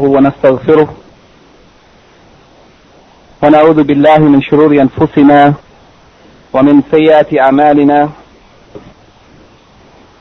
نحمده 0.00 0.16
ونستغفره 0.18 0.88
ونعوذ 3.42 3.82
بالله 3.82 4.18
من 4.18 4.42
شرور 4.42 4.72
أنفسنا 4.86 5.54
ومن 6.54 6.82
سيئات 6.90 7.38
أعمالنا 7.38 8.08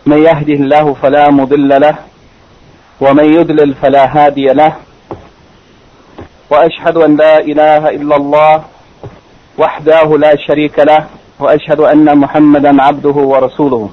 من 0.05 0.18
يهده 0.18 0.54
الله 0.63 0.94
فلا 1.02 1.29
مضل 1.31 1.70
له 1.81 1.96
ومن 3.02 3.26
يضلل 3.38 3.73
فلا 3.81 4.04
هادي 4.18 4.46
له 4.62 4.73
وأشهد 6.52 6.98
أن 6.98 7.16
لا 7.18 7.39
إله 7.39 7.89
إلا 7.89 8.16
الله 8.16 8.64
وحده 9.57 10.18
لا 10.18 10.34
شريك 10.48 10.80
له 10.80 11.07
وأشهد 11.39 11.80
أن 11.80 12.18
محمدا 12.18 12.82
عبده 12.82 13.18
ورسوله 13.32 13.89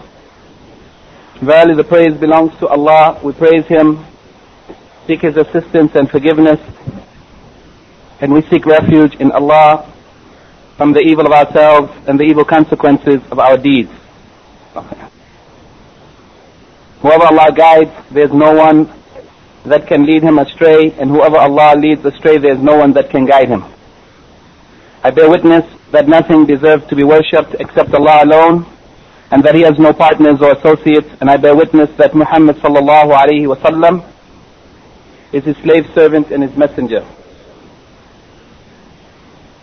Verily 1.43 1.75
the 1.77 1.84
praise 1.84 2.14
belongs 2.14 2.53
to 2.61 2.66
Allah. 2.66 3.21
We 3.23 3.32
praise 3.34 3.66
Him, 3.68 4.03
seek 5.07 5.23
His 5.23 5.36
assistance 5.36 5.93
and 5.95 6.11
forgiveness, 6.11 6.61
and 8.20 8.33
we 8.33 8.42
seek 8.51 8.66
refuge 8.66 9.14
in 9.16 9.30
Allah 9.33 9.92
from 10.77 10.92
the 10.92 11.01
evil 11.01 11.27
of 11.27 11.33
ourselves 11.33 11.92
and 12.06 12.19
the 12.19 12.24
evil 12.24 12.45
consequences 12.45 13.20
of 13.30 13.38
our 13.38 13.56
deeds. 13.56 13.91
Whoever 17.00 17.24
Allah 17.24 17.52
guides, 17.52 17.92
there 18.11 18.24
is 18.24 18.33
no 18.33 18.52
one 18.52 18.92
that 19.64 19.87
can 19.87 20.06
lead 20.06 20.23
him 20.23 20.38
astray, 20.38 20.92
and 20.98 21.11
whoever 21.11 21.36
Allah 21.36 21.75
leads 21.77 22.05
astray, 22.05 22.38
there 22.38 22.52
is 22.55 22.62
no 22.62 22.77
one 22.77 22.92
that 22.95 23.11
can 23.11 23.27
guide 23.27 23.48
him. 23.48 23.64
I 25.02 25.11
bear 25.11 25.30
witness 25.30 25.64
that 25.92 26.09
nothing 26.09 26.47
deserves 26.47 26.86
to 26.88 26.97
be 26.97 27.05
worshipped 27.05 27.55
except 27.61 27.95
Allah 27.95 28.25
alone, 28.25 28.66
and 29.30 29.42
that 29.45 29.55
He 29.55 29.62
has 29.62 29.78
no 29.78 29.92
partners 29.92 30.38
or 30.41 30.52
associates, 30.52 31.09
and 31.20 31.30
I 31.30 31.36
bear 31.36 31.55
witness 31.56 31.91
that 31.98 32.14
Muhammad 32.14 32.56
sallallahu 32.56 33.11
alaihi 33.12 33.47
wasallam 33.47 34.05
is 35.34 35.44
His 35.44 35.55
slave 35.58 35.86
servant 35.95 36.31
and 36.31 36.44
His 36.44 36.55
messenger. 36.58 37.05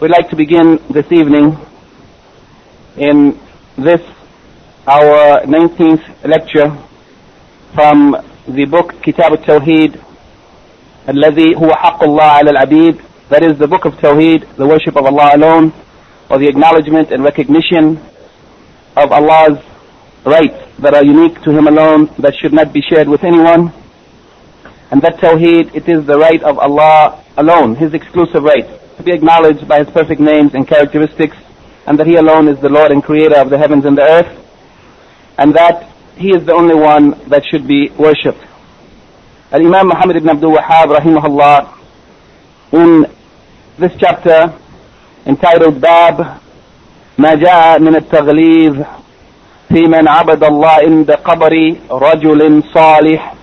We'd 0.00 0.10
like 0.10 0.30
to 0.30 0.37
begin 0.37 0.79
this 0.90 1.10
evening 1.10 1.57
in 2.96 3.38
this 3.76 4.01
our 4.87 5.43
19th 5.43 6.24
lecture 6.24 6.71
from 7.74 8.16
the 8.48 8.65
book 8.65 9.02
Kitab 9.02 9.32
al-Tawheed 9.32 10.01
الذي 11.09 11.57
هو 11.57 11.71
حق 11.74 12.02
الله 12.04 12.24
على 12.24 12.51
العبيد 12.51 13.01
that 13.29 13.43
is 13.45 13.59
the 13.59 13.66
book 13.68 13.84
of 13.84 13.95
Tawheed 13.95 14.57
the 14.57 14.66
worship 14.66 14.96
of 14.96 15.04
Allah 15.04 15.30
alone 15.37 15.73
or 16.30 16.38
the 16.38 16.46
acknowledgement 16.48 17.10
and 17.10 17.23
recognition 17.23 17.98
of 18.96 19.12
Allah's 19.12 19.59
rights 20.24 20.59
that 20.79 20.95
are 20.95 21.04
unique 21.04 21.40
to 21.43 21.51
Him 21.51 21.66
alone 21.66 22.10
that 22.18 22.34
should 22.40 22.52
not 22.52 22.73
be 22.73 22.80
shared 22.82 23.09
with 23.09 23.24
anyone 23.24 23.73
and 24.93 25.02
that 25.02 25.18
Tawheed 25.18 25.74
it 25.74 25.88
is 25.88 26.07
the 26.07 26.18
right 26.18 26.43
of 26.43 26.59
Allah 26.59 27.24
alone 27.37 27.76
His 27.76 27.95
exclusive 27.95 28.43
right 28.43 28.66
to 28.96 29.02
be 29.02 29.12
acknowledged 29.12 29.68
by 29.68 29.79
His 29.84 29.90
perfect 29.90 30.21
names 30.21 30.54
and 30.54 30.66
characteristics 30.66 31.37
and 31.87 31.98
that 31.98 32.07
He 32.07 32.16
alone 32.16 32.48
is 32.48 32.60
the 32.60 32.68
Lord 32.68 32.90
and 32.93 33.02
Creator 33.02 33.37
of 33.37 33.51
the 33.51 33.59
heavens 33.59 33.84
and 33.84 33.96
the 33.96 34.02
earth 34.02 34.32
and 35.38 35.54
that 35.54 35.90
He 36.16 36.30
is 36.30 36.45
the 36.46 36.54
only 36.54 36.74
one 36.74 37.10
that 37.29 37.45
should 37.51 37.66
be 37.68 37.90
worshipped. 37.90 38.45
Al-Imam 39.52 39.88
Muhammad 39.88 40.16
ibn 40.16 40.29
Abdul 40.29 40.57
Wahhab 40.57 40.88
rahimahullah 40.98 41.79
in 42.73 43.07
this 43.79 43.93
chapter 43.98 44.52
entitled 45.26 45.80
Bab 45.80 46.40
ما 47.18 47.34
جاء 47.34 47.80
من 47.80 47.96
التغليظ 47.96 48.76
في 49.68 49.80
من 49.87 50.09
عبد 50.09 50.45
الله 50.45 50.68
عند 50.68 51.10
قبر 51.10 51.74
رجل 51.90 52.62
صالح 52.74 53.34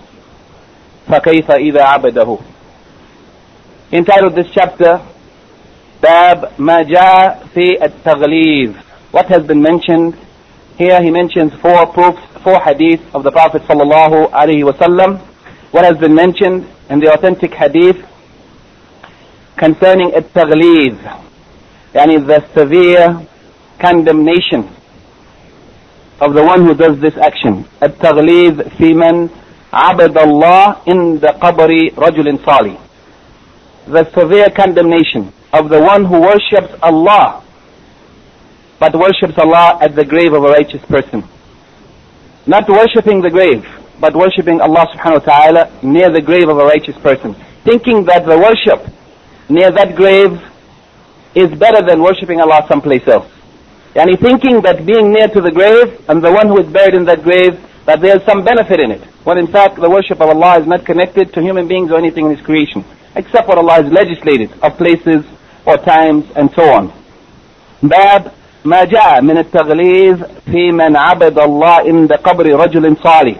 فكيف 1.11 1.51
إذا 1.51 1.83
عبده 1.83 2.37
entitled 3.93 4.35
this 4.35 4.47
chapter 4.59 4.99
باب 6.03 6.51
ما 6.59 6.81
جاء 6.81 7.45
في 7.53 7.85
التغليظ 7.85 8.71
what 9.13 9.25
has 9.27 9.43
been 9.43 9.61
mentioned 9.61 10.13
here 10.77 11.01
he 11.01 11.09
mentions 11.11 11.51
four 11.61 11.85
proofs 11.93 12.21
four 12.43 12.59
hadith 12.61 13.01
of 13.15 13.23
the 13.23 13.31
Prophet 13.31 13.61
sallallahu 13.69 14.29
alaihi 14.31 14.63
wasallam 14.69 15.19
what 15.71 15.85
has 15.85 15.97
been 15.97 16.13
mentioned 16.15 16.65
in 16.89 16.99
the 16.99 17.11
authentic 17.13 17.53
hadith 17.53 17.97
concerning 19.57 20.11
التغليظ 20.15 20.95
يعني 21.95 22.17
the 22.27 22.43
severe 22.57 23.21
condemnation 23.79 24.69
of 26.21 26.33
the 26.33 26.43
one 26.43 26.65
who 26.65 26.73
does 26.73 26.99
this 26.99 27.15
action 27.17 27.63
التغليظ 27.83 28.61
في 28.77 28.93
من 28.93 29.29
عبد 29.73 30.17
الله 30.17 30.75
عند 30.87 31.25
قبر 31.25 31.69
رجل 31.97 32.39
صالح 32.45 32.77
the 33.87 34.03
severe 34.17 34.49
condemnation 34.49 35.31
of 35.53 35.69
the 35.69 35.79
one 35.79 36.05
who 36.05 36.19
worships 36.21 36.73
Allah 36.81 37.43
but 38.79 38.95
worships 38.95 39.37
Allah 39.37 39.77
at 39.81 39.95
the 39.95 40.05
grave 40.05 40.33
of 40.33 40.43
a 40.43 40.49
righteous 40.57 40.83
person 40.85 41.23
not 42.47 42.67
worshipping 42.69 43.21
the 43.21 43.29
grave 43.29 43.63
but 43.99 44.13
worshipping 44.15 44.59
Allah 44.61 44.87
subhanahu 44.93 45.25
wa 45.25 45.31
ta'ala 45.33 45.71
near 45.83 46.09
the 46.11 46.21
grave 46.21 46.49
of 46.49 46.57
a 46.57 46.65
righteous 46.65 46.97
person 46.97 47.35
thinking 47.63 48.05
that 48.05 48.25
the 48.25 48.37
worship 48.37 48.81
near 49.49 49.71
that 49.71 49.95
grave 49.95 50.33
is 51.35 51.49
better 51.59 51.81
than 51.85 52.01
worshipping 52.01 52.39
Allah 52.41 52.65
someplace 52.67 53.07
else 53.07 53.29
Yani 53.95 54.19
thinking 54.19 54.61
that 54.61 54.85
being 54.85 55.13
near 55.13 55.29
to 55.29 55.39
the 55.39 55.51
grave 55.51 55.87
and 56.09 56.21
the 56.21 56.29
one 56.31 56.47
who 56.47 56.59
is 56.59 56.67
buried 56.67 56.95
in 56.95 57.05
that 57.05 57.23
grave, 57.23 57.55
that 57.85 58.01
there 58.01 58.15
is 58.17 58.23
some 58.25 58.43
benefit 58.43 58.79
in 58.79 58.91
it. 58.91 59.01
When 59.23 59.37
in 59.37 59.47
fact 59.47 59.75
the 59.75 59.89
worship 59.89 60.21
of 60.21 60.29
Allah 60.29 60.59
is 60.59 60.67
not 60.67 60.85
connected 60.85 61.33
to 61.33 61.41
human 61.41 61.67
beings 61.67 61.91
or 61.91 61.97
anything 61.97 62.25
in 62.25 62.35
His 62.35 62.45
creation, 62.45 62.85
except 63.15 63.47
what 63.47 63.57
Allah 63.57 63.83
has 63.83 63.91
legislated 63.91 64.51
of 64.61 64.77
places 64.77 65.25
or 65.65 65.77
times 65.77 66.25
and 66.35 66.51
so 66.55 66.63
on. 66.63 66.91
باب 67.83 68.31
ما 68.65 68.83
جاء 68.83 69.21
من 69.21 69.37
التغليظ 69.37 70.23
في 70.45 70.71
من 70.71 70.95
عبد 70.95 71.39
الله 71.39 71.79
عند 71.85 72.13
قبر 72.13 72.45
رجل 72.45 72.97
صالح. 72.97 73.37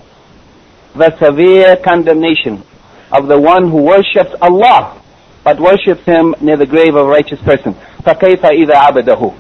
The 0.95 1.17
severe 1.17 1.75
condemnation 1.78 2.63
of 3.11 3.28
the 3.28 3.39
one 3.39 3.69
who 3.69 3.81
worships 3.83 4.33
Allah, 4.41 5.01
but 5.44 5.59
worships 5.59 6.06
Him 6.06 6.35
near 6.41 6.57
the 6.57 6.66
grave 6.66 6.95
of 6.95 7.07
a 7.07 7.09
righteous 7.09 7.39
person. 7.41 7.75
فكيف 8.06 8.45
إذا 8.45 8.75
عبده? 8.75 9.31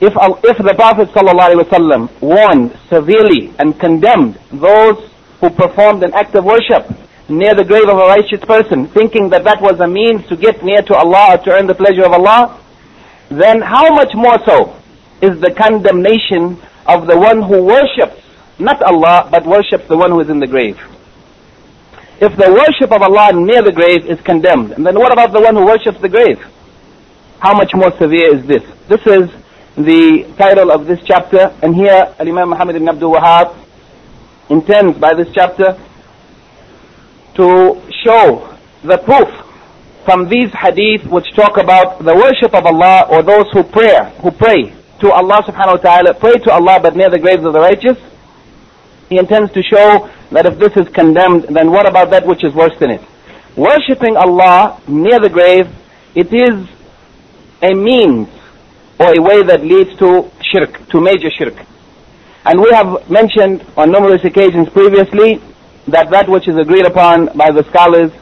if, 0.00 0.12
if 0.44 0.58
the 0.58 0.74
Prophet 0.76 1.08
ﷺ 1.08 2.20
warned 2.20 2.76
severely 2.88 3.54
and 3.58 3.78
condemned 3.80 4.38
those 4.52 5.10
who 5.40 5.48
performed 5.50 6.02
an 6.02 6.12
act 6.12 6.34
of 6.34 6.44
worship 6.44 6.84
near 7.28 7.54
the 7.54 7.64
grave 7.64 7.88
of 7.88 7.96
a 7.96 8.06
righteous 8.06 8.44
person, 8.44 8.86
thinking 8.88 9.30
that 9.30 9.44
that 9.44 9.60
was 9.60 9.80
a 9.80 9.86
means 9.88 10.26
to 10.28 10.36
get 10.36 10.62
near 10.62 10.82
to 10.82 10.94
Allah 10.94 11.34
or 11.34 11.38
to 11.44 11.50
earn 11.52 11.66
the 11.66 11.74
pleasure 11.74 12.04
of 12.04 12.12
Allah, 12.12 12.60
then 13.30 13.60
how 13.62 13.88
much 13.94 14.12
more 14.14 14.36
so 14.44 14.76
is 15.22 15.40
the 15.40 15.50
condemnation 15.56 16.60
of 16.86 17.06
the 17.06 17.16
one 17.18 17.42
who 17.42 17.64
worships 17.64 18.20
not 18.58 18.80
Allah 18.82 19.28
but 19.30 19.44
worships 19.44 19.86
the 19.88 19.96
one 19.96 20.10
who 20.10 20.20
is 20.20 20.28
in 20.28 20.40
the 20.40 20.46
grave? 20.46 20.76
If 22.20 22.36
the 22.36 22.52
worship 22.52 22.92
of 22.92 23.02
Allah 23.02 23.32
near 23.32 23.62
the 23.62 23.72
grave 23.72 24.06
is 24.06 24.20
condemned, 24.20 24.70
then 24.72 24.94
what 24.94 25.12
about 25.12 25.32
the 25.32 25.40
one 25.40 25.56
who 25.56 25.64
worships 25.66 26.00
the 26.00 26.08
grave? 26.08 26.40
How 27.40 27.52
much 27.54 27.72
more 27.74 27.92
severe 27.98 28.36
is 28.36 28.46
this? 28.46 28.62
This 28.88 29.00
is 29.06 29.28
the 29.76 30.24
title 30.38 30.72
of 30.72 30.86
this 30.86 30.98
chapter, 31.04 31.54
and 31.62 31.74
here 31.74 32.14
Imam 32.18 32.48
Muhammad 32.48 32.76
ibn 32.76 32.88
Abdul 32.88 33.12
Wahhab 33.14 33.54
intends 34.48 34.98
by 34.98 35.12
this 35.14 35.28
chapter 35.34 35.76
to 37.34 37.82
show 38.02 38.56
the 38.82 38.96
proof 38.96 39.28
from 40.06 40.28
these 40.30 40.50
hadith 40.52 41.04
which 41.10 41.26
talk 41.34 41.58
about 41.58 41.98
the 41.98 42.14
worship 42.14 42.54
of 42.54 42.64
Allah 42.64 43.06
or 43.10 43.22
those 43.22 43.50
who 43.52 43.62
pray, 43.62 43.96
who 44.22 44.30
pray 44.30 44.72
to 45.00 45.12
Allah 45.12 45.42
subhanahu 45.42 45.76
wa 45.76 45.90
ta'ala, 45.90 46.14
pray 46.14 46.34
to 46.44 46.50
Allah 46.52 46.80
but 46.80 46.96
near 46.96 47.10
the 47.10 47.18
graves 47.18 47.44
of 47.44 47.52
the 47.52 47.60
righteous. 47.60 47.98
He 49.10 49.18
intends 49.18 49.52
to 49.52 49.62
show 49.62 50.08
that 50.32 50.46
if 50.46 50.58
this 50.58 50.72
is 50.76 50.88
condemned, 50.94 51.48
then 51.50 51.70
what 51.70 51.86
about 51.86 52.10
that 52.10 52.26
which 52.26 52.42
is 52.44 52.54
worse 52.54 52.72
than 52.78 52.92
it? 52.92 53.02
Worshipping 53.56 54.16
Allah 54.16 54.80
near 54.88 55.20
the 55.20 55.28
grave, 55.28 55.68
it 56.14 56.32
is 56.32 56.66
a 57.60 57.74
means 57.74 58.28
or 58.98 59.12
a 59.16 59.22
way 59.22 59.42
that 59.42 59.62
leads 59.62 59.96
to 59.98 60.30
shirk, 60.40 60.88
to 60.88 61.00
major 61.00 61.30
shirk. 61.30 61.54
And 62.44 62.60
we 62.60 62.70
have 62.70 63.10
mentioned 63.10 63.64
on 63.76 63.90
numerous 63.90 64.24
occasions 64.24 64.68
previously 64.68 65.40
that 65.88 66.10
that 66.10 66.28
which 66.28 66.48
is 66.48 66.56
agreed 66.56 66.86
upon 66.86 67.26
by 67.36 67.50
the 67.50 67.64
scholars 67.64 68.12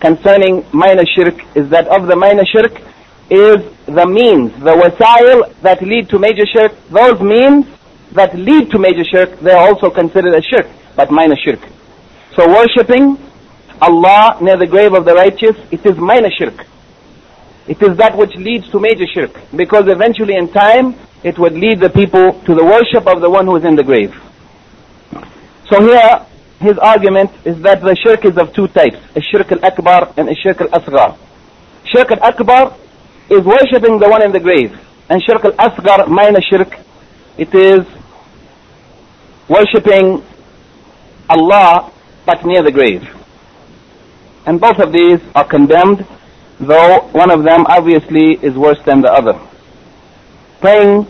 concerning 0.00 0.64
minor 0.72 1.04
shirk 1.06 1.36
is 1.56 1.68
that 1.70 1.88
of 1.88 2.06
the 2.06 2.16
minor 2.16 2.44
shirk 2.44 2.72
is 3.30 3.58
the 3.86 4.06
means, 4.06 4.52
the 4.60 4.74
wasail 4.82 5.54
that 5.62 5.80
lead 5.82 6.08
to 6.10 6.18
major 6.18 6.44
shirk. 6.46 6.72
Those 6.90 7.20
means 7.20 7.66
that 8.12 8.34
lead 8.34 8.70
to 8.72 8.78
major 8.78 9.04
shirk, 9.04 9.38
they 9.40 9.52
are 9.52 9.66
also 9.68 9.90
considered 9.90 10.34
as 10.34 10.44
shirk, 10.44 10.66
but 10.96 11.10
minor 11.10 11.36
shirk. 11.36 11.60
So 12.36 12.46
worshipping 12.48 13.18
Allah 13.80 14.38
near 14.40 14.56
the 14.56 14.66
grave 14.66 14.92
of 14.92 15.04
the 15.04 15.14
righteous, 15.14 15.56
it 15.70 15.84
is 15.86 15.96
minor 15.96 16.30
shirk. 16.30 16.66
It 17.66 17.80
is 17.82 17.96
that 17.98 18.16
which 18.16 18.34
leads 18.34 18.68
to 18.70 18.80
major 18.80 19.06
shirk. 19.06 19.30
Because 19.54 19.84
eventually 19.88 20.34
in 20.36 20.52
time, 20.52 20.96
it 21.22 21.38
would 21.38 21.54
lead 21.54 21.80
the 21.80 21.90
people 21.90 22.32
to 22.42 22.54
the 22.54 22.64
worship 22.64 23.06
of 23.06 23.20
the 23.20 23.30
one 23.30 23.46
who 23.46 23.56
is 23.56 23.64
in 23.64 23.76
the 23.76 23.84
grave. 23.84 24.12
So 25.70 25.80
here, 25.80 26.26
his 26.60 26.78
argument 26.78 27.30
is 27.44 27.60
that 27.62 27.80
the 27.80 27.94
shirk 27.96 28.24
is 28.24 28.36
of 28.36 28.52
two 28.52 28.68
types, 28.68 28.98
a 29.16 29.20
shirk 29.20 29.50
al-akbar 29.52 30.12
and 30.16 30.28
a 30.28 30.34
shirk 30.34 30.60
al-asghar. 30.60 31.16
Shirk 31.84 32.10
al-akbar 32.10 32.76
is 33.30 33.44
worshipping 33.44 33.98
the 33.98 34.08
one 34.08 34.22
in 34.22 34.32
the 34.32 34.40
grave, 34.40 34.78
and 35.08 35.22
shirk 35.22 35.44
al-asghar, 35.44 36.08
minor 36.08 36.40
shirk, 36.40 36.78
it 37.38 37.54
is 37.54 37.86
worshipping 39.48 40.22
Allah 41.28 41.92
but 42.26 42.44
near 42.44 42.62
the 42.62 42.72
grave. 42.72 43.02
And 44.46 44.60
both 44.60 44.78
of 44.78 44.92
these 44.92 45.20
are 45.34 45.44
condemned, 45.44 46.06
though 46.62 47.08
one 47.12 47.30
of 47.30 47.42
them 47.42 47.66
obviously 47.66 48.38
is 48.42 48.54
worse 48.54 48.78
than 48.84 49.02
the 49.02 49.12
other. 49.12 49.34
Praying 50.60 51.06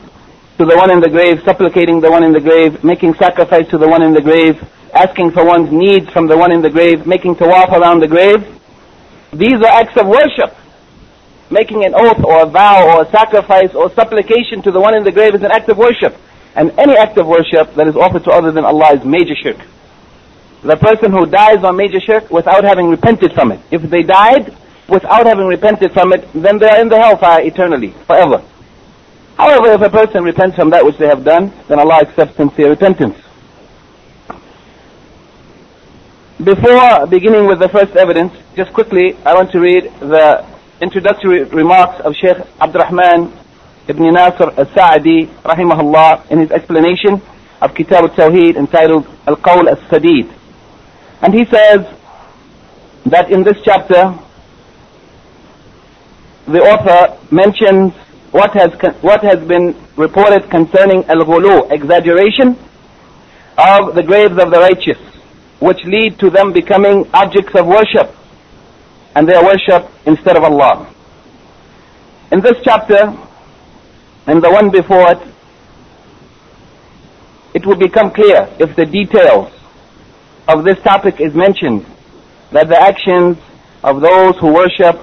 to 0.59 0.65
the 0.65 0.77
one 0.77 0.91
in 0.91 1.01
the 1.01 1.09
grave, 1.11 1.43
supplicating 1.45 2.01
the 2.01 2.11
one 2.11 2.25
in 2.25 2.33
the 2.33 2.41
grave, 2.41 2.83
making 2.83 3.15
sacrifice 3.15 3.69
to 3.69 3.79
the 3.79 3.89
one 3.89 4.03
in 4.03 4.13
the 4.13 4.21
grave, 4.21 4.57
asking 4.95 5.31
for 5.33 5.45
one's 5.45 5.71
needs 5.71 6.09
from 6.11 6.27
the 6.27 6.37
one 6.37 6.53
in 6.53 6.63
the 6.63 6.71
grave, 6.71 7.07
making 7.07 7.35
tawaf 7.35 7.71
around 7.73 8.01
the 8.01 8.09
grave. 8.09 8.41
These 9.33 9.61
are 9.61 9.73
acts 9.81 9.97
of 9.97 10.07
worship. 10.07 10.57
Making 11.51 11.85
an 11.85 11.95
oath 11.95 12.23
or 12.25 12.43
a 12.43 12.47
vow 12.47 12.89
or 12.89 13.03
a 13.03 13.11
sacrifice 13.11 13.75
or 13.75 13.93
supplication 13.93 14.63
to 14.63 14.71
the 14.71 14.81
one 14.81 14.97
in 14.97 15.05
the 15.05 15.13
grave 15.13 15.35
is 15.35 15.43
an 15.43 15.51
act 15.53 15.69
of 15.69 15.77
worship. 15.77 16.17
And 16.55 16.71
any 16.79 16.97
act 16.97 17.19
of 17.19 17.27
worship 17.27 17.75
that 17.75 17.87
is 17.87 17.97
offered 17.97 18.25
to 18.25 18.31
other 18.31 18.53
than 18.53 18.65
Allah 18.65 18.95
is 18.95 19.05
major 19.05 19.35
shirk. 19.35 19.59
The 20.63 20.77
person 20.77 21.11
who 21.13 21.27
dies 21.27 21.65
on 21.65 21.77
major 21.77 22.01
shirk 22.01 22.31
without 22.31 22.65
having 22.65 22.89
repented 22.89 23.33
from 23.33 23.53
it. 23.53 23.61
If 23.71 23.83
they 23.83 24.03
died 24.03 24.57
without 24.89 25.27
having 25.27 25.47
repented 25.47 25.93
from 25.93 26.13
it, 26.13 26.29
then 26.33 26.59
they 26.59 26.69
are 26.69 26.81
in 26.81 26.89
the 26.89 26.99
hellfire 26.99 27.43
eternally, 27.43 27.95
forever. 28.07 28.45
However, 29.37 29.73
if 29.73 29.81
a 29.81 29.91
person 29.91 30.25
repents 30.25 30.57
from 30.57 30.71
that 30.71 30.85
which 30.85 30.99
they 30.99 31.07
have 31.07 31.25
done, 31.25 31.53
then 31.69 31.79
Allah 31.79 32.01
accepts 32.03 32.37
sincere 32.37 32.71
repentance. 32.71 33.17
Before 36.43 37.07
beginning 37.07 37.47
with 37.47 37.61
the 37.61 37.69
first 37.69 37.95
evidence, 37.97 38.33
just 38.57 38.73
quickly, 38.73 39.17
I 39.25 39.35
want 39.35 39.53
to 39.53 39.61
read 39.61 39.85
the 40.01 40.45
introductory 40.81 41.45
remarks 41.45 42.01
of 42.05 42.15
Sheikh 42.15 42.37
Abdurrahman 42.61 43.33
ibn 43.89 44.13
Nasr 44.13 44.51
al-Sa'di, 44.59 45.27
rahimahullah, 45.43 46.31
in 46.31 46.39
his 46.41 46.51
explanation 46.51 47.23
of 47.61 47.75
Kitab 47.75 48.05
al-Tawheed 48.05 48.57
entitled 48.57 49.07
Al-Qawl 49.27 49.69
al-Sadid. 49.69 50.33
And 51.23 51.33
he 51.33 51.45
says 51.45 51.87
that 53.07 53.31
in 53.31 53.45
this 53.45 53.57
chapter, 53.65 54.19
the 56.47 56.61
author 56.61 57.19
mentions 57.31 57.93
what 58.33 58.53
has, 58.55 58.73
what 59.03 59.23
has 59.23 59.39
been 59.47 59.77
reported 59.97 60.51
concerning 60.51 61.05
al-ghulu, 61.05 61.71
exaggeration 61.71 62.59
of 63.59 63.95
the 63.95 64.03
graves 64.03 64.33
of 64.43 64.51
the 64.51 64.59
righteous, 64.59 64.99
which 65.61 65.85
lead 65.85 66.19
to 66.19 66.31
them 66.31 66.53
becoming 66.53 67.09
objects 67.13 67.55
of 67.55 67.67
worship, 67.67 68.15
and 69.15 69.29
their 69.29 69.45
worship 69.45 69.89
instead 70.07 70.37
of 70.37 70.43
Allah. 70.43 70.93
In 72.33 72.41
this 72.41 72.57
chapter, 72.65 73.15
and 74.27 74.43
the 74.43 74.51
one 74.51 74.71
before 74.71 75.13
it, 75.13 75.19
it 77.55 77.67
will 77.67 77.77
become 77.77 78.11
clear 78.11 78.49
if 78.59 78.75
the 78.77 78.87
details 78.87 79.53
of 80.49 80.65
this 80.65 80.81
topic 80.83 81.21
is 81.21 81.35
mentioned 81.35 81.85
that 82.51 82.69
the 82.69 82.81
actions 82.81 83.37
of 83.85 84.01
those 84.01 84.39
who 84.39 84.53
worship 84.53 84.99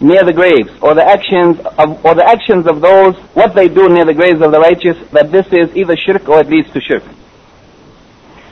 near 0.00 0.22
the 0.24 0.32
graves, 0.32 0.70
or 0.80 0.94
the 0.94 1.04
actions 1.04 1.58
of, 1.78 2.04
or 2.04 2.14
the 2.14 2.24
actions 2.24 2.66
of 2.66 2.80
those, 2.80 3.16
what 3.34 3.54
they 3.54 3.68
do 3.68 3.88
near 3.88 4.04
the 4.04 4.14
graves 4.14 4.40
of 4.40 4.52
the 4.52 4.60
righteous, 4.60 4.96
that 5.10 5.32
this 5.32 5.46
is 5.52 5.74
either 5.76 5.96
shirk 5.96 6.28
or 6.28 6.40
it 6.40 6.48
leads 6.48 6.70
to 6.72 6.80
shirk. 6.80 7.02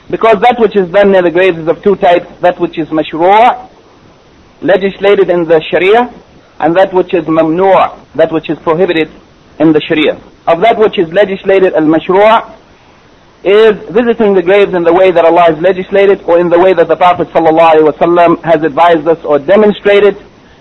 Because 0.09 0.39
that 0.41 0.59
which 0.59 0.75
is 0.75 0.89
done 0.89 1.11
near 1.11 1.21
the 1.21 1.31
graves 1.31 1.57
is 1.57 1.67
of 1.67 1.81
two 1.83 1.95
types, 1.95 2.27
that 2.41 2.59
which 2.59 2.77
is 2.77 2.87
mashru' 2.89 3.69
legislated 4.61 5.29
in 5.29 5.45
the 5.45 5.61
sharia, 5.61 6.13
and 6.59 6.75
that 6.75 6.93
which 6.93 7.13
is 7.13 7.25
mamnu' 7.25 8.05
that 8.15 8.31
which 8.31 8.49
is 8.49 8.57
prohibited 8.59 9.09
in 9.59 9.71
the 9.71 9.81
sharia. 9.81 10.19
Of 10.47 10.61
that 10.61 10.77
which 10.77 10.97
is 10.97 11.11
legislated 11.13 11.73
al-mashru' 11.73 12.55
is 13.43 13.75
visiting 13.89 14.33
the 14.33 14.41
graves 14.41 14.73
in 14.73 14.83
the 14.83 14.93
way 14.93 15.11
that 15.11 15.23
Allah 15.23 15.53
has 15.53 15.59
legislated 15.61 16.21
or 16.23 16.39
in 16.39 16.49
the 16.49 16.59
way 16.59 16.73
that 16.73 16.87
the 16.87 16.95
Prophet 16.95 17.27
ﷺ 17.29 18.43
has 18.43 18.63
advised 18.63 19.07
us 19.07 19.23
or 19.23 19.39
demonstrated 19.39 20.17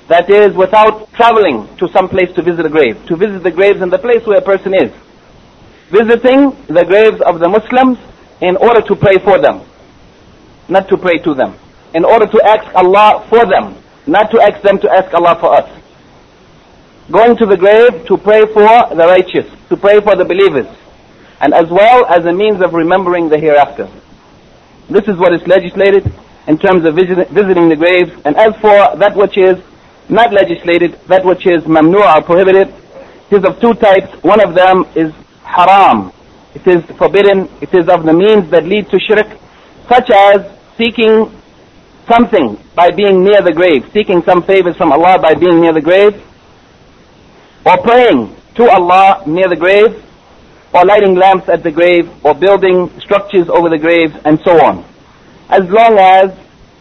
that 0.08 0.30
is, 0.30 0.54
without 0.54 1.12
traveling 1.14 1.66
to 1.78 1.88
some 1.88 2.08
place 2.08 2.32
to 2.34 2.42
visit 2.42 2.64
a 2.64 2.68
grave. 2.68 3.04
To 3.06 3.16
visit 3.16 3.42
the 3.42 3.50
graves 3.50 3.82
in 3.82 3.90
the 3.90 3.98
place 3.98 4.24
where 4.24 4.38
a 4.38 4.42
person 4.42 4.72
is. 4.72 4.92
Visiting 5.90 6.50
the 6.66 6.84
graves 6.84 7.20
of 7.20 7.40
the 7.40 7.48
Muslims 7.48 7.98
in 8.40 8.56
order 8.56 8.82
to 8.82 8.94
pray 8.94 9.18
for 9.18 9.38
them. 9.38 9.62
Not 10.68 10.88
to 10.88 10.96
pray 10.96 11.18
to 11.18 11.34
them. 11.34 11.58
In 11.94 12.04
order 12.04 12.26
to 12.26 12.42
ask 12.44 12.72
Allah 12.74 13.26
for 13.28 13.46
them. 13.46 13.82
Not 14.06 14.30
to 14.30 14.40
ask 14.40 14.62
them 14.62 14.78
to 14.80 14.90
ask 14.90 15.12
Allah 15.12 15.38
for 15.40 15.54
us. 15.54 15.82
Going 17.10 17.36
to 17.38 17.46
the 17.46 17.56
grave 17.56 18.06
to 18.06 18.16
pray 18.16 18.42
for 18.46 18.94
the 18.94 19.06
righteous. 19.06 19.46
To 19.70 19.76
pray 19.76 20.00
for 20.00 20.14
the 20.14 20.24
believers. 20.24 20.66
And 21.40 21.52
as 21.52 21.68
well 21.68 22.06
as 22.06 22.24
a 22.26 22.32
means 22.32 22.62
of 22.62 22.74
remembering 22.74 23.28
the 23.28 23.38
hereafter. 23.38 23.88
This 24.88 25.08
is 25.08 25.16
what 25.16 25.34
is 25.34 25.44
legislated 25.46 26.12
in 26.46 26.58
terms 26.58 26.84
of 26.84 26.94
visiting 26.94 27.68
the 27.68 27.76
graves. 27.76 28.12
And 28.24 28.36
as 28.36 28.54
for 28.60 28.96
that 28.98 29.16
which 29.16 29.36
is 29.36 29.58
not 30.08 30.32
legislated, 30.32 30.98
that 31.08 31.24
which 31.24 31.46
is 31.46 31.62
mamnu' 31.64 32.00
or 32.00 32.22
prohibited, 32.22 32.68
it 33.30 33.38
is 33.38 33.44
of 33.44 33.60
two 33.60 33.74
types. 33.74 34.12
One 34.22 34.40
of 34.40 34.54
them 34.54 34.84
is 34.94 35.12
haram. 35.42 36.12
It 36.54 36.66
is 36.66 36.84
forbidden. 36.96 37.48
It 37.60 37.74
is 37.74 37.88
of 37.88 38.04
the 38.04 38.12
means 38.12 38.50
that 38.50 38.64
lead 38.64 38.88
to 38.90 38.98
shirk, 39.00 39.26
such 39.88 40.10
as 40.10 40.46
seeking 40.78 41.30
something 42.08 42.58
by 42.74 42.90
being 42.90 43.24
near 43.24 43.42
the 43.42 43.52
grave, 43.52 43.90
seeking 43.92 44.22
some 44.22 44.42
favors 44.42 44.76
from 44.76 44.92
Allah 44.92 45.18
by 45.18 45.34
being 45.34 45.60
near 45.60 45.72
the 45.72 45.80
grave, 45.80 46.14
or 47.64 47.76
praying 47.78 48.34
to 48.54 48.70
Allah 48.70 49.24
near 49.26 49.48
the 49.48 49.56
grave, 49.56 50.02
or 50.72 50.84
lighting 50.84 51.16
lamps 51.16 51.48
at 51.48 51.62
the 51.62 51.70
grave, 51.70 52.08
or 52.24 52.34
building 52.34 52.90
structures 53.00 53.48
over 53.48 53.68
the 53.68 53.78
graves, 53.78 54.12
and 54.24 54.38
so 54.44 54.52
on. 54.64 54.84
As 55.48 55.62
long 55.68 55.98
as 55.98 56.30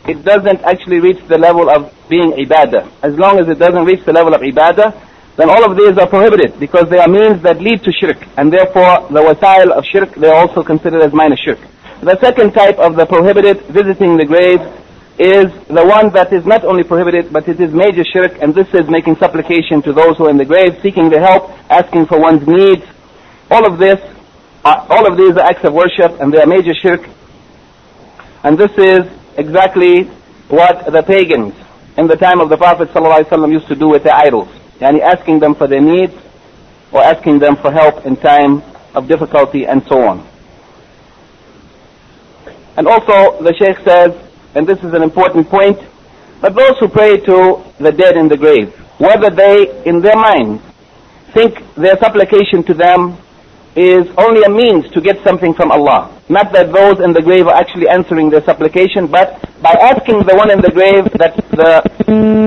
it 0.08 0.24
doesn't 0.24 0.62
actually 0.62 1.00
reach 1.00 1.22
the 1.28 1.38
level 1.38 1.70
of 1.70 1.94
being 2.10 2.32
ibadah. 2.34 2.90
As 3.02 3.18
long 3.18 3.40
as 3.40 3.48
it 3.48 3.60
doesn't 3.60 3.86
reach 3.86 4.04
the 4.06 4.14
level 4.14 4.34
of 4.34 4.42
ibadah, 4.42 4.94
then 5.36 5.50
all 5.50 5.70
of 5.70 5.76
these 5.76 5.98
are 5.98 6.08
prohibited 6.08 6.60
because 6.60 6.90
they 6.90 7.00
are 7.00 7.08
means 7.08 7.42
that 7.42 7.60
lead 7.60 7.84
to 7.84 7.92
shirk. 7.92 8.18
And 8.38 8.54
therefore, 8.54 9.08
the 9.10 9.22
wasail 9.22 9.72
of 9.72 9.84
shirk, 9.86 10.16
they 10.16 10.28
are 10.28 10.36
also 10.36 10.64
considered 10.64 11.02
as 11.02 11.12
minor 11.14 11.36
shirk. 11.36 11.60
The 12.02 12.20
second 12.20 12.54
type 12.54 12.78
of 12.78 12.96
the 12.96 13.06
prohibited, 13.06 13.62
visiting 13.64 14.18
the 14.18 14.26
grave, 14.26 14.62
is 15.18 15.48
the 15.68 15.86
one 15.86 16.12
that 16.12 16.32
is 16.32 16.46
not 16.46 16.64
only 16.66 16.84
prohibited, 16.84 17.32
but 17.32 17.48
it 17.48 17.60
is 17.60 17.74
major 17.74 18.04
shirk, 18.04 18.42
and 18.42 18.54
this 18.54 18.68
is 18.74 18.90
making 18.90 19.16
supplication 19.16 19.82
to 19.82 19.94
those 19.94 20.18
who 20.18 20.28
are 20.28 20.30
in 20.30 20.38
the 20.38 20.46
grave, 20.46 20.78
seeking 20.82 21.10
their 21.10 21.22
help, 21.22 21.50
asking 21.72 22.06
for 22.06 22.20
one's 22.20 22.46
needs. 22.46 22.84
All 23.50 23.66
of 23.66 23.80
this, 23.80 24.00
are, 24.66 24.86
all 24.90 25.08
of 25.08 25.18
these 25.18 25.32
are 25.38 25.46
acts 25.46 25.64
of 25.64 25.74
worship, 25.74 26.20
and 26.20 26.34
they 26.34 26.42
are 26.42 26.46
major 26.46 26.74
shirk. 26.74 27.08
And 28.44 28.58
this 28.58 28.72
is 28.78 29.10
exactly 29.38 30.04
what 30.50 30.92
the 30.92 31.04
pagans 31.04 31.54
in 31.98 32.08
the 32.08 32.16
time 32.16 32.40
of 32.40 32.50
the 32.50 32.58
Prophet 32.58 32.90
ﷺ 32.90 33.52
used 33.52 33.68
to 33.68 33.76
do 33.76 33.88
with 33.90 34.04
their 34.04 34.16
idols. 34.16 34.48
Yani 34.80 35.02
asking 35.02 35.40
them 35.40 35.56
for 35.56 35.68
their 35.68 35.82
needs 35.82 36.14
or 36.92 37.02
asking 37.02 37.40
them 37.40 37.56
for 37.56 37.72
help 37.72 38.06
in 38.06 38.16
time 38.16 38.62
of 38.94 39.08
difficulty 39.08 39.66
and 39.66 39.84
so 39.88 40.02
on. 40.04 40.28
And 42.78 42.88
also 42.88 43.42
the 43.42 43.54
Sheikh 43.54 43.78
says, 43.86 44.12
and 44.54 44.68
this 44.68 44.80
is 44.80 44.94
an 44.94 45.02
important 45.02 45.50
point, 45.50 45.80
that 46.42 46.54
those 46.54 46.78
who 46.80 46.88
pray 46.88 47.18
to 47.18 47.64
the 47.80 47.92
dead 47.92 48.18
in 48.18 48.28
the 48.28 48.38
grave, 48.38 48.74
whether 49.00 49.30
they 49.30 49.84
in 49.86 50.02
their 50.02 50.16
minds 50.16 50.62
think 51.34 51.60
their 51.76 51.98
supplication 51.98 52.64
to 52.64 52.74
them 52.74 53.18
is 53.76 54.08
only 54.18 54.44
a 54.44 54.50
means 54.50 54.90
to 54.92 55.02
get 55.02 55.22
something 55.24 55.54
from 55.54 55.72
Allah. 55.72 56.12
Not 56.30 56.54
that 56.54 56.72
those 56.72 57.04
in 57.04 57.12
the 57.12 57.22
grave 57.22 57.48
are 57.48 57.56
actually 57.56 57.90
answering 57.90 58.30
their 58.30 58.44
supplication, 58.44 59.08
but 59.08 59.42
by 59.62 59.74
asking 59.74 60.24
the 60.24 60.36
one 60.36 60.50
in 60.50 60.62
the 60.62 60.72
grave 60.72 61.04
that 61.20 61.36
the 61.52 61.84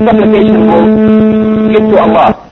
supplication 0.09 0.67
will 0.67 1.69
get 1.71 1.85
to 1.93 1.97
Allah. 2.01 2.49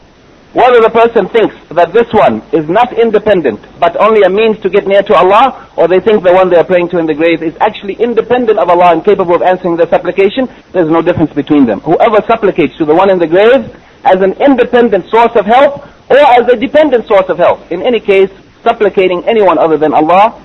Whether 0.54 0.82
the 0.82 0.90
person 0.90 1.28
thinks 1.28 1.54
that 1.70 1.94
this 1.94 2.08
one 2.14 2.42
is 2.54 2.70
not 2.70 2.94
independent, 2.94 3.62
but 3.80 3.98
only 3.98 4.24
a 4.24 4.30
means 4.30 4.60
to 4.62 4.70
get 4.70 4.88
near 4.88 5.04
to 5.04 5.14
Allah, 5.14 5.70
or 5.76 5.88
they 5.88 6.00
think 6.00 6.24
the 6.24 6.34
one 6.34 6.50
they 6.50 6.58
are 6.58 6.64
praying 6.64 6.90
to 6.90 6.98
in 6.98 7.06
the 7.06 7.14
grave 7.14 7.44
is 7.44 7.54
actually 7.60 7.94
independent 7.96 8.58
of 8.58 8.70
Allah 8.70 8.94
and 8.94 9.04
capable 9.04 9.36
of 9.36 9.42
answering 9.42 9.76
their 9.76 9.90
supplication, 9.90 10.50
there's 10.72 10.90
no 10.90 11.02
difference 11.02 11.34
between 11.34 11.66
them. 11.66 11.82
Whoever 11.82 12.26
supplicates 12.26 12.78
to 12.78 12.86
the 12.86 12.96
one 12.96 13.12
in 13.12 13.20
the 13.20 13.28
grave 13.28 13.70
as 14.06 14.22
an 14.22 14.34
independent 14.42 15.10
source 15.10 15.36
of 15.36 15.46
help, 15.46 15.86
or 16.10 16.18
as 16.18 16.48
a 16.50 16.56
dependent 16.56 17.06
source 17.06 17.30
of 17.30 17.38
help, 17.38 17.70
in 17.72 17.84
any 17.84 18.00
case, 18.00 18.32
supplicating 18.68 19.24
anyone 19.26 19.58
other 19.58 19.78
than 19.78 19.94
Allah, 19.94 20.44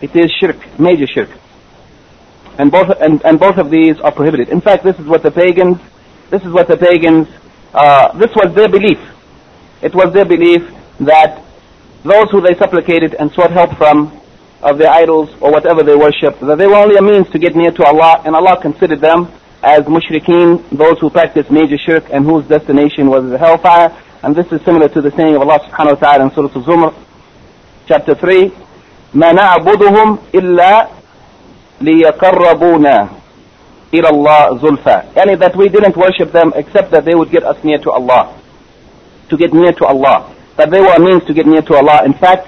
it 0.00 0.14
is 0.14 0.30
shirk, 0.40 0.58
major 0.78 1.06
shirk. 1.06 1.30
And 2.58 2.70
both, 2.70 2.90
and, 3.00 3.24
and 3.24 3.40
both 3.40 3.56
of 3.56 3.70
these 3.70 3.98
are 4.00 4.12
prohibited. 4.12 4.50
In 4.50 4.60
fact, 4.60 4.84
this 4.84 4.98
is 4.98 5.06
what 5.06 5.22
the 5.22 5.30
pagans, 5.30 5.78
this 6.30 6.42
is 6.42 6.52
what 6.52 6.68
the 6.68 6.76
pagans, 6.76 7.28
uh, 7.72 8.12
this 8.18 8.32
was 8.34 8.54
their 8.54 8.68
belief. 8.68 9.00
It 9.80 9.94
was 9.94 10.12
their 10.12 10.26
belief 10.26 10.62
that 11.00 11.42
those 12.04 12.30
who 12.30 12.40
they 12.40 12.54
supplicated 12.56 13.14
and 13.14 13.32
sought 13.32 13.52
help 13.52 13.76
from 13.76 14.12
of 14.62 14.78
their 14.78 14.90
idols 14.90 15.30
or 15.40 15.50
whatever 15.50 15.82
they 15.82 15.96
worshipped, 15.96 16.40
that 16.40 16.58
they 16.58 16.66
were 16.66 16.76
only 16.76 16.96
a 16.96 17.02
means 17.02 17.28
to 17.30 17.38
get 17.38 17.56
near 17.56 17.72
to 17.72 17.84
Allah, 17.84 18.22
and 18.24 18.36
Allah 18.36 18.60
considered 18.60 19.00
them 19.00 19.28
as 19.62 19.82
mushrikeen, 19.84 20.68
those 20.70 20.98
who 21.00 21.10
practice 21.10 21.50
major 21.50 21.78
shirk 21.78 22.04
and 22.12 22.24
whose 22.24 22.44
destination 22.46 23.08
was 23.08 23.28
the 23.30 23.38
hellfire. 23.38 23.96
And 24.22 24.36
this 24.36 24.46
is 24.52 24.60
similar 24.62 24.88
to 24.88 25.00
the 25.00 25.10
saying 25.12 25.34
of 25.34 25.42
Allah 25.42 25.58
subhanahu 25.66 26.00
wa 26.00 26.00
ta'ala 26.04 26.24
in 26.24 26.30
Surah 26.30 26.50
Al-Zumr, 26.54 26.94
chapter 27.87 28.15
3, 28.15 28.51
ما 29.13 29.31
نعبدهم 29.31 30.17
إلا 30.35 30.87
ليقربونا 31.81 33.07
إلى 33.93 34.09
الله 34.09 34.57
زلفى. 34.57 35.01
Yani 35.15 35.39
that 35.39 35.55
we 35.55 35.69
didn't 35.69 35.95
worship 35.95 36.31
them 36.31 36.51
except 36.55 36.91
that 36.91 37.05
they 37.05 37.15
would 37.15 37.31
get 37.31 37.43
us 37.43 37.57
near 37.63 37.77
to 37.79 37.91
Allah. 37.91 38.33
To 39.29 39.37
get 39.37 39.53
near 39.53 39.71
to 39.73 39.85
Allah. 39.85 40.33
That 40.57 40.71
they 40.71 40.81
were 40.81 40.93
a 40.93 40.99
means 40.99 41.23
to 41.25 41.33
get 41.33 41.45
near 41.45 41.61
to 41.61 41.75
Allah. 41.75 42.03
In 42.05 42.13
fact, 42.13 42.47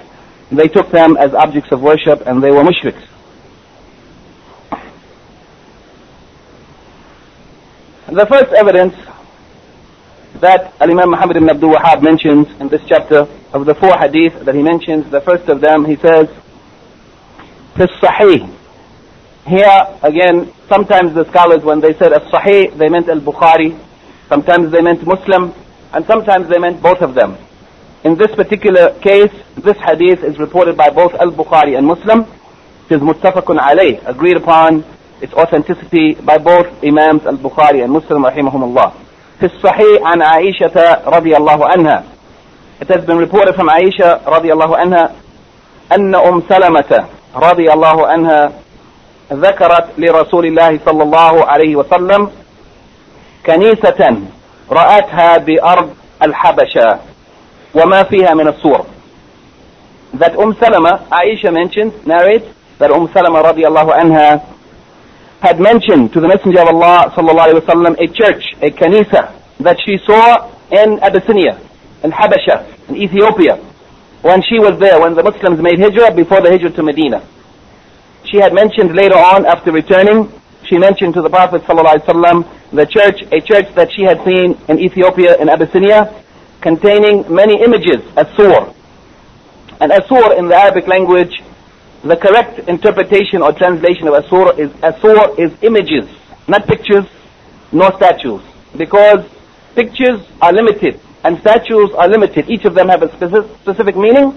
they 0.50 0.68
took 0.68 0.90
them 0.90 1.16
as 1.16 1.32
objects 1.32 1.70
of 1.72 1.80
worship 1.80 2.26
and 2.26 2.42
they 2.42 2.50
were 2.50 2.62
mushriks. 2.64 3.06
The 8.08 8.26
first 8.26 8.52
evidence 8.52 8.94
that 10.41 10.73
Imam 10.81 11.11
Muhammad 11.11 11.37
ibn 11.37 11.49
Abdul 11.49 11.73
Wahhab 11.73 12.01
mentions 12.01 12.47
in 12.59 12.67
this 12.69 12.81
chapter 12.87 13.27
of 13.53 13.65
the 13.65 13.75
four 13.75 13.97
hadith 13.97 14.45
that 14.45 14.55
he 14.55 14.61
mentions, 14.61 15.09
the 15.11 15.21
first 15.21 15.47
of 15.49 15.61
them 15.61 15.85
he 15.85 15.95
says, 15.97 16.27
Sahih. 17.75 18.51
Here 19.47 19.99
again, 20.01 20.51
sometimes 20.67 21.13
the 21.13 21.25
scholars 21.29 21.63
when 21.63 21.79
they 21.79 21.93
said 21.93 22.13
"Al-Sahih," 22.13 22.77
they 22.77 22.89
meant 22.89 23.09
Al-Bukhari, 23.09 23.77
sometimes 24.27 24.71
they 24.71 24.81
meant 24.81 25.05
Muslim, 25.05 25.53
and 25.93 26.05
sometimes 26.05 26.49
they 26.49 26.57
meant 26.57 26.81
both 26.81 27.01
of 27.01 27.13
them. 27.13 27.37
In 28.03 28.15
this 28.15 28.33
particular 28.35 28.97
case, 28.99 29.31
this 29.57 29.77
hadith 29.77 30.23
is 30.23 30.39
reported 30.39 30.75
by 30.77 30.89
both 30.89 31.13
Al-Bukhari 31.15 31.77
and 31.77 31.85
Muslim. 31.85 32.21
It 32.89 32.95
is 32.95 33.01
muttafaqun 33.01 33.57
alayh, 33.59 34.05
agreed 34.07 34.37
upon 34.37 34.83
its 35.21 35.33
authenticity 35.33 36.15
by 36.15 36.37
both 36.37 36.67
Imams 36.83 37.25
Al-Bukhari 37.25 37.83
and 37.83 37.91
Muslim 37.91 38.23
rahimahumullah. 38.23 39.04
في 39.39 39.45
الصحيح 39.45 40.01
عن 40.03 40.21
عائشة 40.21 40.97
رضي 41.07 41.37
الله 41.37 41.67
عنها. 41.67 42.03
It 42.81 42.87
has 42.87 43.05
been 43.05 43.17
reported 43.17 43.55
from 43.55 43.69
Aisha 43.69 44.19
رضي 44.27 44.53
الله 44.53 44.77
عنها 44.77 45.11
أن 45.91 46.15
أم 46.15 46.43
سلمة 46.49 47.05
رضي 47.35 47.73
الله 47.73 48.07
عنها 48.07 48.51
ذكرت 49.33 49.87
لرسول 49.97 50.45
الله 50.45 50.79
صلى 50.85 51.03
الله 51.03 51.45
عليه 51.45 51.75
وسلم 51.75 52.31
كنيسة 53.45 54.17
رأتها 54.71 55.37
بأرض 55.37 55.89
الحبشة 56.21 56.99
وما 57.75 58.03
فيها 58.03 58.33
من 58.33 58.47
الصور. 58.47 58.85
That 60.13 60.35
Umm 60.37 60.55
Salama, 60.59 61.05
Aisha 61.11 61.51
mentioned, 61.51 61.91
narrates 62.07 62.47
that 62.79 62.91
Umm 62.91 63.09
Salama 63.13 63.43
radiallahu 63.43 63.91
anha 63.91 64.41
had 65.41 65.59
mentioned 65.59 66.13
to 66.13 66.19
the 66.19 66.27
Messenger 66.27 66.61
of 66.61 66.67
Allah 66.69 67.11
wasallam 67.11 67.95
a 67.99 68.07
church, 68.07 68.43
a 68.61 68.71
kanisa 68.71 69.33
that 69.59 69.77
she 69.85 69.97
saw 70.05 70.51
in 70.71 70.99
Abyssinia, 70.99 71.59
in 72.03 72.11
Habasha, 72.11 72.89
in 72.89 72.97
Ethiopia, 72.97 73.57
when 74.21 74.41
she 74.41 74.59
was 74.59 74.79
there, 74.79 74.99
when 74.99 75.13
the 75.13 75.23
Muslims 75.23 75.61
made 75.61 75.79
hijrah 75.79 76.13
before 76.13 76.41
the 76.41 76.49
hijrah 76.49 76.71
to 76.71 76.83
Medina. 76.83 77.25
She 78.25 78.37
had 78.37 78.53
mentioned 78.53 78.95
later 78.95 79.17
on 79.17 79.45
after 79.45 79.71
returning, 79.71 80.31
she 80.67 80.77
mentioned 80.77 81.13
to 81.13 81.21
the 81.21 81.29
Prophet 81.29 81.61
ﷺ 81.63 82.71
the 82.71 82.85
church, 82.85 83.21
a 83.31 83.39
church 83.39 83.73
that 83.75 83.91
she 83.93 84.01
had 84.01 84.23
seen 84.25 84.57
in 84.67 84.79
Ethiopia, 84.79 85.37
in 85.37 85.47
Abyssinia, 85.47 86.11
containing 86.61 87.23
many 87.33 87.61
images, 87.63 88.01
as-sur. 88.17 88.73
And 89.79 89.91
as-sur 89.91 90.33
in 90.33 90.47
the 90.47 90.55
Arabic 90.55 90.87
language, 90.87 91.41
the 92.05 92.15
correct 92.15 92.59
interpretation 92.69 93.41
or 93.41 93.51
translation 93.51 94.07
of 94.07 94.13
as-sur 94.13 94.53
is, 94.59 94.69
as-sur 94.83 95.41
is 95.41 95.51
images, 95.63 96.05
not 96.47 96.67
pictures, 96.67 97.05
nor 97.71 97.91
statues. 97.97 98.41
Because 98.77 99.25
pictures 99.73 100.21
are 100.39 100.53
limited 100.53 100.99
and 101.23 101.39
statues 101.39 101.89
are 101.97 102.07
limited. 102.07 102.47
Each 102.47 102.63
of 102.65 102.75
them 102.75 102.89
have 102.89 103.01
a 103.01 103.09
specific, 103.15 103.49
specific 103.61 103.95
meaning, 103.97 104.31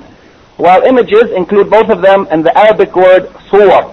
while 0.56 0.82
images 0.82 1.30
include 1.36 1.68
both 1.68 1.90
of 1.90 2.00
them 2.00 2.26
and 2.30 2.44
the 2.44 2.56
Arabic 2.56 2.96
word 2.96 3.28
surah. 3.50 3.92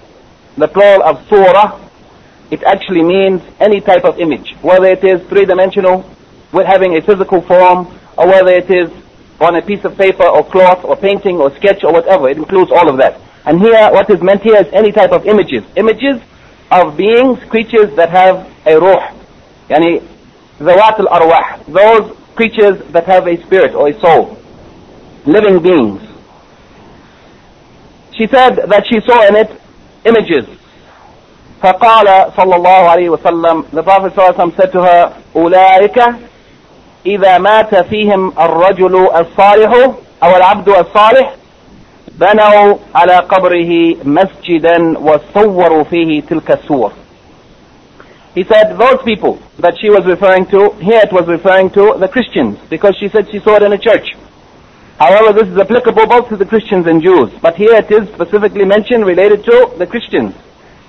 The 0.56 0.68
plural 0.68 1.02
of 1.02 1.28
surah, 1.28 1.78
it 2.50 2.62
actually 2.62 3.02
means 3.02 3.42
any 3.60 3.82
type 3.82 4.04
of 4.04 4.18
image, 4.18 4.54
whether 4.62 4.86
it 4.86 5.04
is 5.04 5.20
three-dimensional, 5.28 6.08
with 6.52 6.66
having 6.66 6.96
a 6.96 7.02
physical 7.02 7.42
form, 7.42 7.92
or 8.16 8.26
whether 8.26 8.52
it 8.52 8.70
is 8.70 8.90
on 9.38 9.54
a 9.56 9.60
piece 9.60 9.84
of 9.84 9.98
paper 9.98 10.24
or 10.24 10.42
cloth 10.50 10.82
or 10.82 10.96
painting 10.96 11.36
or 11.36 11.54
sketch 11.56 11.84
or 11.84 11.92
whatever. 11.92 12.30
It 12.30 12.38
includes 12.38 12.70
all 12.72 12.88
of 12.88 12.96
that. 12.98 13.20
And 13.45 13.59
here, 13.59 13.89
what 13.91 14.09
is 14.09 14.21
meant 14.21 14.43
here 14.43 14.57
is 14.57 14.67
any 14.71 14.91
type 14.91 15.11
of 15.11 15.25
images. 15.25 15.63
Images 15.75 16.21
of 16.69 16.95
beings, 16.95 17.43
creatures 17.49 17.95
that 17.95 18.09
have 18.09 18.47
a 18.65 18.79
ruh. 18.79 19.01
Yani, 19.69 20.01
zawat 20.59 20.99
al-arwah. 20.99 21.65
Those 21.65 22.17
creatures 22.35 22.79
that 22.91 23.05
have 23.05 23.27
a 23.27 23.41
spirit 23.43 23.73
or 23.73 23.89
a 23.89 23.99
soul. 23.99 24.37
Living 25.25 25.61
beings. 25.61 26.01
She 28.13 28.27
said 28.27 28.55
that 28.69 28.85
she 28.87 28.99
saw 29.01 29.27
in 29.27 29.35
it 29.35 29.49
images. 30.05 30.45
فقال 31.61 32.33
صلى 32.35 32.55
الله 32.55 32.89
عليه 32.89 33.09
وسلم 33.09 33.69
the 33.71 33.83
Prophet 33.83 34.13
صلى 34.13 34.29
الله 34.29 34.33
عليه 34.33 34.43
وسلم 34.43 34.57
said 34.57 34.71
to 34.71 34.81
her 34.81 35.13
أولئك 35.35 35.99
إذا 37.05 37.37
مات 37.37 37.75
فيهم 37.75 38.33
الرجل 38.39 39.09
الصالح 39.15 39.73
أو 40.23 40.35
العبد 40.37 40.69
الصالح 40.69 41.35
بنوا 42.19 42.77
على 42.95 43.17
قبره 43.17 43.95
مسجدا 44.03 44.97
وصوروا 44.99 45.83
فيه 45.83 46.21
تلك 46.21 46.51
الصور 46.51 46.91
He 48.33 48.45
said 48.45 48.77
those 48.79 49.01
people 49.03 49.39
that 49.59 49.75
she 49.81 49.89
was 49.89 50.05
referring 50.05 50.45
to, 50.47 50.69
here 50.79 51.01
it 51.03 51.11
was 51.11 51.27
referring 51.27 51.69
to 51.71 51.95
the 51.99 52.07
Christians 52.07 52.57
because 52.69 52.95
she 52.97 53.09
said 53.09 53.29
she 53.29 53.39
saw 53.39 53.57
it 53.57 53.63
in 53.63 53.73
a 53.73 53.77
church. 53.77 54.07
However, 54.97 55.33
this 55.33 55.49
is 55.51 55.57
applicable 55.57 56.07
both 56.07 56.29
to 56.29 56.37
the 56.37 56.45
Christians 56.45 56.87
and 56.87 57.01
Jews. 57.03 57.29
But 57.41 57.55
here 57.55 57.75
it 57.75 57.91
is 57.91 58.07
specifically 58.13 58.63
mentioned 58.63 59.05
related 59.05 59.43
to 59.45 59.73
the 59.77 59.85
Christians. 59.85 60.33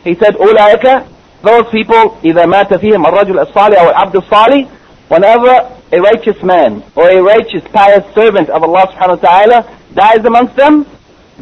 He 0.04 0.14
said, 0.14 0.34
أولئك, 0.36 1.06
those 1.42 1.68
people, 1.72 2.16
إذا 2.24 2.46
مات 2.46 2.74
فيهم 2.74 3.06
الرجل 3.06 3.38
الصالح 3.38 3.80
أو 3.80 3.90
العبد 3.90 4.16
الصالح, 4.16 4.68
whenever 5.08 5.68
a 5.92 6.00
righteous 6.00 6.40
man 6.42 6.84
or 6.94 7.10
a 7.10 7.20
righteous 7.22 7.64
pious 7.72 8.04
servant 8.14 8.50
of 8.50 8.62
Allah 8.62 8.86
subhanahu 8.86 9.20
wa 9.20 9.28
ta'ala 9.28 9.78
dies 9.94 10.24
amongst 10.24 10.56
them, 10.56 10.86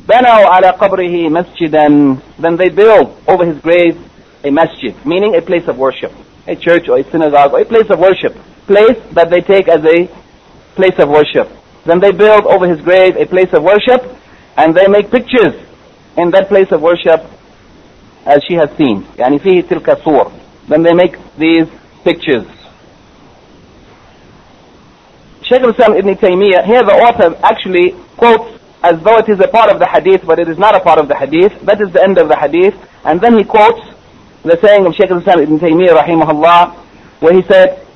بنوا 0.09 0.47
على 0.47 0.71
قبره 0.71 1.29
مسجدا, 1.29 2.17
then 2.39 2.57
they 2.57 2.69
build 2.69 3.17
over 3.27 3.45
his 3.45 3.59
grave 3.61 3.99
a 4.45 4.51
masjid, 4.51 4.95
meaning 5.05 5.35
a 5.35 5.43
place 5.43 5.67
of 5.69 5.77
worship, 5.77 6.13
a 6.47 6.57
church 6.57 6.89
or 6.89 6.99
a 6.99 7.11
synagogue 7.11 7.53
or 7.53 7.61
a 7.61 7.65
place 7.65 7.89
of 7.91 7.99
worship, 7.99 8.35
place 8.67 8.99
that 9.13 9.31
they 9.31 9.41
take 9.41 9.69
as 9.69 9.85
a 9.85 10.09
place 10.75 10.99
of 10.99 11.09
worship. 11.09 11.49
Then 11.85 12.01
they 12.01 12.13
build 12.13 12.47
over 12.47 12.69
his 12.69 12.81
grave 12.81 13.17
a 13.17 13.27
place 13.27 13.53
of 13.53 13.63
worship, 13.63 14.03
and 14.57 14.75
they 14.75 14.87
make 14.87 15.11
pictures 15.11 15.55
in 16.17 16.31
that 16.31 16.49
place 16.49 16.71
of 16.71 16.81
worship 16.83 17.21
as 18.27 18.43
she 18.49 18.55
has 18.55 18.71
seen. 18.77 19.05
يعني 19.19 19.39
فيه 19.39 19.63
تلك 19.63 19.89
الصور. 19.89 20.33
Then 20.69 20.83
they 20.83 20.95
make 20.95 21.17
these 21.37 21.67
pictures. 22.05 22.47
Shaykh 25.43 25.63
al-Islam 25.63 25.97
Ibn 25.97 26.15
Taymiyyah, 26.15 26.65
here 26.65 26.83
the 26.83 26.95
author 26.95 27.37
actually 27.43 27.97
quotes 28.17 28.54
as 28.85 29.01
though 29.03 29.19
it 29.19 29.29
is 29.29 29.41
a 29.41 29.49
part 29.49 29.71
of 29.71 29.79
the 29.79 29.87
hadith, 29.87 30.23
but 30.27 30.39
it 30.39 30.49
is 30.49 30.59
not 30.59 30.75
a 30.75 30.81
part 30.81 30.99
of 30.99 31.09
the 31.09 31.15
hadith. 31.15 31.53
That 31.63 31.81
is 31.81 31.93
the 31.93 32.03
end 32.03 32.19
of 32.19 32.29
the 32.29 32.37
hadith. 32.37 32.75
And 33.05 33.21
then 33.21 33.37
he 33.37 33.45
quotes 33.45 33.81
the 34.43 34.59
saying 34.63 34.87
of 34.87 34.95
Shaykh 34.95 35.11
al-Islam 35.11 35.41
Ibn 35.41 35.59
Taymiyyah 35.59 36.01
rahimahullah, 36.03 36.75
where 37.21 37.35
he 37.35 37.43
said, 37.43 37.87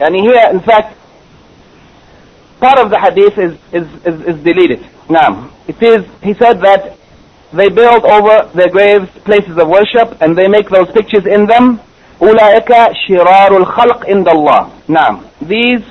and 0.00 0.14
here 0.14 0.44
in 0.50 0.60
fact, 0.60 0.98
part 2.60 2.78
of 2.78 2.90
the 2.90 2.98
hadith 2.98 3.38
is, 3.38 3.52
is, 3.72 3.88
is, 4.04 4.36
is 4.36 4.44
deleted. 4.44 4.84
Now, 5.08 5.50
it 5.66 5.80
is, 5.82 6.04
he 6.22 6.34
said 6.34 6.60
that 6.60 6.98
they 7.52 7.68
build 7.68 8.04
over 8.04 8.50
their 8.54 8.68
graves 8.68 9.08
places 9.24 9.56
of 9.58 9.68
worship 9.68 10.20
and 10.20 10.36
they 10.36 10.48
make 10.48 10.68
those 10.68 10.90
pictures 10.92 11.26
in 11.26 11.46
them. 11.46 11.80
أولئك 12.20 12.68
شرار 13.08 13.56
الخلق 13.56 14.06
عند 14.06 14.28
الله. 14.28 14.70
Now, 14.88 15.30
these, 15.42 15.82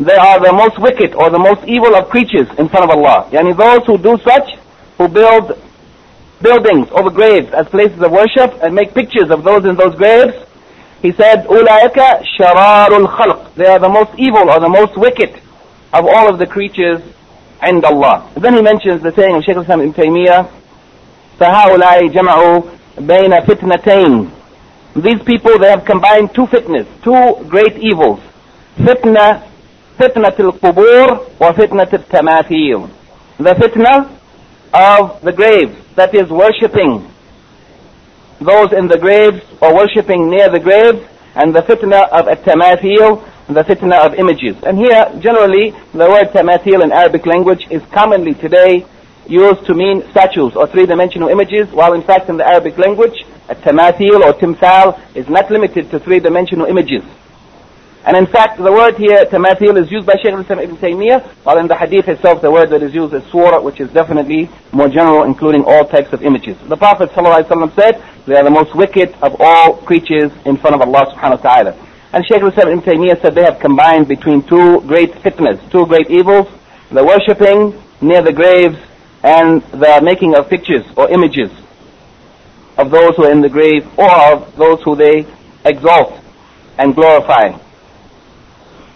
they 0.00 0.16
are 0.16 0.40
the 0.40 0.52
most 0.52 0.78
wicked 0.80 1.14
or 1.14 1.28
the 1.28 1.38
most 1.38 1.60
evil 1.68 1.94
of 1.94 2.08
creatures 2.08 2.48
in 2.58 2.68
front 2.70 2.88
of 2.88 2.96
Allah. 2.96 3.28
Yani 3.30 3.52
those 3.56 3.84
who 3.86 3.98
do 3.98 4.16
such, 4.24 4.56
who 4.96 5.08
build 5.08 5.60
buildings 6.40 6.88
over 6.92 7.10
graves 7.10 7.52
as 7.52 7.68
places 7.68 8.00
of 8.00 8.10
worship 8.10 8.56
and 8.62 8.74
make 8.74 8.94
pictures 8.94 9.30
of 9.30 9.44
those 9.44 9.66
in 9.66 9.76
those 9.76 9.94
graves, 9.96 10.32
he 11.02 11.12
said, 11.12 11.44
أُولَٰئِكَ 11.44 12.24
shararul 12.38 13.06
الْخَلْقِ 13.06 13.54
They 13.56 13.66
are 13.66 13.78
the 13.78 13.90
most 13.90 14.10
evil 14.18 14.48
or 14.48 14.58
the 14.58 14.68
most 14.70 14.96
wicked 14.96 15.34
of 15.92 16.06
all 16.06 16.28
of 16.32 16.38
the 16.38 16.46
creatures 16.46 17.02
and 17.60 17.84
Allah. 17.84 18.30
Then 18.40 18.54
he 18.54 18.62
mentions 18.62 19.02
the 19.02 19.12
saying 19.12 19.36
of 19.36 19.44
Shaykh 19.44 19.58
Islam 19.58 19.82
Ibn 19.82 19.92
Taymiyyah, 19.92 20.50
فَهَؤُلَاءِ 21.38 22.12
جَمَعُوا 22.12 22.70
بَيْنَ 22.96 23.44
فِتْنَتَيْنِ 23.44 24.30
These 24.96 25.22
people, 25.24 25.58
they 25.58 25.68
have 25.68 25.84
combined 25.84 26.34
two 26.34 26.46
fitnas, 26.46 26.86
two 27.04 27.44
great 27.48 27.76
evils. 27.76 28.20
Fitna 28.76 29.49
fitnat 30.00 30.40
al-qubur 30.40 31.38
wa. 31.38 31.52
The 31.52 33.54
fitna 33.54 34.08
of 34.72 35.20
the 35.22 35.32
graves, 35.32 35.76
that 35.96 36.14
is 36.14 36.30
worshipping 36.30 37.10
those 38.40 38.72
in 38.72 38.86
the 38.88 38.96
graves 38.98 39.42
or 39.60 39.74
worshipping 39.74 40.30
near 40.30 40.48
the 40.48 40.60
graves, 40.60 41.04
and 41.34 41.54
the 41.54 41.60
fitna 41.60 42.08
of 42.08 42.28
at-tamathil, 42.28 43.22
the 43.48 43.62
fitna 43.62 44.06
of 44.06 44.14
images. 44.14 44.56
And 44.64 44.78
here, 44.78 45.12
generally, 45.20 45.74
the 45.92 46.08
word 46.08 46.32
tamathil 46.32 46.82
in 46.82 46.92
Arabic 46.92 47.26
language 47.26 47.66
is 47.70 47.82
commonly 47.92 48.32
today 48.34 48.86
used 49.26 49.66
to 49.66 49.74
mean 49.74 50.02
statues 50.10 50.56
or 50.56 50.66
three-dimensional 50.66 51.28
images, 51.28 51.70
while 51.72 51.92
in 51.92 52.02
fact 52.02 52.30
in 52.30 52.38
the 52.38 52.46
Arabic 52.46 52.78
language, 52.78 53.26
at-tamathil 53.48 54.24
or 54.24 54.32
timthal 54.32 54.96
is 55.14 55.28
not 55.28 55.50
limited 55.50 55.90
to 55.90 55.98
three-dimensional 56.00 56.64
images. 56.66 57.02
And 58.06 58.16
in 58.16 58.26
fact, 58.26 58.56
the 58.56 58.72
word 58.72 58.96
here, 58.96 59.26
tamathil, 59.26 59.76
is 59.76 59.90
used 59.90 60.06
by 60.06 60.14
Shaykh 60.14 60.32
al-Islam 60.32 60.60
ibn 60.60 60.76
Taymiyyah, 60.78 61.22
while 61.44 61.58
in 61.58 61.68
the 61.68 61.76
hadith 61.76 62.08
itself, 62.08 62.40
the 62.40 62.50
word 62.50 62.70
that 62.70 62.82
is 62.82 62.94
used 62.94 63.12
is 63.12 63.22
surah, 63.30 63.60
which 63.60 63.78
is 63.78 63.90
definitely 63.92 64.48
more 64.72 64.88
general, 64.88 65.24
including 65.24 65.64
all 65.64 65.84
types 65.84 66.12
of 66.14 66.22
images. 66.22 66.56
The 66.66 66.78
Prophet 66.78 67.10
ﷺ 67.10 67.74
said, 67.74 68.02
they 68.26 68.36
are 68.36 68.44
the 68.44 68.50
most 68.50 68.74
wicked 68.74 69.14
of 69.20 69.36
all 69.38 69.76
creatures 69.76 70.32
in 70.46 70.56
front 70.56 70.76
of 70.76 70.80
Allah 70.80 71.12
subhanahu 71.12 71.44
wa 71.44 71.54
ta'ala. 71.54 71.86
And 72.12 72.24
Shaykh 72.26 72.40
al-Islam 72.40 72.68
ibn 72.68 72.80
Taymiyyah 72.80 73.20
said 73.20 73.34
they 73.34 73.44
have 73.44 73.60
combined 73.60 74.08
between 74.08 74.42
two 74.42 74.80
great 74.82 75.12
fitnas, 75.12 75.60
two 75.70 75.84
great 75.86 76.10
evils, 76.10 76.48
the 76.90 77.04
worshipping 77.04 77.80
near 78.00 78.22
the 78.22 78.32
graves 78.32 78.78
and 79.22 79.62
the 79.72 80.00
making 80.02 80.34
of 80.34 80.48
pictures 80.48 80.84
or 80.96 81.10
images 81.10 81.50
of 82.78 82.90
those 82.90 83.14
who 83.16 83.24
are 83.24 83.30
in 83.30 83.42
the 83.42 83.48
grave 83.48 83.86
or 83.98 84.10
of 84.10 84.56
those 84.56 84.82
who 84.82 84.96
they 84.96 85.26
exalt 85.64 86.18
and 86.78 86.94
glorify. 86.94 87.52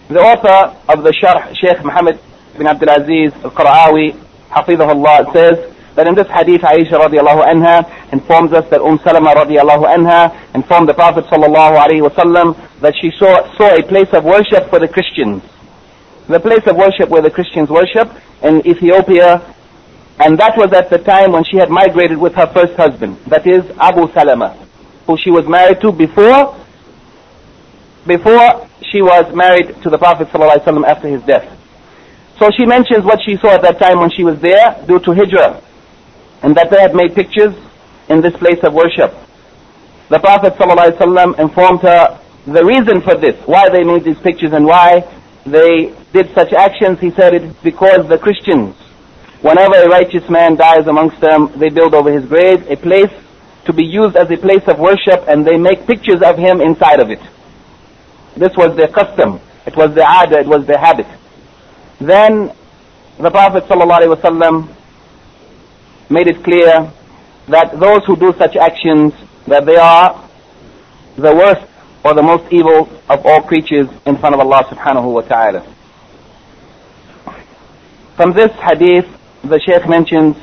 The 0.07 0.19
author 0.21 0.77
of 0.87 1.03
the 1.03 1.09
Sharh, 1.11 1.55
Sheikh 1.57 1.83
Muhammad 1.83 2.19
bin 2.57 2.67
Abdul 2.67 2.89
Aziz 2.89 3.33
al-Qara'awi, 3.43 4.13
Hafizahullah, 4.49 5.33
says 5.33 5.73
that 5.95 6.07
in 6.07 6.13
this 6.13 6.27
hadith 6.27 6.61
Aisha 6.61 6.99
radiallahu 7.01 7.41
anha 7.43 8.13
informs 8.13 8.53
us 8.53 8.69
that 8.69 8.81
Umm 8.81 8.99
Salama 9.03 9.33
radiallahu 9.33 9.87
anha 9.89 10.53
informed 10.53 10.89
the 10.89 10.93
Prophet 10.93 11.25
sallallahu 11.25 11.75
alaihi 11.83 12.07
wasallam 12.07 12.53
that 12.81 12.93
she 13.01 13.09
saw, 13.17 13.51
saw 13.57 13.73
a 13.73 13.81
place 13.81 14.09
of 14.13 14.23
worship 14.23 14.69
for 14.69 14.77
the 14.77 14.87
Christians. 14.87 15.41
The 16.27 16.39
place 16.39 16.67
of 16.67 16.75
worship 16.75 17.09
where 17.09 17.23
the 17.23 17.31
Christians 17.31 17.69
worship 17.69 18.11
in 18.43 18.61
Ethiopia 18.67 19.41
and 20.19 20.37
that 20.37 20.55
was 20.55 20.71
at 20.71 20.89
the 20.91 20.99
time 20.99 21.31
when 21.31 21.43
she 21.43 21.57
had 21.57 21.69
migrated 21.69 22.17
with 22.17 22.35
her 22.35 22.47
first 22.53 22.73
husband, 22.75 23.17
that 23.27 23.45
is 23.47 23.63
Abu 23.79 24.11
Salama, 24.13 24.51
who 25.07 25.17
she 25.17 25.31
was 25.31 25.47
married 25.47 25.81
to 25.81 25.91
before 25.91 26.55
before 28.05 28.69
she 28.91 29.01
was 29.01 29.33
married 29.35 29.81
to 29.83 29.89
the 29.89 29.97
Prophet 29.97 30.27
ﷺ 30.29 30.87
after 30.87 31.07
his 31.07 31.21
death. 31.23 31.45
So 32.39 32.49
she 32.57 32.65
mentions 32.65 33.03
what 33.03 33.21
she 33.23 33.37
saw 33.37 33.55
at 33.55 33.61
that 33.61 33.79
time 33.79 33.99
when 33.99 34.11
she 34.11 34.23
was 34.23 34.39
there 34.41 34.83
due 34.87 34.99
to 34.99 35.13
hijrah, 35.13 35.61
and 36.43 36.55
that 36.55 36.69
they 36.69 36.81
had 36.81 36.93
made 36.93 37.15
pictures 37.15 37.55
in 38.09 38.21
this 38.21 38.35
place 38.37 38.59
of 38.63 38.73
worship. 38.73 39.13
The 40.09 40.19
Prophet 40.19 40.53
ﷺ 40.53 41.39
informed 41.39 41.81
her 41.81 42.19
the 42.45 42.63
reason 42.63 43.01
for 43.01 43.15
this, 43.15 43.35
why 43.47 43.69
they 43.69 43.83
made 43.83 44.03
these 44.03 44.19
pictures 44.19 44.53
and 44.53 44.65
why 44.65 45.01
they 45.45 45.93
did 46.13 46.33
such 46.35 46.53
actions. 46.53 46.99
He 46.99 47.09
said 47.11 47.33
it's 47.33 47.55
because 47.63 48.07
the 48.07 48.17
Christians, 48.17 48.75
whenever 49.41 49.75
a 49.75 49.87
righteous 49.87 50.29
man 50.29 50.55
dies 50.55 50.85
amongst 50.85 51.19
them, 51.21 51.51
they 51.55 51.69
build 51.69 51.95
over 51.95 52.11
his 52.11 52.25
grave 52.25 52.69
a 52.69 52.75
place 52.75 53.11
to 53.65 53.73
be 53.73 53.83
used 53.83 54.15
as 54.15 54.29
a 54.29 54.37
place 54.37 54.61
of 54.67 54.77
worship 54.77 55.25
and 55.27 55.45
they 55.45 55.57
make 55.57 55.87
pictures 55.87 56.21
of 56.21 56.37
him 56.37 56.61
inside 56.61 56.99
of 56.99 57.09
it. 57.09 57.21
This 58.37 58.51
was 58.57 58.75
their 58.75 58.87
custom. 58.89 59.39
It 59.65 59.75
was 59.75 59.95
their 59.95 60.05
ada, 60.05 60.39
it 60.39 60.47
was 60.47 60.65
their 60.67 60.77
habit. 60.77 61.07
Then 61.99 62.51
the 63.17 63.31
Prophet 63.31 63.63
ﷺ 63.65 64.75
made 66.09 66.27
it 66.27 66.43
clear 66.43 66.91
that 67.47 67.79
those 67.79 68.03
who 68.05 68.15
do 68.15 68.33
such 68.37 68.55
actions, 68.55 69.13
that 69.47 69.65
they 69.65 69.77
are 69.77 70.29
the 71.15 71.33
worst 71.33 71.65
or 72.03 72.13
the 72.13 72.21
most 72.21 72.51
evil 72.51 72.89
of 73.09 73.25
all 73.25 73.41
creatures 73.41 73.87
in 74.05 74.17
front 74.17 74.35
of 74.35 74.41
Allah 74.41 74.63
subhanahu 74.65 75.13
wa 75.13 75.21
ta'ala. 75.21 75.61
From 78.15 78.33
this 78.33 78.51
hadith, 78.61 79.05
the 79.43 79.59
Shaykh 79.59 79.87
mentions, 79.87 80.35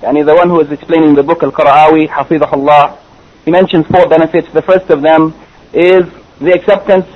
yani 0.00 0.24
the 0.26 0.34
one 0.34 0.48
who 0.48 0.60
is 0.60 0.70
explaining 0.72 1.14
the 1.14 1.22
book 1.22 1.42
Al-Qara'awi, 1.42 2.08
Hafidahullah, 2.08 2.98
he 3.44 3.50
mentions 3.50 3.86
four 3.86 4.08
benefits. 4.08 4.48
The 4.52 4.62
first 4.62 4.90
of 4.90 5.02
them 5.02 5.34
is 5.72 6.04
the 6.42 6.52
acceptance 6.52 7.06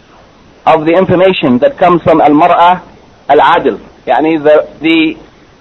of 0.66 0.86
the 0.86 0.92
information 0.92 1.58
that 1.58 1.78
comes 1.78 2.02
from 2.02 2.20
al-mar'a 2.20 2.82
al-adil. 3.28 3.78
Yani 4.06 4.42
the 4.42 4.56
the 4.80 5.18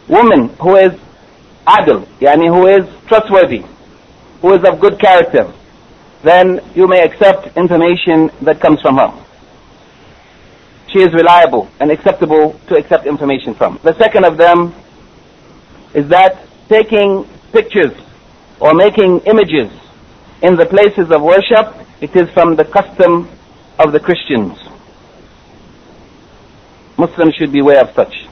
woman 0.08 0.50
who 0.62 0.76
is 0.76 0.94
adil 1.68 2.06
yani 2.20 2.48
who 2.48 2.68
is 2.68 2.86
trustworthy 3.08 3.64
who 4.42 4.54
is 4.54 4.64
of 4.64 4.80
good 4.80 5.00
character 5.00 5.52
then 6.24 6.60
you 6.76 6.88
may 6.88 7.02
accept 7.02 7.56
information 7.56 8.32
that 8.42 8.60
comes 8.60 8.82
from 8.82 8.98
her. 8.98 9.12
She 10.92 11.00
is 11.00 11.14
reliable 11.14 11.70
and 11.80 11.92
acceptable 11.92 12.60
to 12.68 12.76
accept 12.76 13.06
information 13.06 13.54
from. 13.54 13.80
The 13.84 13.94
second 14.00 14.26
of 14.26 14.38
them 14.38 14.74
is 15.94 16.08
that 16.10 16.48
taking 16.68 17.26
pictures 17.52 17.94
or 18.60 18.74
making 18.74 19.20
images 19.28 19.70
in 20.42 20.56
the 20.56 20.66
places 20.66 21.12
of 21.12 21.22
worship 21.22 21.86
it 22.02 22.16
is 22.16 22.30
from 22.32 22.56
the 22.56 22.66
custom 22.66 23.30
of 23.80 23.92
the 23.92 24.00
Christians. 24.00 24.58
Muslims 26.98 27.36
should 27.36 27.52
be 27.52 27.60
aware 27.60 27.82
of 27.82 27.94
such. 27.94 28.28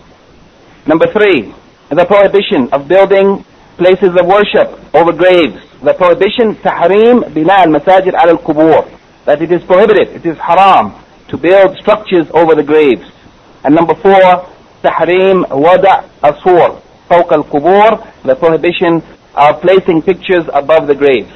Number 0.88 1.08
three, 1.12 1.54
the 1.90 2.06
prohibition 2.06 2.72
of 2.72 2.88
building 2.88 3.46
places 3.78 4.10
of 4.20 4.26
worship 4.26 4.96
over 4.96 5.12
graves. 5.12 5.60
The 5.82 5.94
prohibition, 5.94 6.56
tahrim 6.56 7.34
bina 7.34 7.54
al-masajid 7.54 8.14
al 8.14 8.38
qubur 8.38 8.88
That 9.26 9.42
it 9.42 9.52
is 9.52 9.64
prohibited, 9.64 10.10
it 10.16 10.26
is 10.26 10.38
haram 10.38 10.96
to 11.28 11.38
build 11.38 11.78
structures 11.78 12.28
over 12.34 12.56
the 12.56 12.64
graves. 12.64 13.04
And 13.64 13.76
number 13.76 13.96
four, 13.96 14.48
tahrim 14.82 15.50
wada 15.50 16.10
asur 16.24 16.82
fawq 17.10 17.32
al-qubur 17.32 18.24
The 18.24 18.36
prohibition 18.36 19.04
of 19.36 19.62
placing 19.62 20.04
pictures 20.04 20.46
above 20.54 20.88
the 20.88 20.96
graves. 20.96 21.32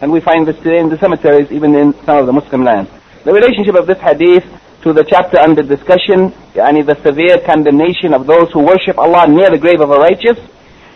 And 0.00 0.10
we 0.10 0.20
find 0.20 0.46
this 0.46 0.56
today 0.56 0.78
in 0.78 0.88
the 0.88 0.98
cemeteries, 0.98 1.52
even 1.52 1.74
in 1.74 1.92
some 2.04 2.18
of 2.18 2.26
the 2.26 2.32
Muslim 2.32 2.64
lands. 2.64 2.90
The 3.24 3.32
relationship 3.32 3.74
of 3.74 3.86
this 3.86 3.98
hadith 3.98 4.44
to 4.82 4.94
the 4.94 5.04
chapter 5.04 5.38
under 5.38 5.62
discussion, 5.62 6.32
yani 6.54 6.86
the 6.86 6.96
severe 7.04 7.36
condemnation 7.44 8.14
of 8.14 8.26
those 8.26 8.50
who 8.52 8.60
worship 8.60 8.96
Allah 8.96 9.28
near 9.28 9.50
the 9.50 9.58
grave 9.58 9.80
of 9.80 9.90
a 9.90 9.96
righteous, 9.96 10.38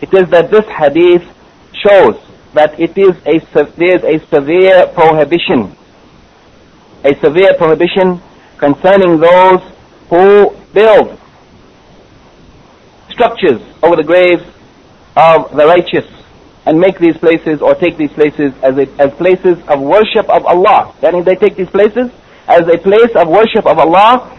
it 0.01 0.11
is 0.11 0.27
that 0.31 0.49
this 0.49 0.65
hadith 0.65 1.21
shows 1.85 2.17
that 2.55 2.79
it 2.79 2.97
is 2.97 3.13
a, 3.27 3.37
there 3.77 3.95
is 3.97 4.03
a 4.03 4.25
severe 4.33 4.87
prohibition, 4.87 5.75
a 7.03 7.13
severe 7.21 7.53
prohibition 7.59 8.19
concerning 8.57 9.19
those 9.19 9.61
who 10.09 10.49
build 10.73 11.19
structures 13.09 13.61
over 13.83 13.95
the 13.95 14.03
graves 14.03 14.43
of 15.15 15.55
the 15.55 15.65
righteous 15.67 16.05
and 16.65 16.79
make 16.79 16.97
these 16.97 17.17
places 17.17 17.61
or 17.61 17.75
take 17.75 17.97
these 17.97 18.11
places 18.11 18.53
as, 18.63 18.77
a, 18.77 18.87
as 18.99 19.13
places 19.13 19.57
of 19.67 19.81
worship 19.81 20.27
of 20.29 20.45
Allah. 20.45 20.93
That 21.01 21.13
means 21.13 21.25
they 21.25 21.35
take 21.35 21.55
these 21.55 21.69
places 21.69 22.11
as 22.47 22.61
a 22.61 22.77
place 22.77 23.11
of 23.15 23.27
worship 23.27 23.65
of 23.65 23.77
Allah. 23.77 24.31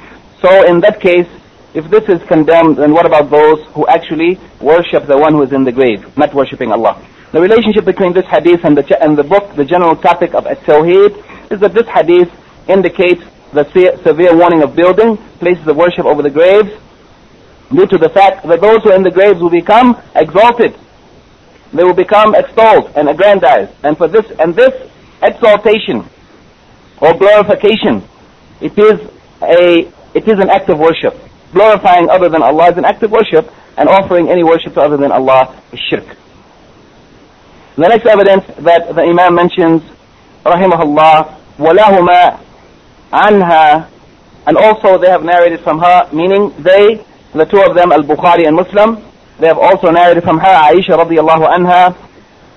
So 0.43 0.67
in 0.67 0.81
that 0.81 1.01
case, 1.01 1.29
if 1.75 1.89
this 1.91 2.09
is 2.09 2.27
condemned, 2.27 2.77
then 2.77 2.93
what 2.93 3.07
about 3.07 3.31
those 3.31 3.65
who 3.75 3.87
actually 3.87 4.41
worship 4.61 5.07
the 5.07 5.17
one 5.17 5.35
who 5.35 5.43
is 5.43 5.53
in 5.53 5.65
the 5.65 5.73
grave, 5.73 6.17
not 6.17 6.35
worshipping 6.35 6.73
Allah? 6.73 7.01
The 7.33 7.41
relationship 7.41 7.85
between 7.85 8.12
this 8.12 8.25
hadith 8.27 8.65
and 8.65 8.77
the, 8.77 9.03
and 9.03 9.17
the 9.17 9.25
book, 9.25 9.55
the 9.55 9.65
general 9.65 9.95
topic 9.95 10.35
of 10.35 10.47
At-Tawheed, 10.47 11.53
is 11.53 11.61
that 11.61 11.75
this 11.75 11.87
hadith 11.89 12.31
indicates 12.69 13.23
the 13.53 13.65
severe 14.03 14.37
warning 14.37 14.62
of 14.62 14.75
building 14.75 15.17
places 15.39 15.67
of 15.67 15.77
worship 15.77 16.07
over 16.07 16.23
the 16.23 16.31
graves 16.31 16.71
due 17.71 17.87
to 17.87 17.99
the 17.99 18.09
fact 18.09 18.47
that 18.47 18.61
those 18.61 18.83
who 18.83 18.91
are 18.91 18.97
in 18.97 19.03
the 19.03 19.11
graves 19.11 19.41
will 19.41 19.51
become 19.51 20.01
exalted 20.15 20.75
they 21.72 21.85
will 21.85 21.94
become 21.94 22.35
extolled 22.35 22.92
and 22.96 23.09
aggrandized. 23.09 23.72
And 23.83 23.96
for 23.96 24.09
this 24.09 24.26
and 24.38 24.55
this 24.55 24.72
exaltation 25.22 26.05
or 27.00 27.14
glorification, 27.14 28.02
it 28.61 28.79
is 28.79 29.00
a 29.42 29.92
it 30.14 30.29
is 30.29 30.38
an 30.38 30.50
act 30.50 30.68
of 30.68 30.79
worship. 30.79 31.14
Glorifying 31.52 32.09
other 32.11 32.29
than 32.29 32.42
Allah 32.42 32.70
is 32.72 32.79
an 32.79 32.85
act 32.85 33.02
of 33.02 33.11
worship, 33.11 33.50
and 33.76 33.88
offering 33.88 34.29
any 34.29 34.42
worship 34.42 34.74
to 34.74 34.81
other 34.81 34.96
than 34.96 35.12
Allah 35.12 35.61
is 35.72 35.81
shirk. 35.90 36.07
The 37.76 37.88
next 37.88 38.07
evidence 38.07 38.44
that 38.64 38.94
the 38.94 39.02
Imam 39.02 39.35
mentions, 39.35 39.83
rahimahullah, 40.44 41.38
walahuma 41.59 42.40
anha, 43.12 43.88
and 44.46 44.57
also 44.57 44.96
they 44.98 45.11
have 45.11 45.22
narrated 45.22 45.61
from 45.61 45.79
her, 45.81 46.09
meaning 46.12 46.55
they, 46.62 47.05
the 47.35 47.44
two 47.44 47.61
of 47.61 47.74
them, 47.74 47.92
al-Bukhari 47.92 48.46
and 48.46 48.57
Muslim, 48.57 49.05
they 49.39 49.48
have 49.48 49.58
also 49.58 49.89
narrated 49.91 50.24
from 50.24 50.38
her, 50.39 50.56
Aisha 50.70 50.98
radiallahu 50.98 51.48
anha, 51.50 51.94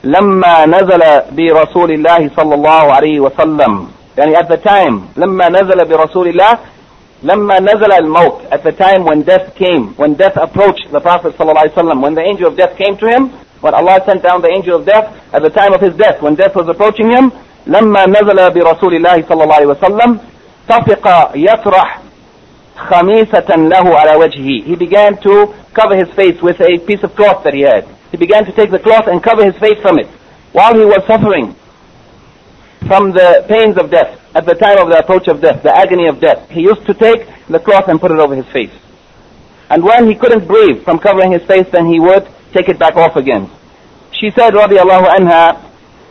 لما 0.05 0.67
نزل 0.67 1.03
برسول 1.33 1.91
الله 1.91 2.31
صلى 2.37 2.55
الله 2.55 2.93
عليه 2.93 3.21
وسلم 3.21 3.89
يعني 4.19 4.37
at 4.37 4.49
the 4.49 4.57
time 4.59 5.01
لما 5.17 5.49
نزل 5.49 5.85
برسول 5.85 6.29
الله 6.29 6.59
لما 7.23 7.61
نزل 7.61 7.93
الموت 7.93 8.41
at 8.53 8.63
the 8.63 8.73
time 8.73 9.05
when 9.05 9.23
death 9.23 9.55
came, 9.55 9.95
when 9.97 10.13
death 10.15 10.37
approached 10.37 10.93
the 10.93 11.01
Prophet 11.01 11.35
ﷺ, 11.39 12.03
when 12.03 12.15
the 12.15 12.21
angel 12.21 12.49
of 12.49 12.57
death 12.57 12.77
came 12.77 12.97
to 12.99 13.07
him, 13.09 13.31
when 13.63 13.73
Allah 13.73 13.99
sent 14.05 14.23
down 14.23 14.43
the 14.43 14.51
angel 14.51 14.77
of 14.79 14.85
death 14.85 15.07
at 15.33 15.43
the 15.43 15.49
time 15.49 15.73
of 15.73 15.81
his 15.81 15.95
death, 15.97 16.21
when 16.21 16.35
death 16.35 16.55
was 16.55 16.69
approaching 16.69 17.11
him, 17.11 17.33
لما 17.67 18.07
نزل 18.07 18.51
برسول 18.51 18.95
الله 18.95 19.25
صلى 19.29 19.43
الله 19.45 19.55
عليه 19.55 19.67
وسلم 19.67 20.19
طفق 20.69 21.31
يطرح 21.35 22.01
خميسة 22.79 23.69
له 23.69 23.97
على 23.97 24.15
وجهه. 24.17 24.65
He 24.67 24.75
began 24.77 25.17
to 25.23 25.55
cover 25.73 25.97
his 25.97 26.09
face 26.15 26.41
with 26.43 26.61
a 26.61 26.79
piece 26.87 27.03
of 27.03 27.15
cloth 27.15 27.45
that 27.45 27.55
he 27.55 27.63
had. 27.63 27.87
He 28.11 28.17
began 28.17 28.45
to 28.45 28.53
take 28.53 28.71
the 28.71 28.79
cloth 28.79 29.07
and 29.07 29.23
cover 29.23 29.45
his 29.45 29.57
face 29.59 29.81
from 29.81 29.99
it 29.99 30.07
while 30.53 30.75
he 30.75 30.85
was 30.85 31.03
suffering 31.07 31.55
from 32.87 33.13
the 33.13 33.45
pains 33.49 33.77
of 33.77 33.91
death 33.91 34.21
at 34.37 34.45
the 34.47 34.55
time 34.55 34.79
of 34.79 34.89
the 34.89 34.99
approach 34.99 35.27
of 35.29 35.41
death, 35.41 35.63
the 35.63 35.75
agony 35.75 36.07
of 36.07 36.21
death. 36.21 36.49
He 36.51 36.63
used 36.63 36.87
to 36.87 36.95
take 36.95 37.27
the 37.49 37.59
cloth 37.59 37.89
and 37.89 38.01
put 38.01 38.11
it 38.11 38.19
over 38.19 38.35
his 38.35 38.47
face. 38.53 38.73
And 39.71 39.83
when 39.83 40.07
he 40.09 40.15
couldn't 40.15 40.47
breathe 40.47 40.85
from 40.85 40.99
covering 40.99 41.33
his 41.33 41.43
face, 41.45 41.67
then 41.73 41.87
he 41.87 41.99
would 41.99 42.29
take 42.53 42.69
it 42.69 42.79
back 42.79 42.97
off 42.97 43.17
again. 43.17 43.51
She 44.13 44.31
said, 44.31 44.53
radiallahu 44.55 45.07
anha, 45.07 45.61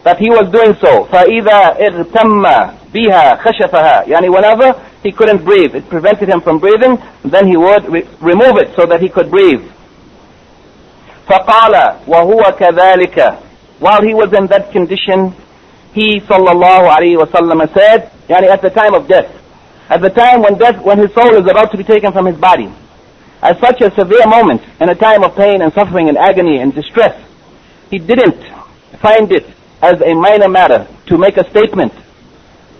that 0.03 0.19
he 0.19 0.29
was 0.29 0.51
doing 0.51 0.75
so. 0.81 1.05
فَإِذَا 1.05 1.79
اغْتَمَّ 1.79 2.76
بِهَا 2.93 3.41
خَشَفَهَا 3.41 4.05
Yani 4.07 4.31
whenever 4.33 4.73
he 5.03 5.11
couldn't 5.11 5.43
breathe, 5.43 5.75
it 5.75 5.87
prevented 5.89 6.29
him 6.29 6.41
from 6.41 6.59
breathing, 6.59 6.97
then 7.25 7.47
he 7.47 7.57
would 7.57 7.85
re- 7.89 8.07
remove 8.21 8.57
it 8.57 8.75
so 8.75 8.85
that 8.85 9.01
he 9.01 9.09
could 9.09 9.29
breathe. 9.29 9.61
فَقَالَ 11.27 12.05
وَهُوَ 12.05 12.41
كَذَلِكَ 12.57 13.39
While 13.79 14.01
he 14.01 14.13
was 14.13 14.33
in 14.33 14.47
that 14.47 14.71
condition, 14.71 15.33
he 15.93 16.19
sallallahu 16.21 16.89
alayhi 16.89 17.17
wasallam 17.17 17.71
said, 17.73 18.11
yani 18.27 18.47
at 18.49 18.61
the 18.61 18.69
time 18.69 18.93
of 18.93 19.07
death, 19.07 19.29
at 19.89 20.01
the 20.01 20.09
time 20.09 20.41
when 20.41 20.57
death, 20.57 20.81
when 20.83 20.97
his 20.97 21.13
soul 21.13 21.35
is 21.35 21.49
about 21.49 21.71
to 21.71 21.77
be 21.77 21.83
taken 21.83 22.11
from 22.11 22.25
his 22.25 22.37
body, 22.37 22.71
at 23.41 23.59
such 23.59 23.81
a 23.81 23.93
severe 23.93 24.25
moment, 24.25 24.61
in 24.79 24.89
a 24.89 24.95
time 24.95 25.23
of 25.23 25.35
pain 25.35 25.61
and 25.61 25.71
suffering 25.73 26.07
and 26.07 26.17
agony 26.17 26.59
and 26.59 26.73
distress, 26.73 27.13
he 27.91 27.99
didn't 27.99 28.41
find 29.01 29.31
it 29.31 29.45
as 29.81 30.01
a 30.01 30.13
minor 30.13 30.47
matter 30.47 30.87
to 31.07 31.17
make 31.17 31.35
a 31.37 31.47
statement 31.49 31.91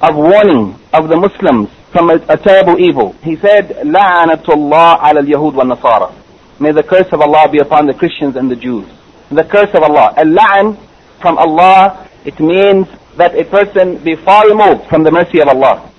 of 0.01 0.17
warning 0.17 0.79
of 0.93 1.09
the 1.09 1.17
Muslims 1.17 1.69
from 1.93 2.11
a, 2.11 2.17
a 2.29 2.37
terrible 2.37 2.79
evil. 2.79 3.13
He 3.23 3.37
said, 3.37 3.69
La'anatullah 3.85 5.03
ala 5.03 5.21
al-Yahud 5.21 5.55
wa 5.55 5.65
nasara 5.65 6.15
May 6.61 6.73
the 6.73 6.83
curse 6.83 7.07
of 7.13 7.21
Allah 7.21 7.49
be 7.51 7.59
upon 7.59 7.87
the 7.87 7.95
Christians 7.95 8.37
and 8.37 8.51
the 8.51 8.57
Jews. 8.57 8.87
The 9.31 9.45
curse 9.45 9.71
of 9.75 9.83
Allah. 9.83 10.15
Al-La'an 10.17 10.77
from 11.21 11.39
Allah, 11.39 12.09
it 12.25 12.39
means 12.41 12.87
that 13.17 13.35
a 13.39 13.45
person 13.45 14.03
be 14.03 14.15
far 14.17 14.49
removed 14.49 14.89
from 14.89 15.03
the 15.05 15.11
mercy 15.11 15.41
of 15.41 15.49
Allah. 15.49 15.91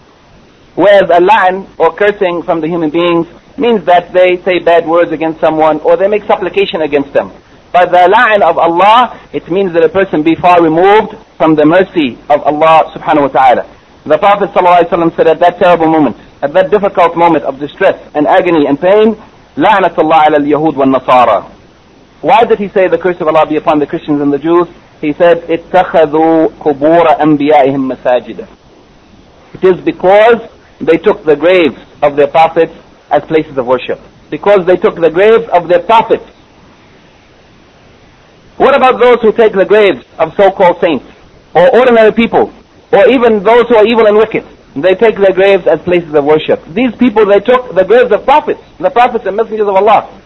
Whereas 0.76 1.10
al-La'an 1.10 1.68
or 1.78 1.94
cursing 1.96 2.44
from 2.44 2.62
the 2.62 2.68
human 2.68 2.90
beings 2.90 3.28
means 3.58 3.86
that 3.86 4.14
they 4.14 4.42
say 4.44 4.60
bad 4.60 4.88
words 4.88 5.12
against 5.12 5.40
someone 5.42 5.80
or 5.82 5.98
they 5.98 6.08
make 6.08 6.24
supplication 6.24 6.82
against 6.82 7.12
them. 7.14 7.32
But 7.72 7.92
the 7.92 8.10
la'an 8.10 8.42
of 8.42 8.58
Allah, 8.58 9.20
it 9.32 9.50
means 9.52 9.74
that 9.74 9.84
a 9.84 9.90
person 9.90 10.24
be 10.24 10.34
far 10.36 10.64
removed 10.64 11.14
from 11.38 11.56
the 11.56 11.66
mercy 11.66 12.18
of 12.30 12.42
Allah 12.42 12.90
subhanahu 12.96 13.30
wa 13.30 13.40
ta'ala. 13.40 13.79
The 14.07 14.18
Prophet 14.18 14.51
ﷺ 14.51 15.16
said 15.16 15.29
at 15.29 15.40
that 15.40 15.59
terrible 15.59 15.87
moment, 15.87 16.16
at 16.42 16.53
that 16.53 16.70
difficult 16.70 17.16
moment 17.16 17.44
of 17.44 17.59
distress 17.59 17.97
and 18.14 18.27
agony 18.27 18.66
and 18.66 18.79
pain, 18.79 19.16
لعنة 19.57 19.94
الله 19.97 20.16
على 20.16 20.37
اليهود 20.37 20.77
والنصارى. 20.77 21.51
Why 22.20 22.44
did 22.44 22.59
he 22.59 22.68
say 22.68 22.88
the 22.88 22.99
curse 22.99 23.20
of 23.20 23.29
Allah 23.29 23.47
be 23.47 23.57
upon 23.57 23.79
the 23.79 23.87
Christians 23.87 24.20
and 24.20 24.33
the 24.33 24.38
Jews? 24.38 24.68
He 25.01 25.12
said, 25.12 25.42
اتخذوا 25.49 26.49
قبور 26.61 27.20
أنبيائهم 27.20 27.88
مساجدا. 27.88 28.47
It 29.55 29.64
is 29.64 29.81
because 29.85 30.40
they 30.81 30.99
took 30.99 31.25
the 31.25 31.37
graves 31.37 31.79
of 32.03 32.16
their 32.16 32.27
prophets 32.27 32.73
as 33.11 33.23
places 33.25 33.57
of 33.57 33.66
worship. 33.66 34.01
Because 34.31 34.66
they 34.66 34.77
took 34.77 34.97
the 34.97 35.11
graves 35.11 35.49
of 35.51 35.68
their 35.68 35.81
prophets. 35.81 36.25
What 38.57 38.77
about 38.77 39.01
those 39.01 39.20
who 39.23 39.33
take 39.33 39.53
the 39.53 39.64
graves 39.64 40.05
of 40.18 40.35
so-called 40.37 40.81
saints? 40.81 41.07
Or 41.55 41.75
ordinary 41.77 42.12
people? 42.12 42.53
or 42.91 43.08
even 43.10 43.43
those 43.43 43.67
who 43.67 43.75
are 43.75 43.86
evil 43.86 44.08
and 44.08 44.17
wicked? 44.17 44.45
They 44.75 44.95
take 44.95 45.17
their 45.17 45.34
graves 45.34 45.67
as 45.67 45.82
places 45.82 46.13
of 46.13 46.23
worship. 46.25 46.63
These 46.73 46.95
people, 46.95 47.25
they 47.25 47.39
took 47.39 47.73
the 47.75 47.84
graves 47.84 48.12
of 48.12 48.23
prophets, 48.23 48.62
the 48.80 48.89
prophets 48.89 49.25
and 49.25 49.36
messengers 49.36 49.67
of 49.67 49.75
Allah, 49.75 50.21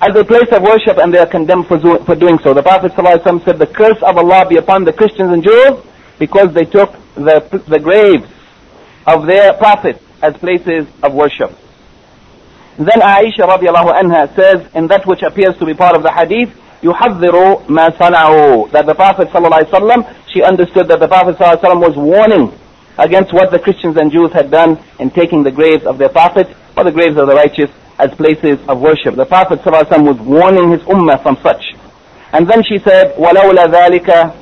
as 0.00 0.14
a 0.16 0.24
place 0.24 0.50
of 0.52 0.62
worship 0.62 0.98
and 0.98 1.14
they 1.14 1.18
are 1.18 1.26
condemned 1.26 1.66
for, 1.66 1.78
for 2.04 2.14
doing 2.14 2.38
so. 2.38 2.52
The 2.52 2.62
Prophet 2.62 2.92
said, 2.94 3.58
the 3.58 3.66
curse 3.66 4.02
of 4.02 4.18
Allah 4.18 4.46
be 4.48 4.56
upon 4.56 4.84
the 4.84 4.92
Christians 4.92 5.32
and 5.32 5.42
Jews 5.42 5.84
because 6.18 6.52
they 6.52 6.64
took 6.64 6.92
the, 7.14 7.40
the 7.68 7.78
graves 7.78 8.26
of 9.06 9.26
their 9.26 9.54
prophets 9.54 10.02
as 10.22 10.36
places 10.36 10.86
of 11.02 11.14
worship. 11.14 11.56
Then 12.76 13.00
Aisha 13.00 13.46
radiallahu 13.46 13.92
anha 13.94 14.34
says, 14.34 14.68
in 14.74 14.88
that 14.88 15.06
which 15.06 15.22
appears 15.22 15.56
to 15.58 15.66
be 15.66 15.74
part 15.74 15.96
of 15.96 16.02
the 16.02 16.10
hadith, 16.12 16.50
يحذر 16.83 17.59
ما 17.69 17.89
صنعوا 17.99 18.71
that 18.71 18.85
the 18.85 18.95
Prophet 18.95 19.29
ﷺ, 19.29 20.15
she 20.31 20.43
understood 20.43 20.87
that 20.87 20.99
the 20.99 21.07
Prophet 21.07 21.37
ﷺ 21.37 21.79
was 21.79 21.95
warning 21.95 22.51
against 22.97 23.33
what 23.33 23.51
the 23.51 23.59
Christians 23.59 23.97
and 23.97 24.11
Jews 24.11 24.31
had 24.33 24.51
done 24.51 24.77
in 24.99 25.09
taking 25.09 25.43
the 25.43 25.51
graves 25.51 25.85
of 25.85 25.97
their 25.97 26.09
prophets 26.09 26.51
or 26.77 26.83
the 26.83 26.91
graves 26.91 27.17
of 27.17 27.27
the 27.27 27.35
righteous 27.35 27.69
as 27.97 28.11
places 28.15 28.57
of 28.67 28.79
worship. 28.79 29.15
The 29.15 29.25
Prophet 29.25 29.59
ﷺ 29.61 30.07
was 30.07 30.17
warning 30.19 30.71
his 30.71 30.81
ummah 30.81 31.21
from 31.21 31.37
such. 31.43 31.75
And 32.31 32.47
then 32.47 32.63
she 32.63 32.77
said, 32.79 33.15
وَلَوْلَا 33.15 33.65
ذَلِكَ 33.67 34.33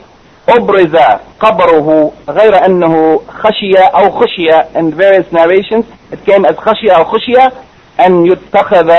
أبرز 0.49 0.95
قبره 1.39 2.11
غير 2.29 2.65
أنه 2.65 3.21
خشية 3.27 3.83
أو 3.83 4.11
خشية 4.11 4.67
in 4.75 4.91
various 4.95 5.29
narrations 5.31 5.85
it 6.11 6.23
came 6.25 6.45
as 6.45 6.55
خشية 6.55 6.91
أو 6.91 7.03
خشية 7.03 7.51
أن 7.99 8.25
يتخذ 8.25 8.93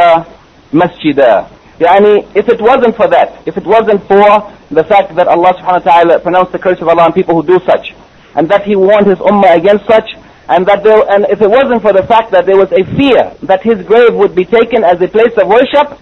مسجدا 0.73 1.47
Yani, 1.80 2.36
if 2.36 2.48
it 2.50 2.62
wasn't 2.62 2.96
for 2.96 3.08
that, 3.08 3.42
if 3.48 3.58
it 3.58 3.66
wasn't 3.66 4.02
for 4.08 4.54
the 4.70 4.84
fact 4.84 5.16
that 5.16 5.28
Allah 5.28 5.54
subhanahu 5.54 5.86
wa 5.86 5.92
ta'ala 5.92 6.20
pronounced 6.20 6.52
the 6.52 6.60
curse 6.60 6.80
of 6.82 6.88
Allah 6.88 7.06
on 7.06 7.14
people 7.14 7.42
who 7.42 7.48
do 7.48 7.60
such, 7.66 7.94
and 8.36 8.50
that 8.50 8.64
He 8.64 8.76
warned 8.76 9.08
His 9.08 9.18
ummah 9.20 9.56
against 9.56 9.86
such, 9.86 10.10
and 10.50 10.66
that 10.68 10.84
there, 10.84 11.02
and 11.10 11.26
if 11.30 11.42
it 11.42 11.50
wasn't 11.50 11.82
for 11.82 11.94
the 11.94 12.04
fact 12.04 12.32
that 12.32 12.46
there 12.46 12.58
was 12.58 12.72
a 12.72 12.84
fear 12.96 13.34
that 13.44 13.64
his 13.64 13.82
grave 13.86 14.14
would 14.14 14.36
be 14.36 14.44
taken 14.44 14.84
as 14.84 15.02
a 15.02 15.08
place 15.08 15.32
of 15.38 15.48
worship, 15.48 15.98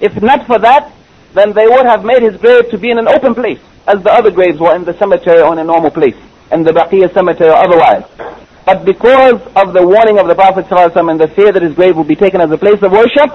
if 0.00 0.20
not 0.22 0.46
for 0.46 0.58
that, 0.58 0.90
then 1.34 1.52
they 1.52 1.66
would 1.66 1.84
have 1.86 2.04
made 2.04 2.22
his 2.22 2.36
grave 2.40 2.70
to 2.70 2.78
be 2.78 2.90
in 2.90 2.98
an 2.98 3.06
open 3.06 3.34
place, 3.34 3.60
as 3.86 4.02
the 4.02 4.10
other 4.10 4.30
graves 4.30 4.58
were 4.58 4.74
in 4.74 4.84
the 4.84 4.96
cemetery 4.98 5.40
or 5.42 5.52
in 5.52 5.58
a 5.58 5.64
normal 5.64 5.90
place, 5.90 6.16
in 6.50 6.62
the 6.62 6.72
Baqiyah 6.72 7.12
cemetery 7.12 7.50
or 7.50 7.56
otherwise. 7.56 8.04
But 8.64 8.84
because 8.84 9.40
of 9.56 9.74
the 9.74 9.84
warning 9.84 10.18
of 10.18 10.28
the 10.28 10.34
Prophet 10.34 10.66
ﷺ 10.66 11.10
and 11.10 11.20
the 11.20 11.28
fear 11.28 11.52
that 11.52 11.62
his 11.62 11.74
grave 11.74 11.96
would 11.96 12.08
be 12.08 12.16
taken 12.16 12.40
as 12.40 12.50
a 12.50 12.58
place 12.58 12.80
of 12.82 12.92
worship, 12.92 13.28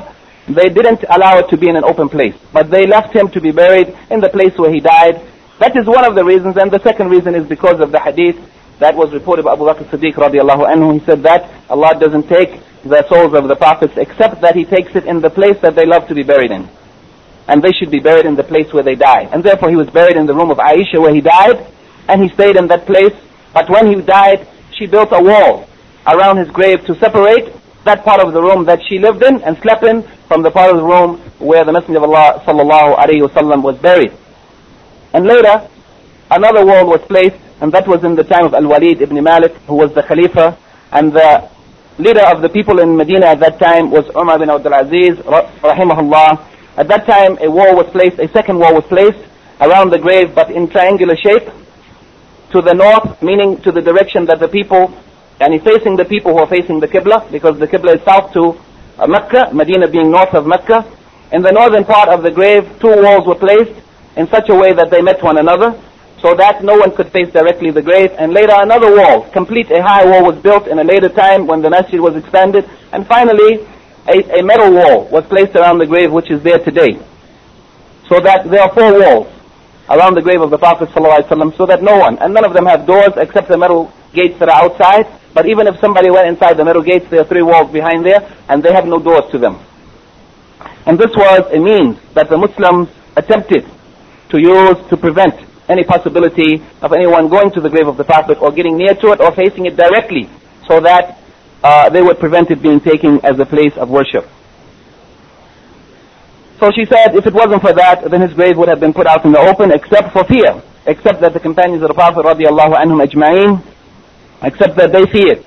they 0.48 0.70
didn't 0.70 1.04
allow 1.10 1.38
it 1.40 1.50
to 1.50 1.58
be 1.58 1.70
in 1.70 1.76
an 1.76 1.84
open 1.84 2.10
place 2.10 2.36
but 2.54 2.70
they 2.70 2.86
left 2.86 3.14
him 3.16 3.28
to 3.30 3.42
be 3.42 3.52
buried 3.52 3.96
in 4.10 4.20
the 4.20 4.30
place 4.30 4.58
where 4.58 4.72
he 4.72 4.80
died 4.80 5.22
that 5.60 5.76
is 5.76 5.88
one 5.88 6.06
of 6.06 6.14
the 6.14 6.24
reasons, 6.24 6.56
and 6.58 6.70
the 6.70 6.80
second 6.84 7.10
reason 7.10 7.34
is 7.34 7.48
because 7.48 7.80
of 7.80 7.92
the 7.92 8.00
hadith 8.00 8.38
that 8.78 8.96
was 8.96 9.12
reported 9.12 9.42
by 9.42 9.54
Abu 9.54 9.64
Bakr 9.64 9.90
Siddiq 9.90 10.14
radiallahu 10.14 10.70
anhu. 10.70 11.00
He 11.00 11.04
said 11.04 11.24
that 11.24 11.50
Allah 11.68 11.98
doesn't 12.00 12.30
take 12.30 12.62
the 12.84 13.02
souls 13.10 13.34
of 13.34 13.48
the 13.48 13.56
prophets 13.56 13.94
except 13.98 14.42
that 14.42 14.56
He 14.56 14.66
takes 14.66 14.96
it 14.96 15.06
in 15.06 15.20
the 15.20 15.32
place 15.32 15.58
that 15.62 15.76
they 15.76 15.88
love 15.88 16.08
to 16.10 16.16
be 16.16 16.22
buried 16.22 16.52
in. 16.52 16.70
And 17.48 17.64
they 17.64 17.72
should 17.72 17.90
be 17.90 18.00
buried 18.00 18.28
in 18.28 18.36
the 18.36 18.44
place 18.44 18.72
where 18.72 18.84
they 18.84 18.94
die. 18.94 19.28
And 19.34 19.44
therefore 19.44 19.72
he 19.72 19.76
was 19.76 19.90
buried 19.90 20.16
in 20.16 20.28
the 20.28 20.36
room 20.36 20.52
of 20.52 20.60
Aisha 20.60 21.02
where 21.02 21.16
he 21.16 21.22
died, 21.22 21.66
and 22.08 22.22
he 22.22 22.30
stayed 22.30 22.56
in 22.56 22.68
that 22.68 22.86
place. 22.86 23.16
But 23.54 23.68
when 23.68 23.88
he 23.88 23.96
died, 24.00 24.48
she 24.78 24.86
built 24.86 25.10
a 25.12 25.24
wall 25.24 25.68
around 26.06 26.38
his 26.38 26.52
grave 26.52 26.86
to 26.86 26.94
separate 27.00 27.52
that 27.88 28.04
part 28.04 28.22
of 28.22 28.34
the 28.34 28.42
room 28.42 28.66
that 28.66 28.80
she 28.88 29.00
lived 29.00 29.24
in 29.24 29.42
and 29.44 29.58
slept 29.64 29.84
in 29.84 30.04
from 30.28 30.44
the 30.44 30.52
part 30.52 30.70
of 30.72 30.78
the 30.78 30.84
room 30.84 31.18
where 31.40 31.66
the 31.66 31.72
Messenger 31.72 31.98
of 31.98 32.04
Allah 32.04 32.44
sallallahu 32.46 32.98
alayhi 32.98 33.28
wasallam 33.28 33.64
was 33.64 33.78
buried. 33.80 34.14
And 35.14 35.26
later, 35.26 35.68
another 36.30 36.66
wall 36.66 36.86
was 36.86 37.02
placed, 37.08 37.40
and 37.62 37.72
that 37.72 37.88
was 37.88 38.04
in 38.04 38.16
the 38.16 38.24
time 38.24 38.46
of 38.46 38.54
Al-Walid 38.54 39.02
ibn 39.02 39.24
Malik, 39.24 39.54
who 39.68 39.76
was 39.76 39.94
the 39.96 40.04
Khalifa, 40.04 40.58
and 40.92 41.12
the 41.14 41.50
leader 41.98 42.26
of 42.28 42.42
the 42.42 42.50
people 42.50 42.80
in 42.80 42.96
Medina 42.96 43.28
at 43.28 43.40
that 43.40 43.58
time 43.60 43.90
was 43.90 44.06
Umar 44.16 44.38
bin 44.38 44.50
Abdul 44.50 44.74
Aziz, 44.74 45.16
rahimahullah. 45.18 46.46
At 46.78 46.88
that 46.90 47.08
time, 47.08 47.38
a 47.42 47.50
wall 47.50 47.76
was 47.76 47.88
placed, 47.92 48.20
a 48.20 48.28
second 48.30 48.60
wall 48.60 48.76
was 48.76 48.86
placed 48.86 49.18
around 49.62 49.90
the 49.92 49.98
grave, 49.98 50.36
but 50.36 50.52
in 50.52 50.70
triangular 50.70 51.16
shape, 51.16 51.50
to 52.52 52.62
the 52.62 52.74
north, 52.74 53.22
meaning 53.22 53.60
to 53.62 53.72
the 53.72 53.82
direction 53.82 54.26
that 54.26 54.40
the 54.40 54.48
people, 54.48 54.94
and 55.40 55.54
he's 55.54 55.64
facing 55.64 55.96
the 55.96 56.06
people 56.06 56.32
who 56.34 56.40
are 56.40 56.48
facing 56.48 56.80
the 56.80 56.88
Qibla, 56.88 57.32
because 57.32 57.60
the 57.60 57.68
Qibla 57.68 57.96
is 57.96 58.04
south 58.04 58.34
to 58.34 58.60
uh, 58.98 59.08
Mecca, 59.08 59.54
Medina 59.54 59.88
being 59.88 60.10
north 60.10 60.34
of 60.34 60.48
Mecca. 60.48 60.86
In 61.32 61.42
the 61.42 61.52
northern 61.52 61.84
part 61.84 62.10
of 62.10 62.24
the 62.24 62.32
grave, 62.32 62.64
two 62.80 63.02
walls 63.04 63.28
were 63.28 63.36
placed, 63.36 63.80
in 64.16 64.28
such 64.28 64.50
a 64.50 64.56
way 64.56 64.74
that 64.74 64.90
they 64.90 65.02
met 65.02 65.22
one 65.22 65.38
another, 65.38 65.80
so 66.22 66.34
that 66.34 66.64
no 66.64 66.76
one 66.76 66.96
could 66.96 67.12
face 67.12 67.32
directly 67.32 67.70
the 67.70 67.82
grave. 67.82 68.12
And 68.18 68.34
later 68.34 68.54
another 68.56 68.96
wall, 68.96 69.30
complete 69.30 69.70
a 69.70 69.84
high 69.84 70.06
wall 70.06 70.26
was 70.26 70.42
built 70.42 70.68
in 70.68 70.80
a 70.80 70.84
later 70.84 71.10
time 71.10 71.46
when 71.46 71.62
the 71.62 71.70
masjid 71.70 72.00
was 72.00 72.16
expanded. 72.16 72.68
And 72.92 73.06
finally, 73.06 73.68
a, 74.08 74.40
a 74.40 74.44
metal 74.44 74.74
wall 74.74 75.06
was 75.10 75.26
placed 75.26 75.56
around 75.56 75.78
the 75.78 75.86
grave 75.86 76.12
which 76.12 76.32
is 76.32 76.42
there 76.42 76.58
today. 76.58 76.98
So 78.10 78.20
that 78.22 78.50
there 78.50 78.62
are 78.62 78.74
four 78.74 78.98
walls 79.00 79.28
around 79.90 80.16
the 80.16 80.22
grave 80.22 80.42
of 80.42 80.50
the 80.50 80.58
Prophet 80.58 80.90
ﷺ 80.90 81.56
so 81.56 81.66
that 81.66 81.84
no 81.84 81.98
one, 81.98 82.18
and 82.20 82.34
none 82.34 82.46
of 82.46 82.54
them 82.54 82.66
have 82.66 82.88
doors 82.88 83.14
except 83.18 83.48
the 83.48 83.58
metal 83.58 83.94
gates 84.20 84.40
that 84.40 84.50
are 84.50 84.60
outside, 84.66 85.06
but 85.38 85.46
even 85.46 85.68
if 85.70 85.80
somebody 85.80 86.10
went 86.10 86.28
inside 86.28 86.58
the 86.58 86.66
middle 86.66 86.82
gates, 86.82 87.06
there 87.10 87.22
are 87.22 87.30
three 87.34 87.46
walls 87.46 87.70
behind 87.72 88.04
there, 88.10 88.22
and 88.50 88.64
they 88.64 88.74
have 88.74 88.88
no 88.88 88.98
doors 88.98 89.30
to 89.32 89.38
them. 89.38 89.56
And 90.88 90.98
this 90.98 91.14
was 91.16 91.42
a 91.54 91.60
means 91.60 91.96
that 92.18 92.30
the 92.30 92.38
Muslims 92.38 92.90
attempted 93.16 93.64
to 94.32 94.38
use 94.40 94.78
to 94.90 94.98
prevent 94.98 95.36
any 95.70 95.84
possibility 95.84 96.64
of 96.82 96.94
anyone 96.94 97.30
going 97.30 97.52
to 97.52 97.62
the 97.62 97.70
grave 97.70 97.88
of 97.88 97.98
the 97.98 98.04
Prophet 98.04 98.38
or 98.42 98.52
getting 98.52 98.78
near 98.78 98.96
to 98.96 99.12
it 99.12 99.20
or 99.20 99.32
facing 99.36 99.66
it 99.66 99.76
directly 99.76 100.30
so 100.68 100.80
that 100.80 101.20
uh, 101.64 101.90
they 101.90 102.02
would 102.02 102.20
prevent 102.20 102.50
it 102.52 102.62
being 102.62 102.80
taken 102.80 103.20
as 103.24 103.38
a 103.40 103.46
place 103.46 103.76
of 103.78 103.90
worship. 103.90 104.26
So 106.60 106.72
she 106.74 106.86
said, 106.86 107.14
if 107.14 107.28
it 107.28 107.34
wasn't 107.34 107.62
for 107.62 107.74
that, 107.74 108.10
then 108.10 108.22
his 108.22 108.34
grave 108.34 108.58
would 108.58 108.70
have 108.70 108.80
been 108.80 108.94
put 108.94 109.06
out 109.06 109.26
in 109.26 109.32
the 109.32 109.40
open, 109.40 109.72
except 109.72 110.12
for 110.14 110.24
fear, 110.24 110.64
except 110.88 111.22
that 111.22 111.34
the 111.34 111.40
companions 111.40 111.84
of 111.84 111.90
the 111.90 111.94
Prophet 111.94 112.26
radiallahu 112.26 112.74
anhum 112.74 113.06
ajma'in, 113.06 113.62
except 114.42 114.76
that 114.78 114.92
they 114.92 115.06
feared 115.06 115.44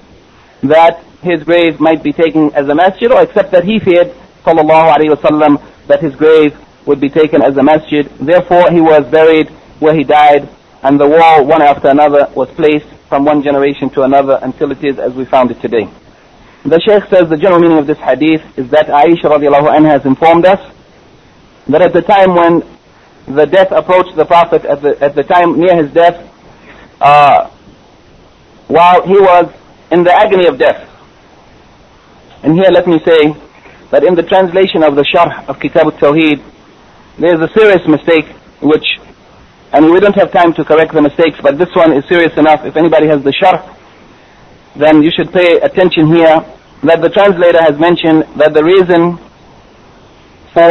that 0.63 1.03
his 1.23 1.43
grave 1.45 1.81
might 1.81 2.03
be 2.03 2.13
taken 2.13 2.53
as 2.55 2.69
a 2.69 2.75
masjid, 2.75 3.11
or 3.13 3.23
except 3.23 3.51
that 3.53 3.65
he 3.65 3.79
feared, 3.79 4.09
sallallahu 4.45 4.97
alayhi 4.97 5.15
wasallam, 5.15 5.63
that 5.87 6.01
his 6.01 6.15
grave 6.17 6.57
would 6.87 7.01
be 7.01 7.09
taken 7.09 7.43
as 7.43 7.57
a 7.57 7.63
masjid. 7.63 8.07
Therefore, 8.19 8.71
he 8.71 8.81
was 8.81 9.05
buried 9.11 9.49
where 9.81 9.95
he 9.95 10.05
died, 10.05 10.49
and 10.83 10.99
the 10.99 11.09
wall, 11.09 11.45
one 11.45 11.63
after 11.63 11.89
another, 11.89 12.31
was 12.35 12.49
placed 12.51 12.87
from 13.09 13.25
one 13.25 13.43
generation 13.43 13.91
to 13.91 14.03
another 14.03 14.39
until 14.43 14.71
it 14.73 14.83
is 14.85 14.99
as 14.99 15.13
we 15.15 15.25
found 15.25 15.51
it 15.51 15.61
today. 15.61 15.89
The 16.65 16.81
Shaykh 16.81 17.05
says 17.11 17.29
the 17.29 17.37
general 17.37 17.61
meaning 17.61 17.79
of 17.79 17.87
this 17.87 17.99
hadith 17.99 18.43
is 18.59 18.71
that 18.71 18.87
Aisha 18.87 19.25
radiallahu 19.25 19.69
anha 19.69 19.91
has 19.91 20.05
informed 20.05 20.45
us 20.47 20.61
that 21.69 21.83
at 21.83 21.93
the 21.93 22.03
time 22.03 22.35
when 22.35 22.63
the 23.27 23.47
death 23.47 23.73
approached 23.73 24.15
the 24.17 24.25
Prophet, 24.25 24.65
at 24.65 24.83
the, 24.83 25.01
at 25.03 25.15
the 25.15 25.23
time 25.23 25.59
near 25.59 25.77
his 25.83 25.93
death, 25.93 26.17
uh, 27.01 27.51
while 28.71 29.03
he 29.03 29.19
was 29.19 29.53
in 29.91 30.05
the 30.05 30.13
agony 30.15 30.47
of 30.47 30.57
death. 30.57 30.87
And 32.45 32.55
here 32.55 32.71
let 32.71 32.87
me 32.87 33.01
say 33.05 33.35
that 33.91 34.05
in 34.05 34.15
the 34.15 34.23
translation 34.23 34.85
of 34.85 34.95
the 34.95 35.03
Sharh 35.03 35.49
of 35.49 35.59
Kitab 35.59 35.87
al-Tawheed, 35.87 36.41
there 37.19 37.35
is 37.35 37.41
a 37.43 37.53
serious 37.53 37.83
mistake 37.89 38.27
which, 38.63 38.87
and 39.73 39.91
we 39.91 39.99
don't 39.99 40.15
have 40.15 40.31
time 40.31 40.55
to 40.55 40.65
correct 40.65 40.95
the 40.95 41.03
mistakes, 41.03 41.39
but 41.43 41.59
this 41.59 41.75
one 41.75 41.93
is 41.93 42.07
serious 42.09 42.33
enough. 42.39 42.65
If 42.65 42.77
anybody 42.77 43.09
has 43.09 43.25
the 43.25 43.33
Sharh, 43.33 43.59
then 44.77 45.03
you 45.03 45.11
should 45.11 45.33
pay 45.33 45.59
attention 45.59 46.07
here 46.07 46.39
that 46.85 47.03
the 47.03 47.11
translator 47.11 47.61
has 47.61 47.77
mentioned 47.77 48.23
that 48.39 48.55
the 48.55 48.63
reason 48.63 49.19
for 50.55 50.71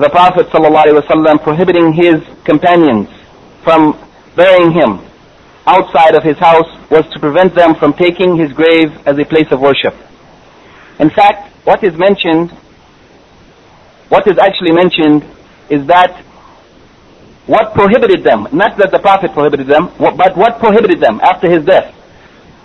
the 0.00 0.08
Prophet 0.10 0.46
ﷺ 0.54 1.42
prohibiting 1.42 1.92
his 1.92 2.22
companions 2.44 3.08
from 3.64 3.98
burying 4.36 4.70
him 4.70 5.05
outside 5.66 6.14
of 6.14 6.22
his 6.22 6.38
house 6.38 6.68
was 6.90 7.04
to 7.12 7.18
prevent 7.18 7.54
them 7.54 7.74
from 7.74 7.92
taking 7.92 8.36
his 8.36 8.52
grave 8.52 8.90
as 9.06 9.18
a 9.18 9.24
place 9.24 9.50
of 9.50 9.60
worship. 9.60 9.94
In 10.98 11.10
fact, 11.10 11.52
what 11.64 11.82
is 11.82 11.96
mentioned, 11.96 12.50
what 14.08 14.26
is 14.26 14.38
actually 14.38 14.72
mentioned 14.72 15.24
is 15.68 15.86
that 15.86 16.22
what 17.46 17.74
prohibited 17.74 18.24
them, 18.24 18.48
not 18.52 18.76
that 18.78 18.90
the 18.90 18.98
Prophet 18.98 19.32
prohibited 19.32 19.66
them, 19.66 19.90
but 19.98 20.36
what 20.36 20.58
prohibited 20.58 21.00
them 21.00 21.20
after 21.22 21.50
his 21.50 21.64
death 21.64 21.94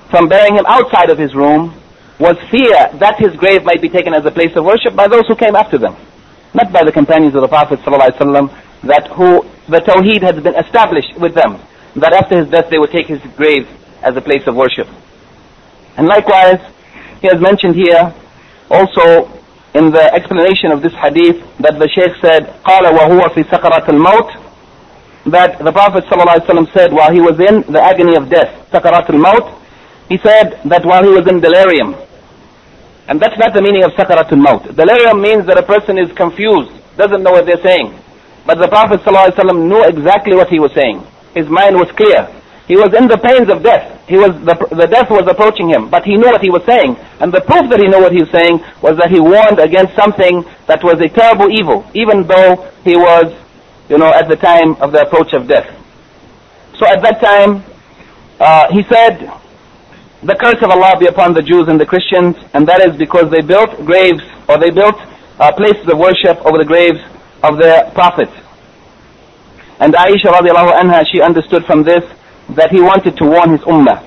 from 0.09 0.27
burying 0.27 0.55
him 0.55 0.65
outside 0.67 1.09
of 1.09 1.17
his 1.17 1.33
room 1.33 1.73
was 2.19 2.37
fear 2.49 2.89
that 2.99 3.15
his 3.17 3.35
grave 3.37 3.63
might 3.63 3.81
be 3.81 3.89
taken 3.89 4.13
as 4.13 4.25
a 4.25 4.31
place 4.31 4.55
of 4.55 4.65
worship 4.65 4.95
by 4.95 5.07
those 5.07 5.25
who 5.27 5.35
came 5.35 5.55
after 5.55 5.77
them 5.77 5.95
not 6.53 6.71
by 6.71 6.83
the 6.83 6.91
companions 6.91 7.35
of 7.35 7.41
the 7.41 7.47
Prophet 7.47 7.79
ﷺ, 7.79 8.51
that 8.83 9.07
who 9.15 9.43
the 9.69 9.79
Tawheed 9.79 10.21
had 10.21 10.43
been 10.43 10.55
established 10.55 11.17
with 11.19 11.33
them, 11.33 11.59
that 11.96 12.12
after 12.12 12.38
his 12.38 12.48
death 12.50 12.70
they 12.70 12.78
would 12.78 12.90
take 12.90 13.06
his 13.06 13.20
grave 13.36 13.68
as 14.02 14.16
a 14.16 14.20
place 14.20 14.46
of 14.46 14.54
worship. 14.54 14.88
And 15.96 16.06
likewise, 16.06 16.60
he 17.20 17.28
has 17.28 17.40
mentioned 17.40 17.74
here 17.74 18.14
also 18.70 19.32
in 19.74 19.90
the 19.90 20.12
explanation 20.14 20.72
of 20.72 20.82
this 20.82 20.92
hadith 20.94 21.40
that 21.58 21.78
the 21.78 21.88
Shaykh 21.88 22.16
said, 22.20 22.46
قال 22.64 22.84
وهو 22.92 23.28
في 23.34 23.44
سكرة 23.44 23.88
الموت 23.88 24.42
that 25.26 25.58
the 25.58 25.72
Prophet 25.72 26.04
ﷺ 26.04 26.72
said 26.72 26.92
while 26.92 27.12
he 27.12 27.20
was 27.20 27.38
in 27.40 27.62
the 27.72 27.82
agony 27.82 28.16
of 28.16 28.28
death, 28.30 28.70
سكرات 28.72 29.10
الموت, 29.10 29.52
he 30.08 30.18
said 30.18 30.60
that 30.64 30.84
while 30.84 31.02
he 31.02 31.10
was 31.10 31.26
in 31.26 31.40
delirium, 31.40 31.96
and 33.08 33.20
that's 33.20 33.38
not 33.38 33.54
the 33.54 33.62
meaning 33.62 33.84
of 33.84 33.92
sakaratul 33.92 34.38
maut. 34.38 34.62
Delirium 34.74 35.20
means 35.20 35.46
that 35.46 35.58
a 35.58 35.62
person 35.62 35.98
is 35.98 36.10
confused, 36.12 36.70
doesn't 36.96 37.22
know 37.22 37.30
what 37.32 37.46
they're 37.46 37.62
saying. 37.62 37.94
But 38.46 38.58
the 38.58 38.68
Prophet 38.68 39.00
ﷺ 39.00 39.68
knew 39.68 39.82
exactly 39.84 40.34
what 40.34 40.48
he 40.48 40.58
was 40.58 40.72
saying. 40.74 41.06
His 41.33 41.47
mind 41.47 41.75
was 41.75 41.91
clear. 41.91 42.27
He 42.67 42.77
was 42.77 42.93
in 42.93 43.07
the 43.07 43.17
pains 43.17 43.49
of 43.49 43.63
death. 43.63 44.07
He 44.07 44.17
was 44.17 44.31
the, 44.45 44.55
the 44.75 44.87
death 44.87 45.09
was 45.09 45.27
approaching 45.27 45.69
him, 45.69 45.89
but 45.89 46.03
he 46.05 46.15
knew 46.15 46.27
what 46.27 46.41
he 46.41 46.49
was 46.49 46.63
saying. 46.65 46.95
And 47.19 47.31
the 47.31 47.41
proof 47.41 47.69
that 47.69 47.79
he 47.79 47.87
knew 47.87 47.99
what 47.99 48.13
he 48.13 48.21
was 48.21 48.31
saying 48.31 48.59
was 48.81 48.97
that 48.97 49.09
he 49.09 49.19
warned 49.19 49.59
against 49.59 49.95
something 49.95 50.45
that 50.67 50.83
was 50.83 51.01
a 51.01 51.09
terrible 51.09 51.51
evil, 51.51 51.83
even 51.93 52.27
though 52.27 52.71
he 52.83 52.95
was, 52.95 53.33
you 53.89 53.97
know, 53.97 54.11
at 54.13 54.29
the 54.29 54.35
time 54.35 54.75
of 54.81 54.91
the 54.91 55.01
approach 55.01 55.33
of 55.33 55.47
death. 55.47 55.67
So 56.79 56.87
at 56.87 57.01
that 57.03 57.19
time, 57.19 57.63
uh, 58.39 58.71
he 58.71 58.83
said, 58.87 59.29
the 60.23 60.35
curse 60.35 60.61
of 60.61 60.69
Allah 60.69 60.97
be 60.99 61.07
upon 61.07 61.33
the 61.33 61.41
Jews 61.41 61.67
and 61.67 61.79
the 61.79 61.85
Christians, 61.85 62.37
and 62.53 62.67
that 62.67 62.79
is 62.81 62.95
because 62.95 63.31
they 63.31 63.41
built 63.41 63.83
graves, 63.85 64.21
or 64.47 64.57
they 64.57 64.69
built 64.69 64.95
uh, 65.39 65.51
places 65.51 65.87
of 65.87 65.97
worship 65.97 66.37
over 66.45 66.57
the 66.57 66.65
graves 66.65 66.99
of 67.43 67.57
their 67.57 67.89
prophets. 67.91 68.31
And 69.81 69.95
Aisha 69.95 70.29
radiallahu 70.29 70.77
anha, 70.79 71.03
she 71.11 71.21
understood 71.21 71.65
from 71.65 71.81
this 71.81 72.03
that 72.49 72.69
he 72.69 72.79
wanted 72.79 73.17
to 73.17 73.25
warn 73.25 73.49
his 73.49 73.61
ummah 73.61 74.05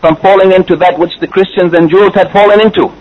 from 0.00 0.14
falling 0.16 0.52
into 0.52 0.76
that 0.76 0.96
which 0.98 1.18
the 1.18 1.26
Christians 1.26 1.74
and 1.74 1.90
Jews 1.90 2.14
had 2.14 2.30
fallen 2.30 2.60
into. 2.60 2.94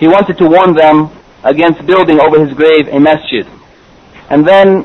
He 0.00 0.08
wanted 0.08 0.36
to 0.38 0.48
warn 0.48 0.74
them 0.74 1.10
against 1.44 1.86
building 1.86 2.18
over 2.20 2.44
his 2.44 2.52
grave 2.56 2.88
a 2.88 2.98
masjid. 2.98 3.46
And 4.30 4.44
then 4.44 4.84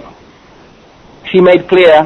she 1.32 1.42
made 1.42 1.68
clear 1.68 2.06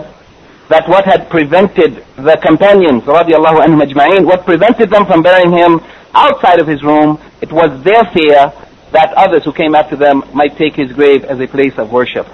that 0.69 0.87
what 0.87 1.03
had 1.03 1.29
prevented 1.29 2.05
the 2.15 2.39
companions, 2.41 3.03
radiallahu 3.03 3.67
anhum 3.67 3.83
ajma'in, 3.83 4.25
what 4.25 4.45
prevented 4.45 4.89
them 4.91 5.05
from 5.05 5.23
burying 5.23 5.51
him 5.51 5.81
outside 6.13 6.61
of 6.61 6.67
his 6.67 6.81
room, 6.83 7.19
it 7.41 7.51
was 7.51 7.83
their 7.83 8.05
fear 8.15 8.53
that 8.93 9.13
others 9.17 9.43
who 9.43 9.51
came 9.51 9.75
after 9.75 9.97
them 9.97 10.23
might 10.33 10.55
take 10.55 10.73
his 10.73 10.93
grave 10.93 11.25
as 11.25 11.41
a 11.41 11.47
place 11.47 11.77
of 11.77 11.91
worship. 11.91 12.25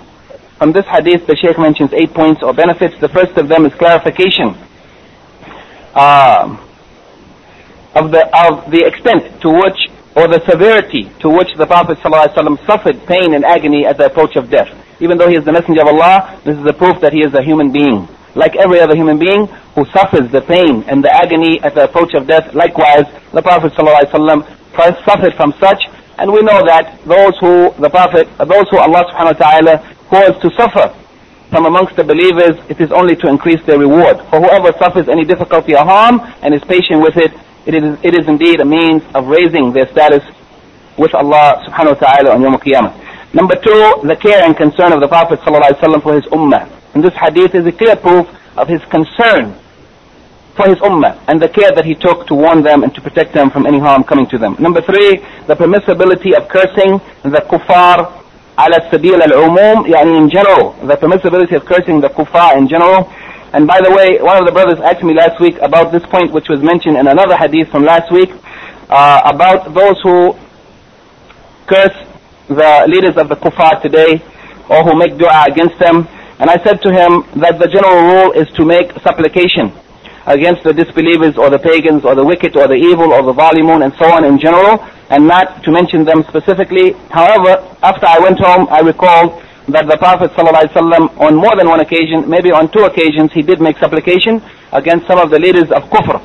From 0.62 0.74
this 0.74 0.86
hadith, 0.86 1.26
the 1.26 1.36
Shaykh 1.36 1.58
mentions 1.58 1.92
eight 1.92 2.14
points 2.14 2.44
or 2.44 2.54
benefits. 2.54 2.94
The 3.02 3.10
first 3.10 3.36
of 3.36 3.48
them 3.48 3.66
is 3.66 3.74
clarification 3.74 4.54
uh, 5.96 6.56
of 7.96 8.12
the 8.12 8.22
of 8.46 8.70
the 8.70 8.86
extent 8.86 9.42
to 9.42 9.50
which 9.50 9.90
or 10.14 10.28
the 10.28 10.40
severity 10.46 11.10
to 11.22 11.30
which 11.34 11.50
the 11.58 11.66
Prophet 11.66 11.98
ﷺ 11.98 12.64
suffered 12.68 13.04
pain 13.08 13.34
and 13.34 13.44
agony 13.44 13.88
at 13.88 13.98
the 13.98 14.06
approach 14.06 14.36
of 14.36 14.52
death. 14.52 14.70
Even 15.02 15.18
though 15.18 15.28
he 15.28 15.36
is 15.36 15.44
the 15.46 15.52
messenger 15.52 15.82
of 15.82 15.88
Allah, 15.88 16.40
this 16.46 16.56
is 16.56 16.64
the 16.64 16.74
proof 16.74 17.02
that 17.02 17.12
he 17.12 17.22
is 17.26 17.34
a 17.34 17.42
human 17.42 17.72
being 17.72 18.08
like 18.36 18.56
every 18.56 18.82
other 18.82 18.96
human 18.96 19.18
being 19.18 19.48
who 19.74 19.84
suffers 19.86 20.30
the 20.32 20.42
pain 20.42 20.84
and 20.88 21.04
the 21.04 21.10
agony 21.10 21.60
at 21.64 21.74
the 21.74 21.86
approach 21.86 22.14
of 22.14 22.28
death. 22.28 22.54
Likewise, 22.54 23.10
the 23.34 23.42
Prophet 23.42 23.74
ﷺ 23.74 24.46
suffered 25.10 25.34
from 25.34 25.54
such, 25.60 25.90
and 26.20 26.32
we 26.32 26.42
know 26.42 26.62
that 26.70 27.02
those 27.06 27.34
who 27.40 27.74
the 27.82 27.90
Prophet, 27.90 28.30
those 28.38 28.70
who 28.70 28.78
Allah 28.78 29.10
subhanahu 29.10 29.40
wa 29.40 29.50
ta'ala 29.50 29.96
calls 30.12 30.36
to 30.44 30.52
suffer 30.60 30.92
from 31.52 31.66
amongst 31.66 31.96
the 31.96 32.04
believers, 32.04 32.56
it 32.70 32.80
is 32.80 32.92
only 32.92 33.16
to 33.16 33.28
increase 33.28 33.64
their 33.66 33.80
reward. 33.80 34.20
For 34.30 34.40
whoever 34.40 34.72
suffers 34.78 35.08
any 35.08 35.24
difficulty 35.26 35.76
or 35.76 35.84
harm 35.84 36.20
and 36.44 36.54
is 36.54 36.64
patient 36.64 37.02
with 37.02 37.18
it, 37.18 37.32
it 37.66 37.76
is, 37.76 38.00
it 38.04 38.16
is 38.20 38.28
indeed 38.28 38.60
a 38.60 38.66
means 38.66 39.04
of 39.16 39.28
raising 39.28 39.72
their 39.72 39.88
status 39.92 40.24
with 40.98 41.14
Allah 41.14 41.64
subhanahu 41.68 42.00
wa 42.00 42.08
ta'ala 42.08 42.36
on 42.36 42.42
Yom 42.42 42.56
Qiyamah. 42.56 43.34
Number 43.34 43.56
two, 43.56 44.00
the 44.04 44.16
care 44.16 44.44
and 44.44 44.56
concern 44.56 44.92
of 44.92 45.00
the 45.00 45.08
Prophet 45.08 45.40
for 45.44 46.14
his 46.14 46.26
ummah. 46.32 46.68
And 46.94 47.04
this 47.04 47.14
hadith 47.14 47.56
is 47.56 47.66
a 47.66 47.72
clear 47.72 47.96
proof 47.96 48.28
of 48.58 48.68
his 48.68 48.84
concern 48.92 49.56
for 50.56 50.68
his 50.68 50.78
ummah 50.80 51.20
and 51.28 51.42
the 51.42 51.48
care 51.48 51.72
that 51.72 51.86
he 51.86 51.96
took 51.96 52.28
to 52.28 52.36
warn 52.36 52.64
them 52.64 52.84
and 52.84 52.94
to 52.96 53.02
protect 53.02 53.34
them 53.34 53.50
from 53.50 53.66
any 53.66 53.80
harm 53.80 54.04
coming 54.04 54.28
to 54.28 54.38
them. 54.38 54.56
Number 54.60 54.82
three, 54.82 55.18
the 55.48 55.56
permissibility 55.56 56.36
of 56.36 56.48
cursing 56.48 57.00
the 57.24 57.44
kuffar 57.48 58.21
ala 58.66 58.80
sabil 58.92 59.20
al-umum, 59.22 59.86
in 59.86 60.30
general, 60.30 60.74
the 60.86 60.96
permissibility 60.96 61.56
of 61.56 61.66
cursing 61.66 62.02
the 62.02 62.10
kuffar 62.10 62.58
in 62.58 62.68
general. 62.68 63.10
And 63.54 63.68
by 63.68 63.82
the 63.82 63.92
way, 63.92 64.22
one 64.22 64.38
of 64.38 64.46
the 64.46 64.52
brothers 64.52 64.80
asked 64.80 65.04
me 65.04 65.14
last 65.14 65.40
week 65.42 65.58
about 65.62 65.92
this 65.92 66.06
point 66.06 66.32
which 66.32 66.48
was 66.48 66.62
mentioned 66.62 66.98
in 66.98 67.08
another 67.08 67.36
hadith 67.36 67.70
from 67.70 67.84
last 67.84 68.12
week, 68.12 68.30
uh, 68.90 69.22
about 69.26 69.74
those 69.74 70.00
who 70.02 70.34
curse 71.68 71.98
the 72.48 72.86
leaders 72.88 73.18
of 73.18 73.30
the 73.30 73.36
kuffar 73.36 73.82
today, 73.82 74.24
or 74.70 74.84
who 74.84 74.96
make 74.98 75.18
dua 75.18 75.46
against 75.50 75.78
them. 75.80 76.08
And 76.40 76.50
I 76.50 76.58
said 76.64 76.82
to 76.82 76.90
him 76.92 77.28
that 77.42 77.60
the 77.60 77.68
general 77.68 78.02
rule 78.02 78.32
is 78.32 78.48
to 78.56 78.66
make 78.66 78.92
supplication 79.04 79.74
against 80.26 80.64
the 80.64 80.74
disbelievers 80.74 81.38
or 81.38 81.50
the 81.50 81.60
pagans 81.60 82.06
or 82.06 82.16
the 82.16 82.24
wicked 82.24 82.56
or 82.56 82.68
the 82.68 82.78
evil 82.78 83.12
or 83.12 83.24
the 83.24 83.34
zalimun 83.34 83.84
and 83.84 83.94
so 83.98 84.06
on 84.06 84.24
in 84.24 84.38
general 84.38 84.78
and 85.12 85.28
not 85.28 85.62
to 85.64 85.72
mention 85.72 86.06
them 86.06 86.24
specifically. 86.30 86.94
However, 87.12 87.60
after 87.84 88.08
I 88.08 88.18
went 88.20 88.40
home, 88.40 88.68
I 88.72 88.80
recalled 88.80 89.44
that 89.68 89.86
the 89.88 89.98
Prophet 89.98 90.32
ﷺ 90.32 91.20
on 91.20 91.36
more 91.36 91.56
than 91.60 91.68
one 91.68 91.82
occasion, 91.82 92.28
maybe 92.30 92.52
on 92.52 92.72
two 92.72 92.84
occasions, 92.88 93.32
he 93.34 93.42
did 93.42 93.60
make 93.62 93.78
supplication 93.78 94.42
against 94.72 95.06
some 95.08 95.20
of 95.20 95.30
the 95.30 95.38
leaders 95.40 95.70
of 95.72 95.84
kufr. 95.92 96.18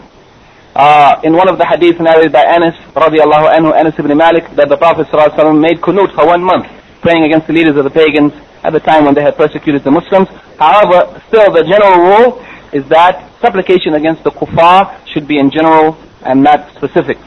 Uh, 0.76 1.20
in 1.24 1.32
one 1.34 1.48
of 1.48 1.58
the 1.58 1.64
hadiths 1.64 1.98
narrated 1.98 2.30
by 2.32 2.44
Anas 2.44 2.76
radiallahu 2.94 3.50
anhu, 3.58 3.74
Anas 3.74 3.98
ibn 3.98 4.16
Malik, 4.16 4.46
that 4.54 4.68
the 4.68 4.76
Prophet 4.76 5.06
ﷺ 5.08 5.60
made 5.60 5.80
kunut 5.80 6.14
for 6.14 6.26
one 6.26 6.42
month, 6.44 6.66
praying 7.00 7.24
against 7.24 7.46
the 7.48 7.52
leaders 7.52 7.76
of 7.76 7.84
the 7.84 7.90
pagans 7.90 8.32
at 8.62 8.72
the 8.72 8.80
time 8.80 9.04
when 9.04 9.14
they 9.14 9.22
had 9.22 9.36
persecuted 9.36 9.82
the 9.82 9.90
Muslims. 9.90 10.28
However, 10.58 11.20
still 11.28 11.50
the 11.52 11.64
general 11.64 11.98
rule 12.06 12.44
is 12.72 12.86
that 12.88 13.30
supplication 13.40 13.94
against 13.94 14.22
the 14.22 14.30
kuffar 14.30 14.94
should 15.12 15.26
be 15.26 15.38
in 15.38 15.50
general 15.50 15.96
and 16.22 16.42
not 16.42 16.70
specific. 16.76 17.18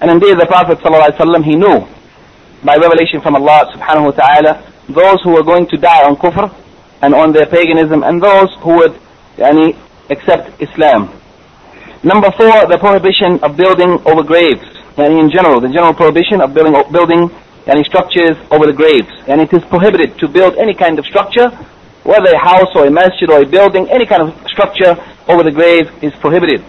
And 0.00 0.10
indeed 0.10 0.38
the 0.38 0.46
Prophet 0.46 0.78
ﷺ, 0.78 1.44
he 1.44 1.56
knew 1.56 1.86
by 2.64 2.76
revelation 2.76 3.20
from 3.20 3.36
Allah 3.36 3.70
subhanahu 3.74 4.04
wa 4.04 4.10
ta'ala 4.10 4.72
those 4.88 5.22
who 5.22 5.30
were 5.30 5.42
going 5.42 5.66
to 5.68 5.76
die 5.76 6.02
on 6.04 6.16
kufr 6.16 6.54
and 7.02 7.14
on 7.14 7.32
their 7.32 7.46
paganism 7.46 8.02
and 8.02 8.22
those 8.22 8.54
who 8.60 8.76
would 8.78 8.94
yani, 9.36 9.76
accept 10.10 10.60
Islam. 10.60 11.10
Number 12.02 12.30
four, 12.30 12.66
the 12.66 12.78
prohibition 12.78 13.38
of 13.42 13.56
building 13.56 13.98
over 14.06 14.22
graves. 14.22 14.62
Yani 14.96 15.20
in 15.20 15.30
general, 15.30 15.60
the 15.60 15.68
general 15.68 15.94
prohibition 15.94 16.40
of 16.40 16.54
building 16.54 16.74
building 16.90 17.28
yani 17.66 17.84
structures 17.84 18.36
over 18.50 18.66
the 18.66 18.72
graves. 18.72 19.10
And 19.26 19.40
it 19.40 19.52
is 19.52 19.62
prohibited 19.64 20.18
to 20.18 20.28
build 20.28 20.56
any 20.56 20.74
kind 20.74 20.98
of 20.98 21.06
structure, 21.06 21.50
whether 22.02 22.30
a 22.30 22.38
house 22.38 22.70
or 22.74 22.86
a 22.86 22.90
masjid 22.90 23.30
or 23.30 23.42
a 23.42 23.46
building, 23.46 23.88
any 23.90 24.06
kind 24.06 24.22
of 24.22 24.34
structure 24.48 24.96
over 25.28 25.42
the 25.42 25.50
grave 25.50 25.90
is 26.02 26.14
prohibited. 26.16 26.64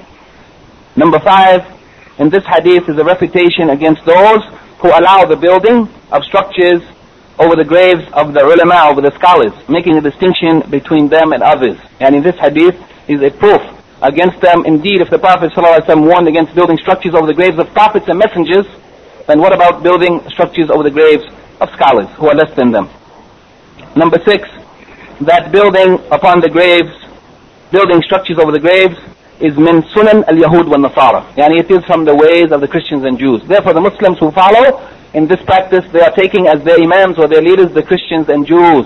Number 0.95 1.19
five, 1.19 1.78
in 2.19 2.29
this 2.29 2.43
hadith 2.45 2.89
is 2.89 2.97
a 2.99 3.03
refutation 3.03 3.71
against 3.71 4.03
those 4.05 4.43
who 4.83 4.91
allow 4.91 5.23
the 5.23 5.35
building 5.39 5.87
of 6.11 6.23
structures 6.23 6.83
over 7.39 7.55
the 7.55 7.63
graves 7.63 8.03
of 8.11 8.33
the 8.35 8.43
ulama, 8.43 8.91
over 8.91 8.99
the 8.99 9.15
scholars, 9.15 9.55
making 9.71 9.95
a 9.95 10.01
distinction 10.01 10.59
between 10.69 11.07
them 11.07 11.31
and 11.31 11.41
others. 11.41 11.79
And 11.99 12.15
in 12.15 12.21
this 12.21 12.35
hadith 12.35 12.75
is 13.07 13.23
a 13.23 13.31
proof 13.31 13.63
against 14.03 14.41
them. 14.41 14.65
Indeed, 14.65 14.99
if 14.99 15.09
the 15.09 15.19
Prophet 15.19 15.51
ﷺ 15.55 15.87
warned 16.03 16.27
against 16.27 16.53
building 16.53 16.77
structures 16.77 17.15
over 17.15 17.25
the 17.25 17.33
graves 17.33 17.57
of 17.57 17.71
prophets 17.71 18.07
and 18.09 18.19
messengers, 18.19 18.67
then 19.27 19.39
what 19.39 19.55
about 19.55 19.81
building 19.81 20.19
structures 20.27 20.69
over 20.69 20.83
the 20.83 20.91
graves 20.91 21.23
of 21.63 21.69
scholars 21.71 22.07
who 22.19 22.27
are 22.27 22.35
less 22.35 22.51
than 22.55 22.71
them? 22.71 22.89
Number 23.95 24.19
six, 24.27 24.43
that 25.23 25.51
building 25.51 26.03
upon 26.11 26.43
the 26.43 26.49
graves, 26.49 26.91
building 27.71 28.03
structures 28.03 28.39
over 28.39 28.51
the 28.51 28.59
graves, 28.59 28.99
is 29.39 29.57
min 29.57 29.81
sunan 29.95 30.27
al-Yahud 30.27 30.67
wa 30.67 30.77
Nasara. 30.77 31.23
Yani 31.35 31.59
it 31.59 31.71
is 31.71 31.83
from 31.85 32.05
the 32.05 32.15
ways 32.15 32.51
of 32.51 32.61
the 32.61 32.67
Christians 32.67 33.05
and 33.05 33.17
Jews. 33.17 33.41
Therefore 33.47 33.73
the 33.73 33.81
Muslims 33.81 34.19
who 34.19 34.31
follow 34.31 34.83
in 35.13 35.27
this 35.27 35.41
practice, 35.43 35.85
they 35.91 36.01
are 36.01 36.11
taking 36.11 36.47
as 36.47 36.63
their 36.63 36.77
imams 36.77 37.17
or 37.17 37.27
their 37.27 37.41
leaders 37.41 37.71
the 37.73 37.83
Christians 37.83 38.29
and 38.29 38.45
Jews. 38.45 38.85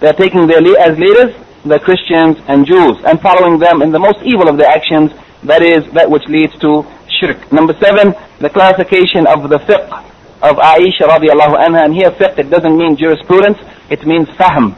They 0.00 0.08
are 0.08 0.14
taking 0.14 0.46
their 0.46 0.60
as 0.78 0.98
leaders 0.98 1.34
the 1.64 1.80
Christians 1.80 2.36
and 2.46 2.66
Jews 2.66 2.96
and 3.04 3.20
following 3.20 3.58
them 3.58 3.82
in 3.82 3.90
the 3.90 3.98
most 3.98 4.22
evil 4.22 4.48
of 4.48 4.56
their 4.58 4.68
actions, 4.68 5.10
that 5.44 5.62
is 5.62 5.90
that 5.92 6.10
which 6.10 6.24
leads 6.28 6.56
to 6.60 6.84
shirk. 7.18 7.50
Number 7.50 7.74
seven, 7.80 8.14
the 8.38 8.50
clarification 8.50 9.26
of 9.26 9.48
the 9.48 9.58
fiqh 9.58 9.90
of 10.42 10.56
Aisha 10.56 11.08
radiallahu 11.08 11.58
anha. 11.58 11.84
And 11.84 11.94
here 11.94 12.10
fiqh, 12.10 12.38
it 12.38 12.50
doesn't 12.50 12.76
mean 12.76 12.96
jurisprudence, 12.96 13.58
it 13.90 14.06
means 14.06 14.28
fahm 14.36 14.76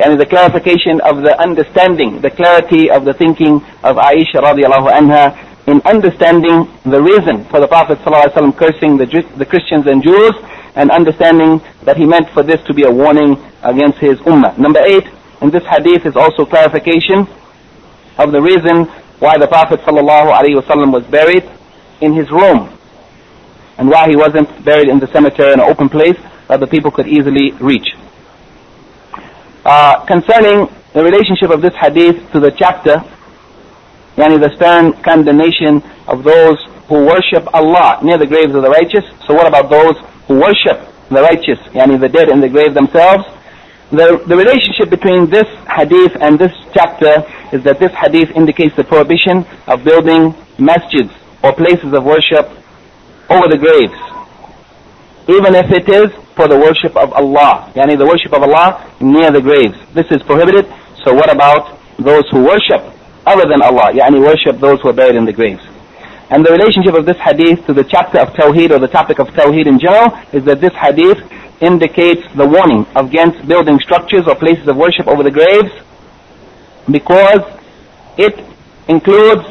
and 0.00 0.18
the 0.18 0.26
clarification 0.26 1.00
of 1.02 1.22
the 1.22 1.38
understanding, 1.40 2.20
the 2.20 2.30
clarity 2.30 2.90
of 2.90 3.04
the 3.04 3.14
thinking 3.14 3.56
of 3.82 3.96
Aisha 3.96 4.42
radiallahu 4.42 4.90
anha 4.90 5.34
in 5.66 5.80
understanding 5.86 6.68
the 6.84 7.00
reason 7.00 7.44
for 7.46 7.60
the 7.60 7.68
Prophet 7.68 7.98
ﷺ 8.00 8.56
cursing 8.56 8.96
the, 8.96 9.06
the 9.36 9.46
Christians 9.46 9.86
and 9.86 10.02
Jews 10.02 10.32
and 10.74 10.90
understanding 10.90 11.62
that 11.84 11.96
he 11.96 12.04
meant 12.06 12.28
for 12.30 12.42
this 12.42 12.60
to 12.66 12.74
be 12.74 12.82
a 12.82 12.90
warning 12.90 13.38
against 13.62 13.98
his 13.98 14.18
ummah. 14.26 14.58
Number 14.58 14.80
eight, 14.84 15.06
in 15.40 15.50
this 15.50 15.62
hadith 15.64 16.04
is 16.06 16.16
also 16.16 16.44
clarification 16.44 17.26
of 18.18 18.32
the 18.32 18.42
reason 18.42 18.84
why 19.20 19.38
the 19.38 19.46
Prophet 19.46 19.80
ﷺ 19.80 20.92
was 20.92 21.04
buried 21.06 21.48
in 22.00 22.12
his 22.12 22.30
room 22.30 22.76
and 23.78 23.88
why 23.88 24.08
he 24.08 24.16
wasn't 24.16 24.48
buried 24.64 24.88
in 24.88 24.98
the 24.98 25.06
cemetery 25.12 25.52
in 25.52 25.60
an 25.60 25.66
open 25.70 25.88
place 25.88 26.18
that 26.48 26.60
the 26.60 26.66
people 26.66 26.90
could 26.90 27.06
easily 27.06 27.52
reach. 27.60 27.94
Uh, 29.64 30.04
concerning 30.04 30.68
the 30.92 31.02
relationship 31.02 31.50
of 31.50 31.62
this 31.62 31.74
hadith 31.80 32.30
to 32.32 32.38
the 32.38 32.50
chapter, 32.50 32.96
yani 34.16 34.38
the 34.38 34.54
stern 34.56 34.92
condemnation 35.02 35.82
of 36.06 36.22
those 36.22 36.62
who 36.86 37.06
worship 37.06 37.48
Allah 37.54 37.98
near 38.02 38.18
the 38.18 38.26
graves 38.26 38.54
of 38.54 38.62
the 38.62 38.68
righteous. 38.68 39.04
So 39.26 39.32
what 39.32 39.48
about 39.48 39.70
those 39.70 39.96
who 40.28 40.38
worship 40.38 40.84
the 41.08 41.22
righteous, 41.22 41.58
yani 41.72 41.98
the 41.98 42.10
dead 42.10 42.28
in 42.28 42.40
the 42.40 42.48
grave 42.48 42.74
themselves? 42.74 43.24
The, 43.90 44.22
the 44.26 44.36
relationship 44.36 44.90
between 44.90 45.30
this 45.30 45.48
hadith 45.64 46.16
and 46.20 46.38
this 46.38 46.52
chapter 46.74 47.24
is 47.52 47.64
that 47.64 47.78
this 47.80 47.92
hadith 47.92 48.36
indicates 48.36 48.76
the 48.76 48.84
prohibition 48.84 49.46
of 49.66 49.82
building 49.82 50.32
masjids 50.58 51.12
or 51.42 51.54
places 51.54 51.92
of 51.92 52.04
worship 52.04 52.50
over 53.30 53.48
the 53.48 53.56
graves. 53.56 53.96
Even 55.26 55.54
if 55.54 55.72
it 55.72 55.88
is 55.88 56.12
for 56.34 56.48
the 56.48 56.58
worship 56.58 56.96
of 56.96 57.12
Allah. 57.12 57.72
Yani 57.74 57.96
the 57.98 58.06
worship 58.06 58.32
of 58.32 58.42
Allah 58.42 58.90
near 59.00 59.30
the 59.30 59.40
graves. 59.40 59.78
This 59.94 60.06
is 60.10 60.22
prohibited. 60.22 60.66
So 61.04 61.14
what 61.14 61.30
about 61.30 61.78
those 61.98 62.24
who 62.30 62.44
worship 62.44 62.82
other 63.26 63.46
than 63.48 63.62
Allah? 63.62 63.92
Yani 63.94 64.20
worship 64.20 64.60
those 64.60 64.80
who 64.82 64.88
are 64.88 64.92
buried 64.96 65.16
in 65.16 65.24
the 65.24 65.32
graves. 65.32 65.62
And 66.30 66.44
the 66.44 66.50
relationship 66.50 66.94
of 66.94 67.06
this 67.06 67.18
hadith 67.18 67.64
to 67.66 67.72
the 67.72 67.84
chapter 67.84 68.18
of 68.18 68.34
Tawheed 68.34 68.70
or 68.70 68.78
the 68.78 68.88
topic 68.88 69.18
of 69.18 69.28
Tawheed 69.28 69.66
in 69.66 69.78
general 69.78 70.10
is 70.32 70.44
that 70.44 70.60
this 70.60 70.72
hadith 70.74 71.20
indicates 71.60 72.26
the 72.34 72.46
warning 72.46 72.86
against 72.96 73.46
building 73.46 73.78
structures 73.78 74.26
or 74.26 74.34
places 74.34 74.66
of 74.66 74.76
worship 74.76 75.06
over 75.06 75.22
the 75.22 75.30
graves 75.30 75.70
because 76.90 77.44
it 78.18 78.34
includes 78.88 79.46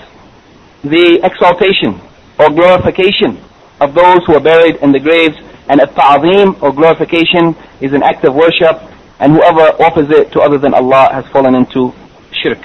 the 0.83 1.21
exaltation 1.23 2.01
or 2.39 2.49
glorification 2.49 3.39
of 3.79 3.93
those 3.93 4.19
who 4.25 4.35
are 4.35 4.43
buried 4.43 4.75
in 4.77 4.91
the 4.91 4.99
graves 4.99 5.37
and 5.68 5.80
at-ta'zim 5.80 6.56
or 6.62 6.72
glorification 6.72 7.54
is 7.80 7.92
an 7.92 8.02
act 8.02 8.24
of 8.24 8.34
worship 8.34 8.80
and 9.20 9.32
whoever 9.32 9.62
offers 9.82 10.08
it 10.10 10.32
to 10.32 10.40
other 10.40 10.58
than 10.58 10.74
Allah 10.74 11.08
has 11.12 11.24
fallen 11.32 11.54
into 11.54 11.92
shirk. 12.32 12.58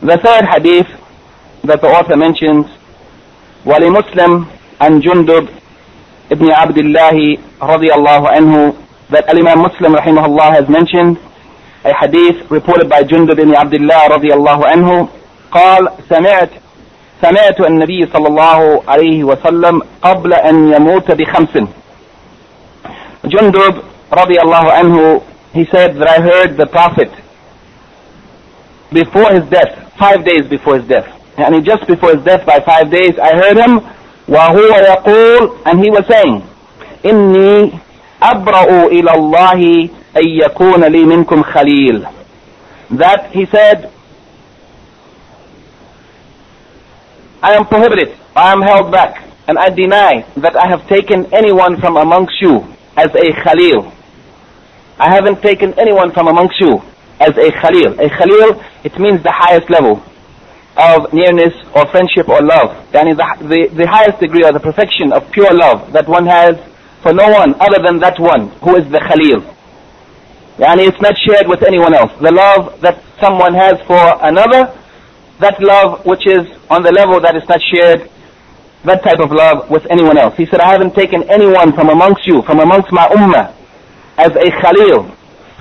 The 0.00 0.18
third 0.18 0.44
hadith 0.54 0.88
that 1.64 1.80
the 1.80 1.88
author 1.88 2.16
mentions 2.16 2.66
ولمسلم 3.66 4.46
عن 4.80 5.00
جندب 5.00 5.48
ابن 6.32 6.52
عبد 6.52 6.78
الله 6.78 7.38
رضي 7.62 7.94
الله 7.94 8.28
عنه 8.28 8.74
that 9.10 9.24
Imam 9.30 9.58
Muslim 9.62 9.94
rahimahullah 9.94 10.50
has 10.58 10.68
mentioned 10.68 11.18
a 11.84 11.92
hadith 11.94 12.50
reported 12.50 12.88
by 12.88 13.02
Jundub 13.02 13.38
ibn 13.38 13.54
Abdullah 13.54 14.08
رضي 14.10 14.32
الله 14.34 14.66
عنه 14.66 15.08
قال 15.52 15.88
سمعت 16.08 16.50
سمعت 17.22 17.60
النبي 17.60 18.06
صلى 18.12 18.28
الله 18.28 18.82
عليه 18.88 19.24
وسلم 19.24 19.82
قبل 20.02 20.34
أن 20.34 20.72
يموت 20.72 21.10
بخمس 21.12 21.64
Jundub 23.26 23.74
رضي 24.12 24.40
الله 24.42 24.72
عنه 24.72 25.20
he 25.54 25.64
said 25.66 25.94
that 25.96 26.08
I 26.08 26.20
heard 26.20 26.56
the 26.56 26.66
Prophet 26.66 27.10
before 28.92 29.30
his 29.32 29.44
death 29.50 29.72
five 29.98 30.24
days 30.24 30.44
before 30.48 30.78
his 30.78 30.88
death 30.88 31.06
يعني 31.38 31.64
just 31.64 31.86
before 31.86 32.10
his 32.16 32.24
death 32.24 32.44
by 32.44 32.58
five 32.60 32.90
days 32.90 33.14
I 33.18 33.34
heard 33.36 33.56
him 33.56 33.80
وهو 34.28 34.58
يقول 34.58 35.58
and 35.66 35.78
he 35.84 35.90
was 35.90 36.04
saying 36.08 36.42
إني 37.06 37.72
أبرأ 38.22 38.86
إلى 38.86 39.10
الله 39.14 39.88
أن 40.16 40.28
يكون 40.28 40.84
لي 40.84 41.04
منكم 41.04 41.42
خليل 41.42 42.06
that 42.90 43.30
he 43.32 43.46
said 43.46 43.90
I 47.41 47.53
am 47.53 47.65
prohibited, 47.65 48.17
I 48.35 48.51
am 48.51 48.61
held 48.61 48.91
back, 48.91 49.23
and 49.47 49.57
I 49.57 49.69
deny 49.69 50.25
that 50.37 50.55
I 50.55 50.67
have 50.67 50.87
taken 50.87 51.31
anyone 51.33 51.79
from 51.79 51.97
amongst 51.97 52.41
you 52.41 52.65
as 52.97 53.13
a 53.13 53.31
khalil. 53.43 53.93
I 54.99 55.13
haven't 55.13 55.41
taken 55.41 55.77
anyone 55.77 56.11
from 56.11 56.27
amongst 56.27 56.59
you 56.59 56.81
as 57.19 57.37
a 57.37 57.51
khalil. 57.51 57.99
A 57.99 58.09
khalil, 58.09 58.61
it 58.83 58.97
means 58.99 59.21
the 59.21 59.31
highest 59.31 59.69
level 59.69 60.01
of 60.77 61.13
nearness 61.13 61.53
or 61.75 61.85
friendship 61.87 62.27
or 62.29 62.41
love. 62.41 62.73
That 62.91 63.07
is 63.07 63.17
the, 63.17 63.25
the, 63.47 63.85
the 63.85 63.87
highest 63.87 64.19
degree 64.19 64.43
or 64.43 64.51
the 64.51 64.59
perfection 64.59 65.13
of 65.13 65.29
pure 65.31 65.53
love 65.53 65.91
that 65.93 66.07
one 66.07 66.25
has 66.25 66.57
for 67.01 67.13
no 67.13 67.29
one 67.29 67.53
other 67.61 67.81
than 67.85 67.99
that 67.99 68.19
one 68.19 68.49
who 68.65 68.75
is 68.75 68.85
the 68.89 68.99
khalil. 68.99 69.41
Yani 70.57 70.89
it's 70.89 71.01
not 71.01 71.13
shared 71.17 71.47
with 71.47 71.61
anyone 71.61 71.93
else. 71.93 72.11
The 72.19 72.31
love 72.31 72.81
that 72.81 73.01
someone 73.21 73.53
has 73.53 73.77
for 73.85 74.01
another 74.25 74.73
that 75.40 75.60
love 75.62 76.04
which 76.06 76.26
is 76.26 76.46
on 76.70 76.82
the 76.82 76.92
level 76.92 77.20
that 77.20 77.36
is 77.36 77.42
not 77.48 77.60
shared, 77.60 78.08
that 78.84 79.02
type 79.02 79.20
of 79.20 79.30
love 79.30 79.70
with 79.70 79.86
anyone 79.90 80.18
else. 80.18 80.36
He 80.36 80.46
said, 80.46 80.60
I 80.60 80.70
haven't 80.72 80.94
taken 80.94 81.22
anyone 81.30 81.72
from 81.72 81.88
amongst 81.88 82.26
you, 82.26 82.42
from 82.42 82.60
amongst 82.60 82.92
my 82.92 83.06
ummah, 83.08 83.54
as 84.18 84.32
a 84.36 84.50
khalil. 84.62 85.10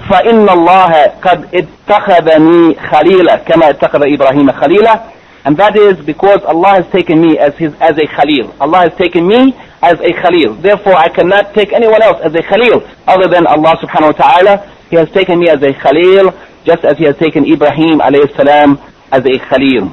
فإن 0.10 0.50
الله 0.50 1.22
قد 1.22 1.46
اتخذني 1.56 2.76
خليلا 2.76 3.36
كما 3.36 3.70
اتخذ 3.70 4.02
إبراهيم 4.14 4.52
خليلا 4.52 5.12
and 5.46 5.58
that 5.58 5.76
is 5.78 6.04
because 6.06 6.42
Allah 6.46 6.82
has 6.82 6.92
taken 6.92 7.22
me 7.22 7.38
as 7.38 7.56
his 7.58 7.74
as 7.82 7.98
a 7.98 8.06
khalil. 8.08 8.54
Allah 8.60 8.90
has 8.90 8.98
taken 8.98 9.28
me 9.28 9.54
as 9.82 9.98
a 10.00 10.14
Khalil. 10.14 10.54
Therefore, 10.62 10.94
I 10.96 11.10
cannot 11.10 11.54
take 11.54 11.74
anyone 11.74 12.02
else 12.02 12.22
as 12.24 12.34
a 12.36 12.44
Khalil 12.44 12.86
other 13.08 13.28
than 13.28 13.48
Allah 13.48 13.74
subhanahu 13.82 14.14
wa 14.14 14.18
ta'ala. 14.22 14.54
He 14.90 14.96
has 14.98 15.10
taken 15.12 15.40
me 15.40 15.50
as 15.50 15.62
a 15.64 15.74
Khalil, 15.74 16.30
just 16.64 16.86
as 16.86 16.98
He 16.98 17.06
has 17.06 17.18
taken 17.18 17.46
Ibrahim 17.46 18.00
alayhi 18.00 18.30
salam 18.38 18.78
a 19.13 19.39
Khalil. 19.39 19.89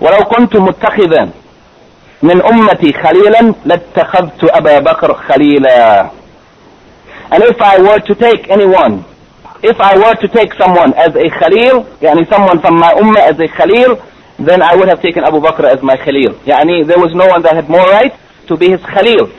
ولو 0.00 0.24
كنت 0.24 0.56
متخذا 0.56 1.30
من 2.22 2.42
أمتي 2.42 2.92
خليلا 2.92 3.54
لاتخذت 3.64 4.44
أبا 4.44 4.78
بكر 4.78 5.14
خليلا. 5.14 6.10
And 7.30 7.42
if 7.42 7.60
I 7.60 7.78
were 7.82 7.98
to 7.98 8.14
take 8.14 8.48
anyone, 8.50 9.04
if 9.62 9.80
I 9.80 9.96
were 9.96 10.14
to 10.14 10.28
take 10.28 10.54
someone 10.54 10.94
as 10.94 11.14
a 11.16 11.28
Khalil, 11.38 11.84
يعني 12.02 12.28
someone 12.30 12.60
from 12.60 12.78
my 12.78 12.92
ummah 12.94 13.20
as 13.30 13.38
a 13.40 13.48
Khalil, 13.48 14.00
then 14.38 14.62
I 14.62 14.76
would 14.76 14.88
have 14.88 15.02
taken 15.02 15.24
Abu 15.24 15.40
Bakr 15.40 15.64
as 15.64 15.82
my 15.82 15.96
Khalil. 15.96 16.34
يعني 16.46 16.86
there 16.86 16.98
was 16.98 17.12
no 17.14 17.26
one 17.26 17.42
that 17.42 17.54
had 17.54 17.68
more 17.68 17.86
right 17.86 18.14
to 18.46 18.56
be 18.56 18.70
his 18.70 18.80
Khalil. 18.82 19.30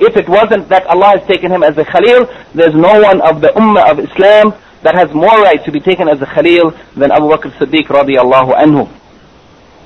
If 0.00 0.16
it 0.16 0.28
wasn't 0.28 0.68
that 0.68 0.86
Allah 0.86 1.18
has 1.18 1.26
taken 1.26 1.50
him 1.50 1.62
as 1.62 1.76
a 1.78 1.84
Khalil, 1.84 2.26
there's 2.54 2.74
no 2.74 3.00
one 3.00 3.20
of 3.20 3.40
the 3.40 3.48
Ummah 3.48 3.90
of 3.90 3.98
Islam 4.00 4.54
that 4.84 4.94
has 4.94 5.08
more 5.14 5.40
right 5.40 5.64
to 5.64 5.72
be 5.72 5.80
taken 5.80 6.08
as 6.08 6.20
a 6.20 6.26
Khalil 6.26 6.70
than 6.94 7.10
Abu 7.10 7.26
Bakr 7.32 7.50
Siddiq 7.56 7.88
radiallahu 7.88 8.52
anhu. 8.52 8.84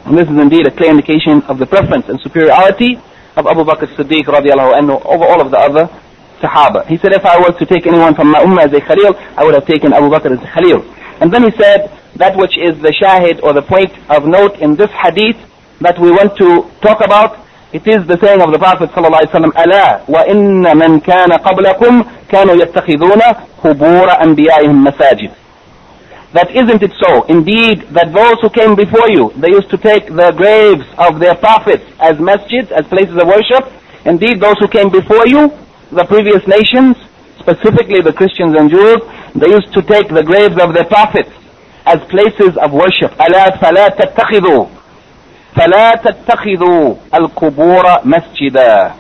And 0.05 0.19
this 0.19 0.27
is 0.27 0.37
indeed 0.37 0.67
a 0.67 0.75
clear 0.75 0.91
indication 0.91 1.43
of 1.47 1.59
the 1.59 1.67
preference 1.67 2.09
and 2.09 2.19
superiority 2.21 2.99
of 3.37 3.47
Abu 3.47 3.63
Bakr 3.63 3.87
Siddiq 3.95 4.27
radiallahu 4.27 4.75
anhu 4.75 4.99
over 5.07 5.25
all 5.25 5.41
of 5.41 5.51
the 5.53 5.59
other 5.59 5.87
Sahaba. 6.43 6.87
He 6.87 6.99
said 6.99 7.13
if 7.15 7.25
I 7.25 7.39
was 7.39 7.55
to 7.59 7.67
take 7.67 7.87
anyone 7.87 8.15
from 8.15 8.31
my 8.31 8.43
Ummah 8.43 8.67
as 8.67 8.73
a 8.75 8.81
Khalil, 8.81 9.15
I 9.39 9.45
would 9.45 9.55
have 9.55 9.67
taken 9.67 9.93
Abu 9.93 10.11
Bakr 10.11 10.35
as 10.35 10.43
a 10.43 10.51
Khalil. 10.51 10.83
And 11.21 11.33
then 11.33 11.45
he 11.45 11.53
said 11.57 11.95
that 12.17 12.37
which 12.37 12.59
is 12.59 12.75
the 12.83 12.91
shahid 12.91 13.43
or 13.43 13.53
the 13.53 13.63
point 13.63 13.95
of 14.11 14.27
note 14.27 14.59
in 14.59 14.75
this 14.75 14.91
hadith 14.91 15.39
that 15.81 15.99
we 16.01 16.11
want 16.11 16.37
to 16.39 16.67
talk 16.83 17.01
about 17.07 17.39
it 17.74 17.88
is 17.88 18.06
the 18.06 18.18
saying 18.22 18.42
of 18.42 18.52
the 18.52 18.60
Prophet 18.60 18.92
ﷺ, 18.92 19.52
ألا 19.52 20.02
وإن 20.08 20.78
من 20.78 21.00
كان 21.00 21.32
قبلكم 21.34 22.06
كانوا 22.30 22.56
يتخذون 22.56 23.22
قبور 23.64 24.22
أنبيائهم 24.22 24.84
مساجد. 24.84 25.32
That 26.34 26.50
isn't 26.50 26.82
it 26.82 26.92
so? 27.00 27.24
Indeed, 27.24 27.82
that 27.94 28.14
those 28.14 28.42
who 28.42 28.50
came 28.50 28.76
before 28.76 29.10
you, 29.10 29.32
they 29.36 29.50
used 29.50 29.70
to 29.70 29.78
take 29.78 30.08
the 30.08 30.32
graves 30.32 30.86
of 30.98 31.20
their 31.20 31.36
prophets 31.36 31.86
as 32.00 32.18
masjids, 32.18 32.72
as 32.72 32.86
places 32.88 33.16
of 33.18 33.28
worship. 33.28 33.72
Indeed, 34.06 34.40
those 34.40 34.58
who 34.60 34.68
came 34.68 34.90
before 34.90 35.28
you, 35.28 35.52
the 35.92 36.06
previous 36.06 36.46
nations, 36.48 36.98
specifically 37.40 38.02
the 38.02 38.14
Christians 38.14 38.56
and 38.58 38.70
Jews, 38.70 38.98
they 39.36 39.50
used 39.50 39.74
to 39.74 39.82
take 39.82 40.10
the 40.10 40.24
graves 40.24 40.58
of 40.62 40.74
their 40.74 40.86
prophets 40.86 41.30
as 41.86 42.00
places 42.10 42.58
of 42.58 42.72
worship. 42.72 43.12
ألا 43.18 43.58
فلا 43.58 43.88
تتخذوا 43.90 44.68
فلا 45.56 45.92
تتخذوا 45.92 46.96
القبور 47.16 47.84
مسجدا 48.06 48.92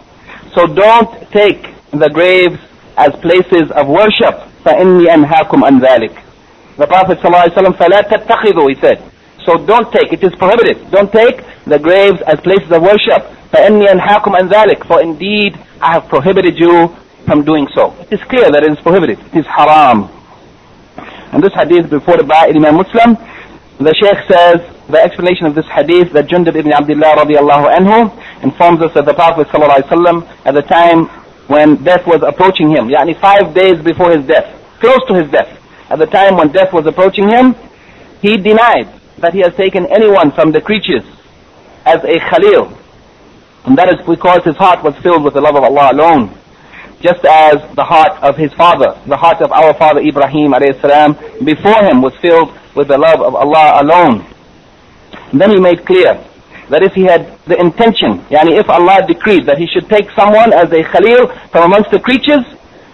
So 0.55 0.67
don't 0.67 1.09
take 1.31 1.67
the 1.91 2.09
graves 2.09 2.59
as 2.97 3.11
places 3.21 3.71
of 3.71 3.87
worship 3.87 4.35
فإني 4.65 5.13
أنهاكم 5.13 5.63
عن 5.63 5.79
ذلك 5.79 6.11
The 6.77 6.87
Prophet 6.87 7.19
ﷺ 7.19 7.73
فلا 7.77 8.01
تتخذوا 8.01 8.69
he 8.69 8.75
said 8.81 8.99
So 9.45 9.57
don't 9.65 9.91
take, 9.91 10.13
it 10.13 10.23
is 10.23 10.33
prohibited. 10.35 10.89
Don't 10.91 11.11
take 11.11 11.43
the 11.65 11.77
graves 11.77 12.21
as 12.27 12.39
places 12.39 12.71
of 12.71 12.81
worship. 12.81 13.23
فإني 13.51 13.91
أنهاكم 13.91 14.35
عن 14.35 14.49
ذلك 14.49 14.83
For 14.87 15.01
indeed 15.01 15.57
I 15.81 15.93
have 15.93 16.07
prohibited 16.07 16.57
you 16.57 16.95
from 17.25 17.43
doing 17.43 17.67
so. 17.75 17.93
It 18.09 18.13
is 18.13 18.23
clear 18.29 18.49
that 18.51 18.63
it 18.63 18.71
is 18.71 18.79
prohibited. 18.79 19.19
It 19.33 19.39
is 19.39 19.45
haram. 19.45 20.09
And 21.33 21.43
this 21.43 21.53
hadith 21.53 21.91
reported 21.91 22.27
by 22.27 22.47
Imam 22.55 22.75
Muslim. 22.75 23.17
The 23.79 23.93
Sheikh 23.99 24.19
says 24.31 24.61
the 24.88 24.98
explanation 24.98 25.46
of 25.46 25.54
this 25.54 25.66
hadith 25.66 26.12
that 26.12 26.26
Jundub 26.28 26.56
ibn 26.56 26.72
Abdullah 26.72 27.16
radiallahu 27.24 27.76
anhu 27.76 28.42
informs 28.42 28.80
us 28.80 28.92
that 28.94 29.04
the 29.04 29.14
Prophet 29.14 29.48
ﷺ 29.48 30.46
at 30.46 30.54
the 30.54 30.62
time 30.62 31.06
when 31.48 31.82
death 31.84 32.06
was 32.06 32.22
approaching 32.22 32.70
him, 32.70 32.88
yani 32.88 33.18
five 33.20 33.54
days 33.54 33.80
before 33.82 34.10
his 34.10 34.26
death, 34.26 34.48
close 34.80 35.00
to 35.08 35.14
his 35.14 35.30
death, 35.30 35.48
at 35.90 35.98
the 35.98 36.06
time 36.06 36.36
when 36.36 36.52
death 36.52 36.72
was 36.72 36.86
approaching 36.86 37.28
him, 37.28 37.54
he 38.20 38.36
denied 38.36 38.88
that 39.18 39.34
he 39.34 39.40
has 39.40 39.54
taken 39.56 39.86
anyone 39.86 40.30
from 40.32 40.52
the 40.52 40.60
creatures 40.60 41.04
as 41.84 42.02
a 42.04 42.18
khalil. 42.30 42.72
And 43.64 43.76
that 43.76 43.88
is 43.88 44.00
because 44.06 44.44
his 44.44 44.56
heart 44.56 44.82
was 44.82 44.94
filled 45.02 45.24
with 45.24 45.34
the 45.34 45.40
love 45.40 45.56
of 45.56 45.64
Allah 45.64 45.92
alone. 45.92 46.38
Just 47.00 47.24
as 47.24 47.56
the 47.76 47.84
heart 47.84 48.20
of 48.22 48.36
his 48.36 48.52
father, 48.54 48.98
the 49.06 49.16
heart 49.16 49.40
of 49.40 49.52
our 49.52 49.72
father 49.74 50.00
Ibrahim 50.00 50.52
salam, 50.80 51.14
before 51.44 51.82
him 51.84 52.02
was 52.02 52.14
filled 52.20 52.52
with 52.74 52.88
the 52.88 52.98
love 52.98 53.20
of 53.20 53.34
Allah 53.34 53.82
alone. 53.82 54.26
Then 55.32 55.50
he 55.50 55.60
made 55.60 55.84
clear 55.84 56.14
that 56.68 56.82
if 56.82 56.92
he 56.92 57.04
had 57.04 57.26
the 57.46 57.58
intention, 57.58 58.20
yani 58.28 58.58
if 58.60 58.68
Allah 58.68 59.04
decreed 59.06 59.46
that 59.46 59.58
he 59.58 59.66
should 59.66 59.88
take 59.88 60.10
someone 60.12 60.52
as 60.52 60.70
a 60.72 60.82
khalil 60.84 61.28
from 61.50 61.64
amongst 61.72 61.90
the 61.90 62.00
creatures, 62.00 62.44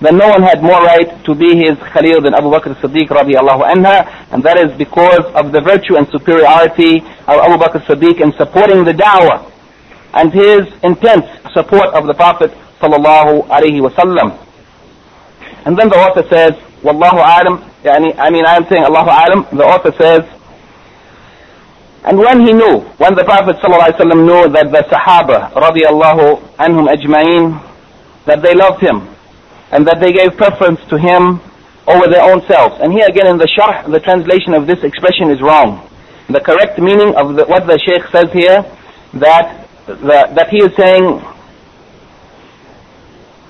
then 0.00 0.18
no 0.18 0.28
one 0.28 0.42
had 0.42 0.62
more 0.62 0.82
right 0.82 1.10
to 1.24 1.34
be 1.34 1.56
his 1.56 1.78
khalil 1.90 2.20
than 2.20 2.34
Abu 2.34 2.50
Bakr 2.50 2.74
as-Siddiq 2.74 3.08
radiallahu 3.08 3.62
anha, 3.66 4.06
and 4.32 4.42
that 4.42 4.58
is 4.58 4.76
because 4.78 5.24
of 5.34 5.52
the 5.52 5.60
virtue 5.60 5.96
and 5.96 6.06
superiority 6.08 6.98
of 7.26 7.36
Abu 7.42 7.56
Bakr 7.62 7.82
as-Siddiq 7.82 8.20
in 8.20 8.32
supporting 8.38 8.84
the 8.84 8.92
da'wah 8.92 9.50
and 10.14 10.32
his 10.32 10.66
intense 10.82 11.26
support 11.52 11.94
of 11.94 12.06
the 12.06 12.14
Prophet 12.14 12.50
sallallahu 12.80 13.46
alaihi 13.48 13.82
wasallam. 13.82 14.38
And 15.66 15.76
then 15.78 15.88
the 15.88 15.96
author 15.96 16.22
says, 16.28 16.52
Wallahu 16.82 17.18
alam, 17.18 17.64
yani, 17.82 18.14
I 18.18 18.30
mean 18.30 18.44
I 18.44 18.56
am 18.56 18.66
saying 18.68 18.84
Allahu 18.84 19.08
alam, 19.08 19.46
the 19.56 19.64
author 19.64 19.92
says, 19.98 20.22
and 22.04 22.18
when 22.18 22.40
he 22.40 22.52
knew, 22.52 22.80
when 23.00 23.14
the 23.14 23.24
Prophet 23.24 23.56
ﷺ 23.56 23.96
knew 24.12 24.52
that 24.52 24.68
the 24.70 24.84
Sahaba 24.92 25.50
radiallahu 25.52 26.36
anhum 26.56 26.86
ajma'in, 26.92 27.56
that 28.26 28.42
they 28.42 28.54
loved 28.54 28.82
him, 28.82 29.08
and 29.72 29.86
that 29.86 30.00
they 30.00 30.12
gave 30.12 30.36
preference 30.36 30.80
to 30.90 30.98
him 30.98 31.40
over 31.88 32.06
their 32.06 32.22
own 32.22 32.44
selves. 32.46 32.76
And 32.80 32.92
here 32.92 33.06
again 33.08 33.26
in 33.26 33.38
the 33.38 33.48
sharh, 33.48 33.90
the 33.90 34.00
translation 34.00 34.52
of 34.52 34.66
this 34.66 34.84
expression 34.84 35.30
is 35.30 35.40
wrong. 35.40 35.88
The 36.28 36.40
correct 36.40 36.78
meaning 36.78 37.14
of 37.16 37.36
the, 37.36 37.44
what 37.46 37.66
the 37.66 37.78
Shaykh 37.78 38.04
says 38.12 38.30
here, 38.32 38.64
that, 39.14 39.66
the, 39.86 40.28
that 40.36 40.48
he 40.50 40.58
is 40.58 40.76
saying, 40.76 41.24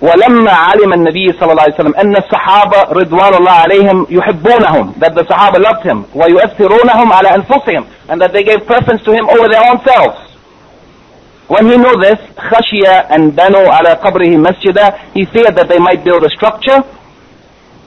ولما 0.04 0.52
علم 0.52 0.94
النبي 0.94 1.28
صلى 1.40 1.52
الله 1.52 1.64
عليه 1.64 1.74
وسلم 1.74 1.96
أن 1.96 2.16
الصحابة 2.16 2.82
رضوان 2.92 3.34
الله 3.34 3.52
عليهم 3.52 4.08
يحبونهم 4.10 4.94
that 5.00 5.14
the 5.16 5.24
Sahaba 5.24 5.60
loved 5.60 5.84
him 5.84 6.06
ويؤثرونهم 6.16 7.14
على 7.14 7.36
أنفسهم 7.36 7.86
and 8.10 8.22
that 8.22 8.32
they 8.34 8.44
gave 8.44 8.66
preference 8.66 9.04
to 9.04 9.12
him 9.12 9.28
over 9.30 9.50
their 9.50 9.64
own 9.70 9.80
selves 9.86 10.18
when 11.50 11.66
he 11.70 11.78
knew 11.78 11.96
this 12.02 12.20
خشي 12.38 12.88
أن 12.88 13.32
بنوا 13.32 13.70
على 13.74 13.90
قبره 13.90 14.38
مسجدا 14.38 14.94
he 15.14 15.26
feared 15.26 15.56
that 15.56 15.68
they 15.68 15.80
might 15.80 16.04
build 16.06 16.24
a 16.24 16.30
structure 16.30 16.82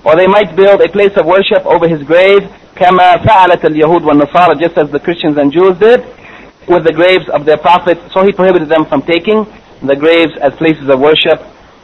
or 0.04 0.16
they 0.16 0.26
might 0.26 0.54
build 0.54 0.82
a 0.82 0.88
place 0.88 1.16
of 1.16 1.24
worship 1.24 1.64
over 1.64 1.88
his 1.88 2.02
grave 2.02 2.42
كما 2.76 3.16
فعلت 3.24 3.64
اليهود 3.64 4.04
والنصارى 4.04 4.58
just 4.60 4.76
as 4.76 4.90
the 4.90 5.00
Christians 5.00 5.38
and 5.38 5.50
Jews 5.50 5.78
did 5.78 6.04
with 6.68 6.84
the 6.84 6.92
graves 6.92 7.26
of 7.30 7.46
their 7.46 7.56
prophets 7.56 8.00
so 8.12 8.22
he 8.22 8.32
prohibited 8.32 8.68
them 8.68 8.84
from 8.84 9.00
taking 9.00 9.46
the 9.82 9.96
graves 9.96 10.36
as 10.42 10.52
places 10.56 10.88
of 10.90 11.00
worship 11.00 11.40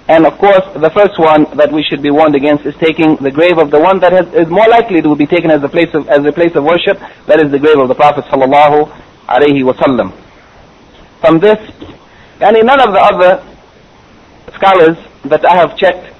and 0.07 0.25
of 0.25 0.37
course, 0.37 0.65
the 0.75 0.89
first 0.89 1.17
one 1.17 1.47
that 1.55 1.71
we 1.71 1.81
should 1.83 2.01
be 2.01 2.11
warned 2.11 2.35
against 2.35 2.65
is 2.65 2.75
taking 2.75 3.15
the 3.17 3.31
grave 3.31 3.57
of 3.57 3.71
the 3.71 3.79
one 3.79 3.99
that 4.01 4.11
has, 4.11 4.27
is 4.33 4.49
more 4.49 4.67
likely 4.67 5.01
to 5.01 5.15
be 5.15 5.25
taken 5.25 5.49
as 5.49 5.63
a 5.63 5.69
place 5.69 5.93
of, 5.93 6.09
as 6.09 6.25
a 6.25 6.31
place 6.31 6.53
of 6.55 6.63
worship. 6.65 6.99
That 7.27 7.39
is 7.39 7.51
the 7.51 7.59
grave 7.59 7.79
of 7.79 7.87
the 7.87 7.95
Prophet 7.95 8.25
sallallahu 8.25 8.91
alaihi 9.27 9.63
wasallam. 9.63 10.11
From 11.21 11.39
this, 11.39 11.57
and 12.41 12.57
in 12.57 12.65
none 12.65 12.81
of 12.81 12.91
the 12.91 12.99
other 12.99 13.39
scholars 14.55 14.97
that 15.23 15.45
I 15.45 15.55
have 15.55 15.77
checked 15.77 16.11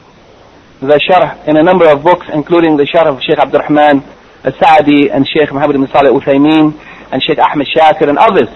the 0.80 1.00
sharh 1.04 1.46
in 1.46 1.58
a 1.58 1.64
number 1.64 1.88
of 1.90 2.04
books, 2.04 2.28
including 2.32 2.78
the 2.78 2.84
sharh 2.84 3.08
of 3.08 3.22
Sheikh 3.22 3.38
Abdul 3.38 3.62
Rahman 3.68 4.00
al-Sa'di 4.46 5.12
and 5.12 5.28
Sheikh 5.28 5.52
Muhammad 5.52 5.76
ibn 5.76 5.88
Salih 5.88 6.12
al-Uthaymeen 6.12 6.80
and 7.12 7.22
Sheikh 7.22 7.40
Ahmed 7.40 7.68
Shakir 7.68 8.08
and 8.08 8.18
others. 8.18 8.48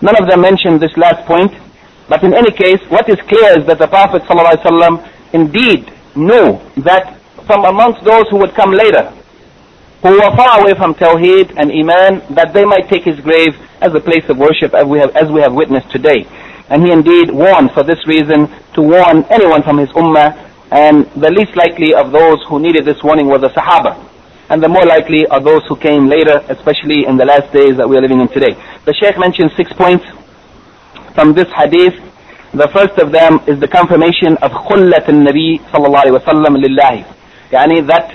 None 0.00 0.16
of 0.20 0.28
them 0.28 0.40
mentioned 0.40 0.80
this 0.80 0.96
last 0.96 1.24
point 1.26 1.52
but 2.12 2.22
in 2.24 2.34
any 2.34 2.50
case, 2.50 2.78
what 2.90 3.08
is 3.08 3.16
clear 3.24 3.58
is 3.58 3.64
that 3.64 3.78
the 3.78 3.86
Prophet 3.86 4.20
ﷺ 4.24 5.08
indeed 5.32 5.90
knew 6.14 6.60
that 6.84 7.18
from 7.46 7.64
amongst 7.64 8.04
those 8.04 8.28
who 8.28 8.36
would 8.36 8.52
come 8.52 8.70
later, 8.70 9.08
who 10.02 10.20
were 10.20 10.36
far 10.36 10.60
away 10.60 10.74
from 10.74 10.92
Tawheed 10.92 11.56
and 11.56 11.72
Iman, 11.72 12.20
that 12.34 12.52
they 12.52 12.66
might 12.66 12.90
take 12.90 13.04
his 13.04 13.18
grave 13.20 13.56
as 13.80 13.94
a 13.94 14.00
place 14.00 14.28
of 14.28 14.36
worship 14.36 14.74
as 14.74 14.84
we 14.84 14.98
have, 14.98 15.16
as 15.16 15.30
we 15.30 15.40
have 15.40 15.54
witnessed 15.54 15.90
today. 15.90 16.26
And 16.68 16.84
he 16.84 16.92
indeed 16.92 17.30
warned 17.30 17.70
for 17.72 17.82
this 17.82 18.06
reason 18.06 18.46
to 18.74 18.82
warn 18.82 19.24
anyone 19.30 19.62
from 19.62 19.78
his 19.78 19.88
ummah, 19.92 20.36
and 20.70 21.06
the 21.16 21.30
least 21.30 21.56
likely 21.56 21.94
of 21.94 22.12
those 22.12 22.44
who 22.46 22.60
needed 22.60 22.84
this 22.84 23.02
warning 23.02 23.28
were 23.28 23.38
the 23.38 23.48
Sahaba. 23.56 23.96
And 24.50 24.62
the 24.62 24.68
more 24.68 24.84
likely 24.84 25.26
are 25.28 25.40
those 25.40 25.64
who 25.66 25.76
came 25.76 26.08
later, 26.08 26.44
especially 26.50 27.06
in 27.06 27.16
the 27.16 27.24
last 27.24 27.50
days 27.54 27.78
that 27.78 27.88
we 27.88 27.96
are 27.96 28.02
living 28.02 28.20
in 28.20 28.28
today. 28.28 28.52
The 28.84 28.92
Sheikh 28.92 29.16
mentioned 29.18 29.52
six 29.56 29.72
points 29.72 30.04
from 31.14 31.34
this 31.34 31.48
hadith. 31.56 31.94
The 32.52 32.68
first 32.74 32.98
of 33.00 33.12
them 33.12 33.40
is 33.46 33.60
the 33.60 33.68
confirmation 33.68 34.36
of 34.44 34.50
khullat 34.68 35.08
al-Nabi 35.08 35.60
sallallahu 35.72 36.04
alayhi 36.04 36.16
wa 36.20 36.26
sallam 36.28 36.52
lillahi. 36.60 37.04
Yani 37.50 37.86
that 37.88 38.12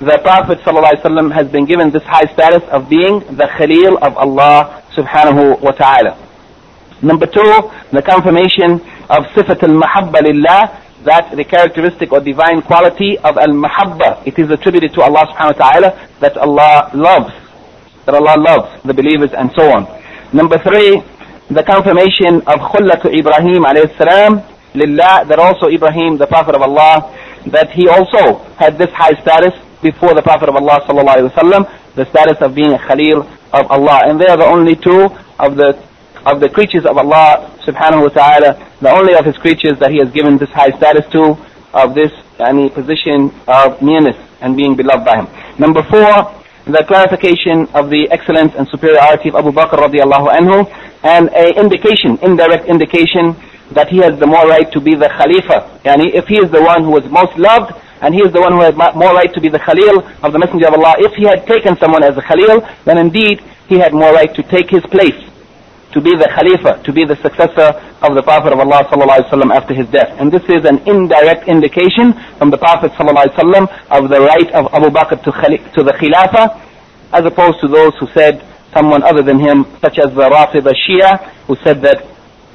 the 0.00 0.18
Prophet 0.22 0.58
sallam 0.60 1.32
has 1.32 1.48
been 1.48 1.64
given 1.64 1.90
this 1.90 2.02
high 2.04 2.30
status 2.32 2.62
of 2.70 2.88
being 2.88 3.20
the 3.36 3.48
Khalil 3.56 3.98
of 3.98 4.16
Allah 4.16 4.84
subhanahu 4.94 5.60
wa 5.60 5.72
ta'ala. 5.72 6.16
Number 7.02 7.26
two, 7.26 7.70
the 7.92 8.02
confirmation 8.02 8.80
of 9.08 9.24
sifat 9.34 9.62
al-mahabba 9.62 10.22
lillah, 10.22 10.84
that 11.04 11.34
the 11.36 11.44
characteristic 11.44 12.12
or 12.12 12.20
divine 12.20 12.60
quality 12.62 13.16
of 13.18 13.38
al-mahabba, 13.38 14.26
it 14.26 14.38
is 14.38 14.50
attributed 14.50 14.92
to 14.94 15.00
Allah 15.02 15.26
subhanahu 15.32 15.58
wa 15.58 15.70
ta'ala 15.70 16.08
that 16.20 16.36
Allah 16.36 16.90
loves, 16.94 17.32
that 18.04 18.14
Allah 18.14 18.34
loves 18.38 18.82
the 18.84 18.92
believers 18.94 19.30
and 19.32 19.50
so 19.56 19.70
on. 19.70 19.86
Number 20.32 20.58
three, 20.58 21.02
the 21.50 21.62
confirmation 21.62 22.42
of 22.46 22.60
to 23.02 23.08
Ibrahim 23.08 23.64
alayhi 23.64 23.96
salam 23.96 24.42
lillah, 24.74 25.24
that 25.26 25.38
also 25.38 25.68
Ibrahim, 25.68 26.18
the 26.18 26.26
Prophet 26.26 26.54
of 26.54 26.62
Allah, 26.62 27.14
that 27.46 27.70
he 27.70 27.88
also 27.88 28.44
had 28.56 28.76
this 28.76 28.90
high 28.92 29.16
status 29.22 29.54
before 29.80 30.14
the 30.14 30.22
Prophet 30.22 30.48
of 30.48 30.56
Allah 30.56 30.80
sallallahu 30.86 31.16
alaihi 31.16 31.32
wasallam, 31.32 31.94
the 31.94 32.04
status 32.06 32.36
of 32.40 32.54
being 32.54 32.72
a 32.72 32.78
Khalil 32.78 33.22
of 33.52 33.70
Allah. 33.70 34.00
And 34.04 34.20
they 34.20 34.26
are 34.26 34.36
the 34.36 34.46
only 34.46 34.76
two 34.76 35.08
of 35.38 35.56
the 35.56 35.78
of 36.26 36.40
the 36.40 36.48
creatures 36.48 36.84
of 36.84 36.98
Allah 36.98 37.48
subhanahu 37.64 38.02
wa 38.02 38.08
ta'ala, 38.08 38.76
the 38.82 38.90
only 38.90 39.14
of 39.14 39.24
his 39.24 39.36
creatures 39.38 39.78
that 39.78 39.90
he 39.90 39.98
has 39.98 40.10
given 40.12 40.36
this 40.36 40.50
high 40.50 40.70
status 40.76 41.06
to, 41.12 41.38
of 41.72 41.94
this 41.94 42.12
any 42.40 42.68
position 42.68 43.32
of 43.46 43.80
nearness 43.80 44.16
and 44.42 44.56
being 44.56 44.76
beloved 44.76 45.04
by 45.06 45.24
him. 45.24 45.28
Number 45.58 45.82
four, 45.84 46.34
the 46.68 46.84
clarification 46.84 47.66
of 47.72 47.88
the 47.88 48.08
excellence 48.10 48.52
and 48.54 48.68
superiority 48.68 49.30
of 49.30 49.36
Abu 49.36 49.52
Bakr 49.52 49.80
radiallahu 49.80 50.28
anhu, 50.28 50.68
and 51.02 51.28
a 51.32 51.56
indication, 51.56 52.18
indirect 52.20 52.66
indication, 52.68 53.34
that 53.72 53.88
he 53.88 53.98
has 53.98 54.18
the 54.20 54.26
more 54.26 54.46
right 54.46 54.70
to 54.72 54.80
be 54.80 54.94
the 54.94 55.08
Khalifa. 55.08 55.80
Yani 55.84 56.12
if 56.12 56.26
he 56.28 56.36
is 56.36 56.50
the 56.50 56.60
one 56.60 56.84
who 56.84 56.96
is 56.98 57.08
most 57.10 57.36
loved, 57.38 57.72
and 58.00 58.14
he 58.14 58.20
is 58.20 58.32
the 58.32 58.40
one 58.40 58.52
who 58.52 58.60
has 58.60 58.74
more 58.94 59.12
right 59.12 59.32
to 59.32 59.40
be 59.40 59.48
the 59.48 59.58
Khalil 59.58 60.04
of 60.22 60.32
the 60.32 60.38
Messenger 60.38 60.68
of 60.68 60.74
Allah. 60.74 60.94
If 60.98 61.14
he 61.14 61.24
had 61.24 61.46
taken 61.46 61.76
someone 61.78 62.04
as 62.04 62.16
a 62.16 62.22
Khalil, 62.22 62.60
then 62.84 62.98
indeed 62.98 63.40
he 63.66 63.78
had 63.78 63.92
more 63.92 64.12
right 64.12 64.32
to 64.34 64.42
take 64.42 64.70
his 64.70 64.84
place 64.86 65.27
to 65.92 66.00
be 66.00 66.10
the 66.10 66.28
Khalifa, 66.28 66.82
to 66.84 66.92
be 66.92 67.04
the 67.04 67.16
successor 67.16 67.72
of 68.02 68.14
the 68.14 68.22
Prophet 68.22 68.52
of 68.52 68.60
Allah 68.60 68.84
sallallahu 68.84 69.54
after 69.54 69.74
his 69.74 69.88
death. 69.88 70.14
And 70.20 70.30
this 70.30 70.44
is 70.44 70.64
an 70.64 70.78
indirect 70.86 71.48
indication 71.48 72.12
from 72.36 72.50
the 72.50 72.58
Prophet 72.58 72.92
sallallahu 72.92 73.68
of 73.90 74.08
the 74.10 74.20
right 74.20 74.50
of 74.52 74.72
Abu 74.74 74.90
Bakr 74.90 75.22
to, 75.24 75.30
to 75.72 75.82
the 75.82 75.92
Khilafah, 75.92 76.60
as 77.12 77.24
opposed 77.24 77.60
to 77.60 77.68
those 77.68 77.96
who 77.98 78.06
said 78.12 78.44
someone 78.72 79.02
other 79.02 79.22
than 79.22 79.40
him, 79.40 79.64
such 79.80 79.98
as 79.98 80.12
the 80.14 80.28
Rafida 80.28 80.74
Shia, 80.76 81.24
who 81.46 81.56
said 81.64 81.80
that 81.82 82.04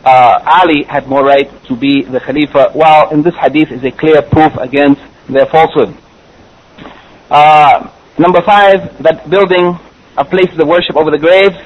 uh, 0.06 0.62
Ali 0.64 0.84
had 0.84 1.08
more 1.08 1.24
right 1.24 1.50
to 1.66 1.76
be 1.76 2.04
the 2.04 2.20
Khalifa, 2.20 2.72
while 2.74 3.10
in 3.10 3.24
this 3.24 3.34
hadith 3.36 3.72
is 3.72 3.84
a 3.84 3.92
clear 3.92 4.22
proof 4.22 4.54
against 4.58 5.02
their 5.28 5.48
falsehood. 5.48 5.98
Uh, 7.32 7.90
number 8.20 8.42
five, 8.46 9.02
that 9.02 9.28
building 9.28 9.80
of 10.18 10.30
places 10.30 10.60
of 10.60 10.68
worship 10.68 10.96
over 10.96 11.10
the 11.10 11.18
graves 11.18 11.58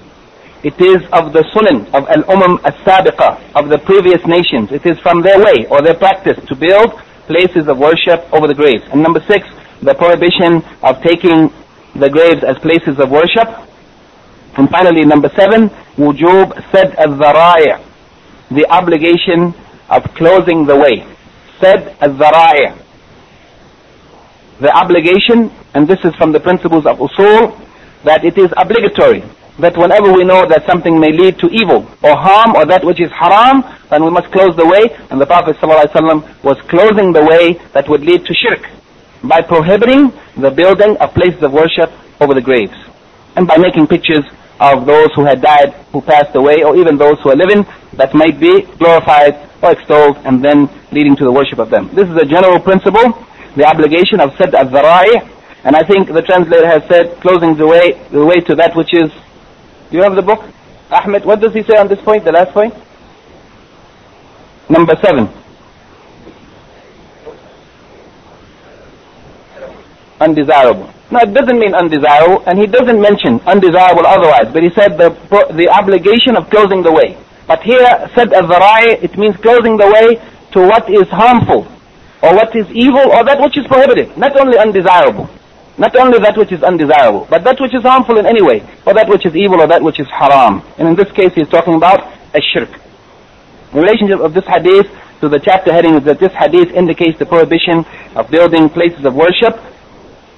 it 0.63 0.81
is 0.81 0.97
of 1.13 1.33
the 1.33 1.45
sunan 1.53 1.85
of 1.93 2.09
al-umam 2.09 2.57
as-sabiqa, 2.65 3.53
of 3.53 3.69
the 3.69 3.77
previous 3.77 4.25
nations. 4.25 4.71
It 4.71 4.85
is 4.85 4.97
from 4.99 5.21
their 5.21 5.37
way 5.37 5.67
or 5.69 5.81
their 5.81 5.93
practice 5.93 6.37
to 6.47 6.55
build 6.55 6.97
places 7.27 7.67
of 7.67 7.77
worship 7.77 8.25
over 8.33 8.47
the 8.47 8.55
graves. 8.55 8.83
And 8.91 9.03
number 9.03 9.21
six, 9.27 9.47
the 9.81 9.93
prohibition 9.93 10.65
of 10.81 11.01
taking 11.03 11.53
the 11.93 12.09
graves 12.09 12.43
as 12.43 12.57
places 12.57 12.97
of 12.97 13.11
worship. 13.11 13.47
And 14.57 14.67
finally, 14.69 15.05
number 15.05 15.29
seven, 15.37 15.69
wujub 15.93 16.57
said 16.71 16.95
al-dhara'i, 16.97 17.77
the 18.49 18.65
obligation 18.71 19.53
of 19.89 20.03
closing 20.15 20.65
the 20.65 20.75
way. 20.75 21.05
Said 21.61 21.95
al-dhara'i, 22.01 22.73
the 24.59 24.75
obligation, 24.75 25.51
and 25.75 25.87
this 25.87 25.99
is 26.03 26.15
from 26.15 26.31
the 26.31 26.39
principles 26.39 26.87
of 26.87 26.97
usul, 26.97 27.53
that 28.03 28.25
it 28.25 28.39
is 28.39 28.49
obligatory 28.57 29.21
that 29.59 29.75
whenever 29.75 30.11
we 30.11 30.23
know 30.23 30.45
that 30.47 30.65
something 30.69 30.99
may 30.99 31.11
lead 31.11 31.39
to 31.39 31.47
evil 31.49 31.89
or 32.03 32.15
harm 32.15 32.55
or 32.55 32.65
that 32.65 32.83
which 32.85 33.01
is 33.01 33.11
haram, 33.11 33.63
then 33.89 34.03
we 34.03 34.11
must 34.11 34.31
close 34.31 34.55
the 34.55 34.65
way. 34.65 34.95
And 35.09 35.19
the 35.19 35.25
Prophet 35.25 35.57
ﷺ 35.57 36.43
was 36.43 36.57
closing 36.69 37.11
the 37.11 37.25
way 37.25 37.53
that 37.73 37.89
would 37.89 38.01
lead 38.01 38.25
to 38.25 38.33
shirk 38.33 38.69
by 39.23 39.41
prohibiting 39.41 40.13
the 40.37 40.51
building 40.51 40.95
of 40.97 41.13
places 41.13 41.41
of 41.41 41.51
worship 41.51 41.91
over 42.21 42.33
the 42.33 42.41
graves 42.41 42.77
and 43.35 43.47
by 43.47 43.57
making 43.57 43.87
pictures 43.87 44.25
of 44.59 44.85
those 44.85 45.13
who 45.15 45.25
had 45.25 45.41
died, 45.41 45.73
who 45.91 46.01
passed 46.01 46.35
away, 46.35 46.63
or 46.63 46.75
even 46.75 46.97
those 46.97 47.19
who 47.21 47.29
are 47.29 47.35
living 47.35 47.65
that 47.93 48.13
might 48.13 48.39
be 48.39 48.61
glorified 48.77 49.37
or 49.61 49.71
extolled 49.71 50.17
and 50.25 50.43
then 50.43 50.69
leading 50.91 51.15
to 51.15 51.23
the 51.23 51.31
worship 51.31 51.59
of 51.59 51.69
them. 51.69 51.89
This 51.93 52.09
is 52.09 52.15
a 52.15 52.25
general 52.25 52.59
principle, 52.59 53.13
the 53.55 53.65
obligation 53.65 54.19
of 54.19 54.35
said 54.37 54.53
al-dhara'i, 54.53 55.29
and 55.63 55.75
I 55.75 55.83
think 55.83 56.07
the 56.07 56.21
translator 56.21 56.65
has 56.65 56.83
said 56.87 57.19
closing 57.21 57.55
the 57.55 57.67
way, 57.67 57.93
the 58.09 58.25
way 58.25 58.39
to 58.41 58.55
that 58.55 58.75
which 58.75 58.93
is 58.93 59.11
do 59.89 59.97
you 59.97 60.03
have 60.03 60.15
the 60.15 60.21
book? 60.21 60.43
Ahmed, 60.91 61.25
what 61.25 61.39
does 61.39 61.53
he 61.53 61.63
say 61.63 61.77
on 61.77 61.87
this 61.87 61.99
point, 62.01 62.23
the 62.23 62.31
last 62.31 62.51
point? 62.51 62.73
Number 64.69 64.95
seven. 65.03 65.29
Undesirable. 70.19 70.93
Now 71.09 71.19
it 71.23 71.33
doesn't 71.33 71.59
mean 71.59 71.73
undesirable, 71.73 72.43
and 72.47 72.59
he 72.59 72.67
doesn't 72.67 72.99
mention 72.99 73.39
undesirable 73.47 74.05
otherwise, 74.05 74.51
but 74.51 74.63
he 74.63 74.69
said 74.71 74.97
the, 74.97 75.15
the 75.55 75.69
obligation 75.69 76.35
of 76.35 76.49
closing 76.49 76.83
the 76.83 76.91
way. 76.91 77.17
But 77.47 77.63
here, 77.63 77.87
said 78.13 78.33
al 78.33 78.51
it 78.51 79.17
means 79.17 79.37
closing 79.37 79.77
the 79.77 79.87
way 79.87 80.19
to 80.51 80.59
what 80.67 80.89
is 80.89 81.07
harmful, 81.07 81.63
or 82.21 82.35
what 82.35 82.53
is 82.55 82.67
evil, 82.71 83.07
or 83.11 83.23
that 83.23 83.39
which 83.39 83.57
is 83.57 83.65
prohibited, 83.67 84.17
not 84.17 84.37
only 84.37 84.57
undesirable. 84.57 85.29
Not 85.77 85.95
only 85.95 86.17
that 86.19 86.35
which 86.37 86.51
is 86.51 86.63
undesirable, 86.63 87.27
but 87.29 87.43
that 87.43 87.59
which 87.61 87.73
is 87.75 87.83
harmful 87.83 88.17
in 88.17 88.25
any 88.25 88.41
way, 88.41 88.65
or 88.85 88.93
that 88.95 89.07
which 89.07 89.25
is 89.25 89.35
evil, 89.35 89.61
or 89.61 89.67
that 89.67 89.81
which 89.81 89.99
is 89.99 90.07
haram. 90.07 90.63
And 90.77 90.87
in 90.87 90.95
this 90.95 91.11
case, 91.11 91.31
he's 91.35 91.49
talking 91.49 91.75
about 91.75 92.01
a 92.33 92.41
shirk. 92.41 92.69
The 93.73 93.81
relationship 93.81 94.19
of 94.19 94.33
this 94.33 94.45
hadith 94.45 94.87
to 95.21 95.29
the 95.29 95.39
chapter 95.39 95.71
heading 95.71 95.95
is 95.95 96.03
that 96.05 96.19
this 96.19 96.33
hadith 96.33 96.71
indicates 96.71 97.19
the 97.19 97.25
prohibition 97.25 97.85
of 98.15 98.29
building 98.29 98.69
places 98.69 99.05
of 99.05 99.13
worship 99.13 99.53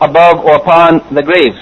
above 0.02 0.44
or 0.44 0.56
upon 0.56 1.04
the 1.14 1.24
graves. 1.24 1.60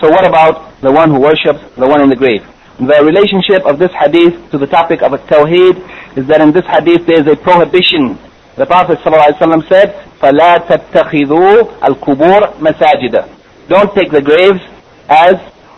So 0.00 0.08
what 0.08 0.26
about 0.26 0.80
the 0.80 0.92
one 0.92 1.10
who 1.10 1.20
worships 1.20 1.60
the 1.76 1.86
one 1.86 2.00
in 2.00 2.08
the 2.08 2.16
grave? 2.16 2.46
The 2.78 3.04
relationship 3.04 3.66
of 3.66 3.78
this 3.78 3.92
hadith 3.92 4.50
to 4.52 4.56
the 4.56 4.66
topic 4.66 5.02
of 5.02 5.12
a 5.12 5.18
tawheed 5.18 5.76
is 6.16 6.26
that 6.28 6.40
in 6.40 6.52
this 6.52 6.64
hadith 6.64 7.04
there 7.04 7.20
is 7.20 7.26
a 7.26 7.36
prohibition. 7.36 8.16
The 8.56 8.64
Prophet 8.64 8.98
ﷺ 9.00 9.68
said, 9.68 10.09
فَلَا 10.21 10.57
تَتَّخِذُوا 10.67 11.81
الْقُبُورَ 11.83 12.53
مَسَاجِدًا 12.59 13.29
Don't 13.67 13.93
take 13.95 14.11
the 14.11 14.21
graves 14.21 14.61
as 15.09 15.35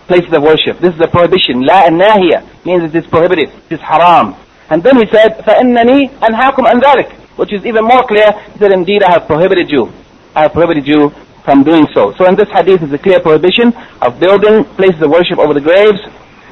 places 0.07 0.31
of 0.33 0.41
worship. 0.41 0.79
This 0.79 0.95
is 0.95 1.01
a 1.01 1.07
prohibition. 1.07 1.61
La 1.61 1.83
nahiya 1.89 2.43
means 2.65 2.83
it 2.83 2.95
is 2.95 3.05
prohibited. 3.07 3.49
It 3.69 3.75
is 3.75 3.79
haram. 3.81 4.35
And 4.69 4.83
then 4.83 4.97
he 4.97 5.05
said, 5.11 5.37
فَإِنَّنِي 5.45 6.19
أَنْهَاكُمْ 6.19 6.63
أَنْ 6.67 6.81
ذَلِكَ 6.81 7.37
Which 7.37 7.53
is 7.53 7.65
even 7.65 7.85
more 7.85 8.03
clear. 8.07 8.31
He 8.53 8.59
said, 8.59 8.71
indeed 8.71 9.03
I 9.03 9.11
have 9.11 9.27
prohibited 9.27 9.69
you. 9.69 9.91
I 10.35 10.43
have 10.43 10.53
prohibited 10.53 10.87
you 10.87 11.11
from 11.43 11.63
doing 11.63 11.87
so. 11.93 12.13
So 12.17 12.25
in 12.27 12.35
this 12.35 12.49
hadith 12.49 12.83
is 12.83 12.91
a 12.91 12.97
clear 12.97 13.19
prohibition 13.19 13.73
of 14.01 14.19
building 14.19 14.65
places 14.75 15.01
of 15.01 15.09
worship 15.09 15.39
over 15.39 15.53
the 15.53 15.61
graves 15.61 15.99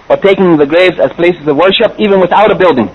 or 0.10 0.18
taking 0.18 0.56
the 0.58 0.66
graves 0.66 1.00
as 1.00 1.12
places 1.14 1.46
of 1.48 1.58
worship 1.58 1.92
even 2.00 2.20
without 2.22 2.52
a 2.52 2.56
building. 2.56 2.90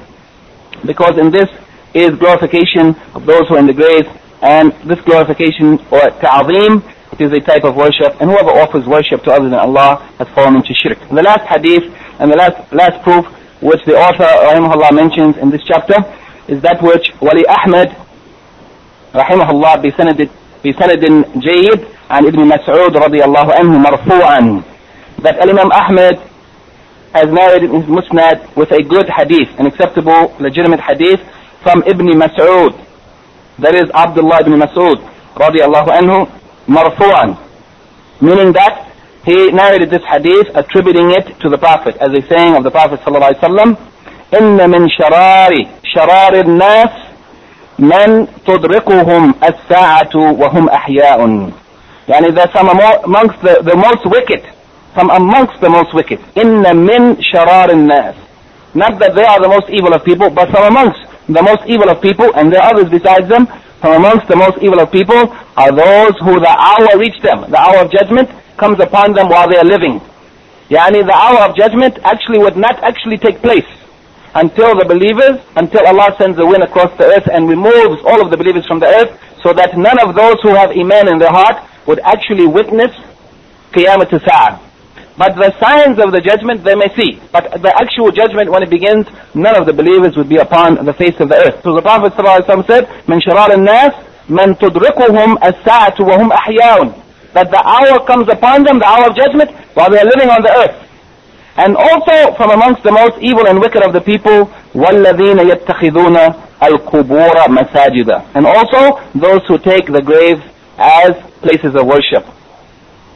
Because 0.87 1.18
in 1.18 1.31
this 1.31 1.49
is 1.93 2.16
glorification 2.18 2.95
of 3.14 3.26
those 3.26 3.47
who 3.49 3.57
are 3.57 3.59
in 3.59 3.66
the 3.66 3.74
graves 3.74 4.09
and 4.43 4.72
this 4.89 5.01
glorification 5.03 5.78
or 5.91 6.01
ta'zeem, 6.20 6.83
it 7.12 7.20
is 7.20 7.33
a 7.33 7.41
type 7.41 7.64
of 7.64 7.76
worship, 7.76 8.16
and 8.20 8.31
whoever 8.31 8.51
offers 8.51 8.87
worship 8.87 9.22
to 9.24 9.33
other 9.33 9.49
than 9.49 9.59
Allah 9.59 9.97
has 10.18 10.28
fallen 10.28 10.57
into 10.57 10.72
shirk. 10.74 10.99
And 11.09 11.18
the 11.18 11.22
last 11.22 11.47
hadith 11.47 11.85
and 12.18 12.31
the 12.31 12.37
last 12.37 12.72
last 12.72 13.03
proof 13.03 13.26
which 13.61 13.85
the 13.85 13.97
author 13.97 14.24
rahimahullah 14.24 14.93
mentions 14.93 15.37
in 15.37 15.51
this 15.51 15.62
chapter 15.64 15.97
is 16.49 16.62
that 16.62 16.81
which 16.83 17.12
Wali 17.20 17.45
Ahmed 17.47 17.89
rahimahullah 19.12 19.85
بسند 19.85 20.28
بسند 20.64 21.24
جيد 21.37 21.85
عن 22.11 22.26
ابن 22.26 22.45
مسعود 22.45 22.97
رضي 22.97 23.24
الله 23.24 23.55
عنه 23.55 23.78
مرفوعا 23.78 24.62
that 25.22 25.37
Imam 25.43 25.70
Ahmed 25.72 26.18
has 27.12 27.26
narrated 27.26 27.70
in 27.70 27.83
his 27.83 27.91
Musnad 27.91 28.55
with 28.57 28.70
a 28.70 28.83
good 28.83 29.09
hadith, 29.09 29.49
an 29.59 29.66
acceptable, 29.66 30.35
legitimate 30.39 30.81
hadith 30.81 31.20
from 31.62 31.83
Ibn 31.83 32.07
Mas'ud 32.07 32.72
that 33.59 33.74
is 33.74 33.91
Abdullah 33.95 34.41
ibn 34.41 34.53
Mas'ud 34.59 34.99
radiallahu 35.35 35.89
anhu 35.89 36.28
marfu'an. 36.68 37.37
Meaning 38.20 38.53
that 38.53 38.91
he 39.24 39.51
narrated 39.51 39.91
this 39.91 40.03
hadith 40.05 40.49
attributing 40.55 41.11
it 41.11 41.39
to 41.41 41.49
the 41.49 41.59
Prophet 41.59 41.97
as 42.01 42.09
a 42.12 42.22
saying 42.28 42.55
of 42.57 42.64
the 42.64 42.70
Prophet 42.70 43.01
sallallahu 43.01 43.33
alaihi 43.35 43.41
wasallam 43.43 43.76
إن 44.39 44.70
من 44.70 44.89
شرار 44.89 45.51
شرار 45.85 46.35
الناس 46.41 46.91
من 47.78 48.26
تدركهم 48.47 49.35
الساعة 49.45 50.14
وهم 50.16 50.68
أحياء 50.68 51.51
يعني 52.09 52.26
there 52.35 52.51
some 52.53 52.68
amongst 52.68 53.41
the, 53.43 53.59
the 53.62 53.76
most 53.76 54.05
wicked 54.07 54.43
some 54.97 55.11
amongst 55.11 55.61
the 55.61 55.68
most 55.70 55.93
wicked 55.95 56.18
إن 56.39 56.76
من 56.76 57.16
شرار 57.22 57.70
الناس 57.70 58.14
not 58.76 58.99
that 58.99 59.15
they 59.15 59.23
are 59.23 59.39
the 59.41 59.47
most 59.47 59.69
evil 59.69 59.93
of 59.93 60.03
people 60.03 60.30
but 60.30 60.51
some 60.51 60.63
amongst 60.63 60.99
the 61.28 61.41
most 61.41 61.63
evil 61.65 61.89
of 61.89 62.01
people, 62.01 62.30
and 62.36 62.53
there 62.53 62.61
are 62.61 62.76
others 62.76 62.89
besides 62.89 63.28
them, 63.28 63.47
from 63.82 63.93
amongst 63.97 64.28
the 64.28 64.36
most 64.36 64.57
evil 64.61 64.80
of 64.80 64.91
people 64.91 65.34
are 65.57 65.71
those 65.71 66.13
who 66.21 66.39
the 66.39 66.53
hour 66.53 66.97
reached 66.97 67.23
them. 67.23 67.49
The 67.49 67.57
hour 67.57 67.78
of 67.84 67.91
judgment 67.91 68.30
comes 68.57 68.80
upon 68.80 69.13
them 69.13 69.30
while 69.30 69.49
they 69.49 69.57
are 69.57 69.65
living. 69.65 69.99
Yani 70.69 71.05
the 71.05 71.13
hour 71.13 71.49
of 71.49 71.55
judgment 71.55 71.97
actually 72.03 72.39
would 72.39 72.57
not 72.57 72.82
actually 72.84 73.17
take 73.17 73.41
place. 73.41 73.65
until 74.36 74.76
the 74.78 74.84
believers, 74.86 75.39
until 75.55 75.88
Allah 75.88 76.13
sends 76.19 76.36
the 76.38 76.45
wind 76.45 76.61
across 76.61 76.91
the 76.97 77.05
earth 77.05 77.28
and 77.32 77.47
removes 77.47 78.01
all 78.03 78.21
of 78.21 78.30
the 78.32 78.38
believers 78.38 78.65
from 78.67 78.80
the 78.80 78.86
earth, 78.86 79.17
so 79.41 79.53
that 79.53 79.78
none 79.78 79.97
of 80.03 80.13
those 80.13 80.36
who 80.43 80.49
have 80.49 80.71
iman 80.71 81.07
in 81.07 81.17
their 81.19 81.32
heart 81.32 81.63
would 81.88 81.99
actually 81.99 82.45
witness 82.45 82.91
Qiyamah 83.71 84.09
Sa'ah. 84.11 84.59
But 85.18 85.37
the 85.37 85.53
signs 85.61 85.99
of 85.99 86.12
the 86.12 86.20
judgment 86.20 86.64
they 86.64 86.74
may 86.74 86.89
see. 86.97 87.20
But 87.33 87.61
the 87.61 87.72
actual 87.76 88.11
judgment 88.11 88.51
when 88.51 88.62
it 88.62 88.70
begins, 88.70 89.07
none 89.35 89.55
of 89.59 89.66
the 89.66 89.72
believers 89.72 90.16
would 90.16 90.28
be 90.28 90.39
upon 90.39 90.85
the 90.85 90.95
face 90.95 91.18
of 91.20 91.28
the 91.28 91.37
earth. 91.37 91.62
So 91.62 91.74
the 91.74 91.83
Prophet 91.83 92.14
ﷺ 92.14 92.66
said, 92.66 92.89
من 93.07 93.20
شرار 93.20 93.53
الناس 93.53 93.93
من 94.28 94.57
تدركهم 94.59 95.39
الساعة 95.45 95.97
وهم 96.01 96.33
أحياء 96.33 96.95
that 97.35 97.51
the 97.51 97.62
hour 97.62 98.05
comes 98.07 98.28
upon 98.28 98.64
them, 98.64 98.78
the 98.78 98.87
hour 98.87 99.07
of 99.11 99.16
judgment, 99.16 99.51
while 99.74 99.91
they 99.91 99.99
are 99.99 100.05
living 100.05 100.31
on 100.31 100.43
the 100.43 100.51
earth. 100.51 100.76
And 101.57 101.76
also 101.76 102.35
from 102.35 102.51
amongst 102.51 102.83
the 102.83 102.93
most 102.93 103.18
evil 103.22 103.47
and 103.47 103.61
wicked 103.61 103.83
of 103.83 103.93
the 103.93 104.01
people, 104.01 104.47
وَالَّذِينَ 104.74 105.39
يَتَّخِذُونَ 105.39 106.16
الْقُبُورَ 106.62 107.37
مَسَاجِدًا 107.47 108.35
And 108.35 108.47
also 108.47 108.99
those 109.14 109.47
who 109.47 109.59
take 109.59 109.87
the 109.87 110.03
grave 110.03 110.39
as 110.78 111.12
places 111.43 111.74
of 111.74 111.87
worship. 111.87 112.24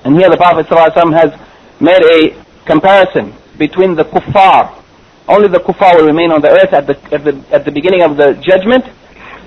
And 0.04 0.16
here 0.18 0.28
the 0.28 0.36
Prophet 0.36 0.66
ﷺ 0.66 1.16
has 1.18 1.32
made 1.79 2.03
a 2.03 2.45
comparison 2.65 3.33
between 3.57 3.95
the 3.95 4.03
kuffar. 4.03 4.75
Only 5.27 5.47
the 5.47 5.59
kuffar 5.59 5.95
will 5.95 6.07
remain 6.07 6.31
on 6.31 6.41
the 6.41 6.49
earth 6.49 6.73
at 6.73 6.87
the, 6.87 6.97
at 7.13 7.23
the, 7.23 7.43
at 7.51 7.65
the 7.65 7.71
beginning 7.71 8.01
of 8.01 8.17
the 8.17 8.33
judgment. 8.41 8.85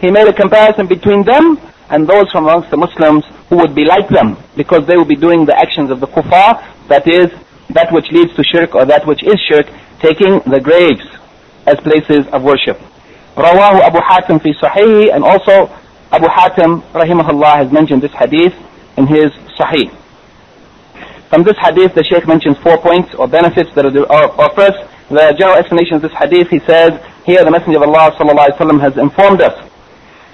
He 0.00 0.10
made 0.10 0.28
a 0.28 0.32
comparison 0.32 0.86
between 0.86 1.24
them 1.24 1.58
and 1.90 2.08
those 2.08 2.30
from 2.30 2.44
amongst 2.44 2.70
the 2.70 2.76
Muslims 2.76 3.24
who 3.48 3.56
would 3.58 3.74
be 3.74 3.84
like 3.84 4.08
them 4.08 4.36
because 4.56 4.86
they 4.86 4.96
will 4.96 5.04
be 5.04 5.16
doing 5.16 5.44
the 5.44 5.56
actions 5.56 5.90
of 5.90 6.00
the 6.00 6.06
kuffar, 6.06 6.62
that 6.88 7.06
is, 7.06 7.28
that 7.70 7.92
which 7.92 8.10
leads 8.10 8.34
to 8.34 8.42
shirk 8.42 8.74
or 8.74 8.84
that 8.84 9.06
which 9.06 9.22
is 9.22 9.38
shirk, 9.48 9.66
taking 10.00 10.40
the 10.50 10.60
graves 10.60 11.04
as 11.66 11.76
places 11.80 12.26
of 12.32 12.42
worship. 12.42 12.78
Rawahu 13.36 13.80
Abu 13.80 13.98
Hatim 13.98 14.42
fi 14.42 14.52
Sahih, 14.54 15.14
and 15.14 15.24
also 15.24 15.72
Abu 16.10 16.26
Hatim, 16.26 16.82
rahimahullah, 16.92 17.56
has 17.56 17.72
mentioned 17.72 18.02
this 18.02 18.12
hadith 18.12 18.54
in 18.96 19.06
his 19.06 19.30
Sahih. 19.58 20.01
From 21.32 21.44
this 21.44 21.56
hadith, 21.56 21.94
the 21.94 22.04
Shaykh 22.04 22.28
mentions 22.28 22.58
four 22.58 22.76
points 22.76 23.14
or 23.14 23.26
benefits 23.26 23.72
that 23.72 23.86
are, 23.86 24.28
or, 24.36 24.50
first, 24.52 24.76
the 25.08 25.32
general 25.32 25.56
explanation 25.56 25.94
of 25.94 26.02
this 26.02 26.12
hadith, 26.12 26.50
he 26.50 26.58
says, 26.68 26.92
here 27.24 27.42
the 27.42 27.50
Messenger 27.50 27.78
of 27.78 27.88
Allah 27.88 28.12
sallallahu 28.20 28.82
has 28.82 28.98
informed 28.98 29.40
us 29.40 29.56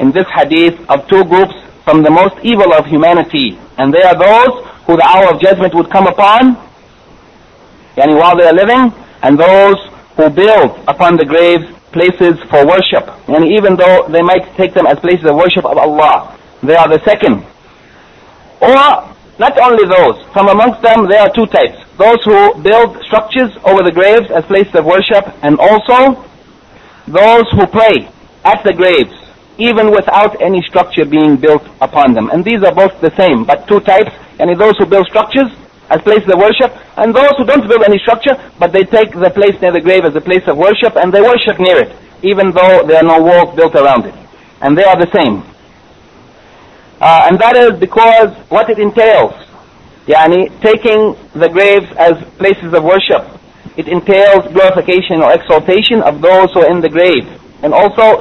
in 0.01 0.11
this 0.11 0.27
hadith 0.35 0.75
of 0.91 1.07
two 1.07 1.23
groups 1.25 1.55
from 1.85 2.03
the 2.03 2.11
most 2.11 2.35
evil 2.43 2.75
of 2.75 2.85
humanity. 2.87 3.57
And 3.79 3.95
they 3.95 4.03
are 4.03 4.19
those 4.19 4.67
who 4.91 4.97
the 4.97 5.07
hour 5.07 5.33
of 5.33 5.41
judgment 5.41 5.73
would 5.77 5.89
come 5.89 6.09
upon, 6.09 6.57
yani 7.95 8.19
while 8.19 8.37
they 8.37 8.49
are 8.49 8.53
living, 8.53 8.93
and 9.23 9.39
those 9.39 9.79
who 10.17 10.29
build 10.31 10.83
upon 10.89 11.15
the 11.15 11.25
graves 11.25 11.71
places 11.93 12.43
for 12.51 12.67
worship. 12.67 13.07
And 13.29 13.47
even 13.47 13.77
though 13.77 14.09
they 14.09 14.23
might 14.23 14.51
take 14.57 14.75
them 14.75 14.89
as 14.89 14.99
places 14.99 15.31
of 15.31 15.37
worship 15.37 15.65
of 15.65 15.79
Allah, 15.79 16.37
they 16.61 16.75
are 16.75 16.89
the 16.89 16.99
second. 17.05 17.47
Or, 18.61 19.15
not 19.39 19.59
only 19.59 19.87
those, 19.87 20.23
from 20.33 20.49
amongst 20.49 20.83
them 20.83 21.07
there 21.09 21.21
are 21.21 21.33
two 21.33 21.47
types. 21.47 21.79
Those 21.97 22.23
who 22.25 22.55
build 22.63 23.03
structures 23.05 23.51
over 23.65 23.83
the 23.83 23.93
graves 23.93 24.31
as 24.31 24.45
places 24.45 24.75
of 24.75 24.85
worship, 24.85 25.27
and 25.43 25.59
also 25.59 26.25
those 27.07 27.49
who 27.53 27.67
pray 27.67 28.09
at 28.45 28.63
the 28.65 28.73
graves 28.73 29.15
even 29.59 29.91
without 29.91 30.41
any 30.41 30.63
structure 30.63 31.05
being 31.05 31.37
built 31.37 31.67
upon 31.81 32.15
them. 32.15 32.31
And 32.31 32.45
these 32.45 32.63
are 32.63 32.73
both 32.73 33.01
the 33.01 33.15
same, 33.17 33.45
but 33.45 33.67
two 33.67 33.81
types, 33.81 34.15
and 34.39 34.49
those 34.59 34.79
who 34.79 34.87
build 34.87 35.07
structures 35.09 35.51
as 35.91 36.01
places 36.03 36.31
of 36.31 36.39
worship, 36.39 36.71
and 36.97 37.15
those 37.15 37.33
who 37.37 37.45
don't 37.45 37.67
build 37.67 37.83
any 37.83 37.99
structure, 37.99 38.39
but 38.59 38.73
they 38.73 38.85
take 38.85 39.13
the 39.13 39.31
place 39.31 39.61
near 39.61 39.73
the 39.73 39.81
grave 39.81 40.05
as 40.05 40.15
a 40.15 40.21
place 40.21 40.47
of 40.47 40.57
worship, 40.57 40.95
and 40.97 41.13
they 41.13 41.21
worship 41.21 41.59
near 41.59 41.79
it, 41.79 41.91
even 42.23 42.53
though 42.53 42.87
there 42.87 42.99
are 42.99 43.09
no 43.09 43.21
walls 43.21 43.55
built 43.57 43.75
around 43.75 44.07
it. 44.07 44.15
And 44.61 44.79
they 44.79 44.85
are 44.85 44.97
the 44.97 45.11
same. 45.11 45.43
Uh, 47.01 47.29
and 47.29 47.39
that 47.39 47.57
is 47.57 47.79
because 47.79 48.35
what 48.49 48.69
it 48.69 48.79
entails, 48.79 49.33
yani 50.07 50.49
taking 50.61 51.15
the 51.39 51.49
graves 51.49 51.87
as 51.97 52.15
places 52.39 52.73
of 52.73 52.83
worship, 52.83 53.25
it 53.77 53.87
entails 53.87 54.51
glorification 54.53 55.23
or 55.23 55.33
exaltation 55.33 56.03
of 56.03 56.21
those 56.21 56.53
who 56.53 56.61
are 56.61 56.71
in 56.71 56.81
the 56.81 56.89
grave. 56.89 57.27
And 57.63 57.73
also 57.73 58.21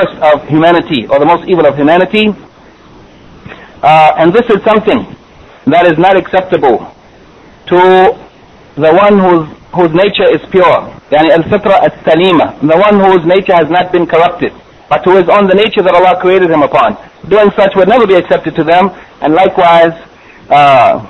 worst 0.00 0.16
of 0.22 0.48
humanity 0.48 1.06
or 1.06 1.18
the 1.18 1.26
most 1.26 1.48
evil 1.48 1.66
of 1.66 1.76
humanity. 1.76 2.28
Uh, 3.82 4.12
and 4.18 4.32
this 4.32 4.44
is 4.50 4.62
something 4.64 5.16
that 5.66 5.86
is 5.86 5.98
not 5.98 6.16
acceptable 6.16 6.78
to 7.66 7.78
the 8.76 8.92
one 8.92 9.18
whose, 9.18 9.46
whose 9.74 9.92
nature 9.94 10.28
is 10.28 10.40
pure. 10.50 10.80
Yani 11.12 11.30
al-fitra 11.30 11.80
as-salima, 11.84 12.60
the 12.60 12.76
one 12.76 12.96
whose 13.00 13.24
nature 13.26 13.54
has 13.54 13.68
not 13.70 13.92
been 13.92 14.06
corrupted, 14.06 14.52
but 14.88 15.04
who 15.04 15.16
is 15.16 15.28
on 15.28 15.46
the 15.48 15.54
nature 15.54 15.82
that 15.82 15.94
Allah 15.94 16.20
created 16.20 16.50
him 16.50 16.62
upon. 16.62 16.96
Doing 17.28 17.50
such 17.56 17.74
would 17.76 17.88
never 17.88 18.06
be 18.06 18.14
accepted 18.14 18.54
to 18.56 18.64
them, 18.64 18.90
and 19.20 19.34
likewise, 19.34 19.92
uh, 20.48 21.04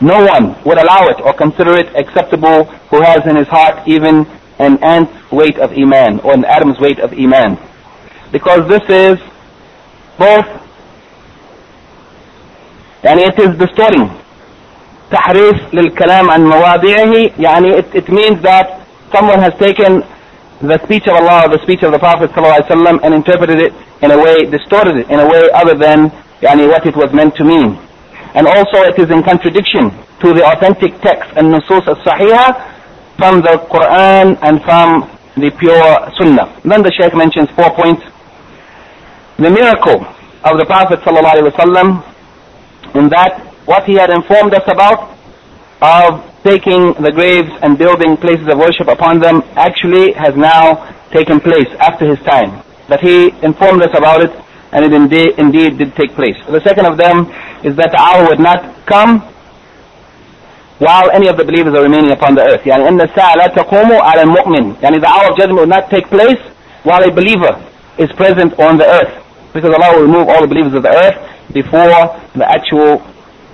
no 0.00 0.18
one 0.24 0.56
would 0.64 0.78
allow 0.78 1.06
it 1.06 1.20
or 1.22 1.32
consider 1.32 1.74
it 1.78 1.94
acceptable 1.94 2.64
who 2.90 3.00
has 3.02 3.20
in 3.26 3.36
his 3.36 3.46
heart 3.48 3.86
even 3.86 4.26
an 4.58 4.82
ant's 4.82 5.14
weight 5.30 5.58
of 5.58 5.70
iman 5.72 6.20
or 6.20 6.34
an 6.34 6.44
atom's 6.44 6.78
weight 6.80 6.98
of 6.98 7.12
iman 7.12 7.56
because 8.31 8.67
this 8.67 8.83
is 8.89 9.17
both 10.17 10.47
يعني 13.03 13.25
it 13.27 13.39
is 13.39 13.57
distorting 13.57 14.09
تحريف 15.11 15.73
للكلام 15.73 16.31
عن 16.31 16.45
مواضعه 16.45 17.29
يعني 17.39 17.77
it, 17.79 17.85
it 17.95 18.09
means 18.09 18.41
that 18.41 18.81
someone 19.15 19.39
has 19.39 19.53
taken 19.59 20.03
the 20.61 20.77
speech 20.83 21.07
of 21.07 21.13
Allah 21.15 21.45
or 21.45 21.49
the 21.49 21.61
speech 21.63 21.83
of 21.83 21.91
the 21.91 21.99
Prophet 21.99 22.31
ﷺ 22.31 22.99
and 23.03 23.13
interpreted 23.13 23.59
it 23.59 23.73
in 24.01 24.11
a 24.11 24.17
way, 24.17 24.43
distorted 24.45 24.97
it 24.97 25.09
in 25.09 25.19
a 25.19 25.27
way 25.27 25.43
other 25.53 25.75
than 25.75 26.11
يعني 26.41 26.67
what 26.67 26.85
it 26.85 26.95
was 26.95 27.13
meant 27.13 27.35
to 27.35 27.43
mean. 27.43 27.77
And 28.33 28.47
also 28.47 28.81
it 28.83 28.97
is 28.99 29.09
in 29.09 29.23
contradiction 29.23 29.91
to 30.21 30.33
the 30.33 30.43
authentic 30.45 30.99
text 31.01 31.29
and 31.37 31.53
nusus 31.53 31.87
as-sahihah 31.87 32.49
from 33.17 33.41
the 33.41 33.57
Quran 33.69 34.37
and 34.41 34.61
from 34.63 35.09
the 35.35 35.49
pure 35.51 36.11
Sunnah. 36.17 36.59
Then 36.65 36.81
the 36.81 36.91
Shaykh 36.91 37.15
mentions 37.15 37.49
four 37.51 37.69
points 37.71 38.03
the 39.41 39.49
miracle 39.49 40.05
of 40.43 40.57
the 40.57 40.65
Prophet 40.65 40.99
ﷺ 41.01 42.15
in 42.95 43.09
that 43.09 43.41
what 43.65 43.83
he 43.83 43.93
had 43.95 44.09
informed 44.09 44.53
us 44.53 44.63
about 44.67 45.13
of 45.81 46.23
taking 46.43 46.93
the 47.03 47.11
graves 47.11 47.51
and 47.61 47.77
building 47.77 48.17
places 48.17 48.47
of 48.47 48.57
worship 48.57 48.87
upon 48.87 49.19
them 49.19 49.43
actually 49.55 50.13
has 50.13 50.35
now 50.35 50.87
taken 51.11 51.39
place 51.39 51.67
after 51.79 52.07
his 52.07 52.19
time. 52.25 52.63
That 52.87 53.01
he 53.01 53.29
informed 53.43 53.83
us 53.83 53.91
about 53.95 54.21
it 54.21 54.31
and 54.71 54.85
it 54.85 54.93
indeed, 54.93 55.35
indeed 55.37 55.77
did 55.77 55.95
take 55.95 56.11
place. 56.11 56.35
The 56.49 56.61
second 56.61 56.85
of 56.85 56.97
them 56.97 57.27
is 57.63 57.75
that 57.75 57.91
the 57.91 57.99
hour 57.99 58.25
would 58.29 58.39
not 58.39 58.85
come 58.85 59.19
while 60.79 61.09
any 61.11 61.27
of 61.27 61.37
the 61.37 61.43
believers 61.43 61.73
are 61.73 61.83
remaining 61.83 62.11
upon 62.11 62.35
the 62.35 62.41
earth. 62.43 62.63
يعني 62.65 62.87
إن 62.87 63.01
الساعة 63.01 63.35
لا 63.35 63.47
تقوم 63.47 63.91
على 64.01 64.21
المؤمن. 64.21 64.81
يعني 64.81 65.01
the 65.01 65.07
hour 65.07 65.29
of 65.31 65.37
judgment 65.37 65.59
would 65.59 65.69
not 65.69 65.89
take 65.89 66.07
place 66.07 66.39
while 66.83 67.03
a 67.03 67.11
believer 67.11 67.53
is 67.97 68.09
present 68.13 68.57
on 68.59 68.77
the 68.77 68.85
earth 68.85 69.23
because 69.52 69.70
Allah 69.74 69.96
will 69.96 70.06
remove 70.06 70.28
all 70.28 70.40
the 70.40 70.48
believers 70.48 70.74
of 70.74 70.82
the 70.82 70.90
earth 70.90 71.18
before 71.52 72.08
the 72.34 72.48
actual 72.48 73.02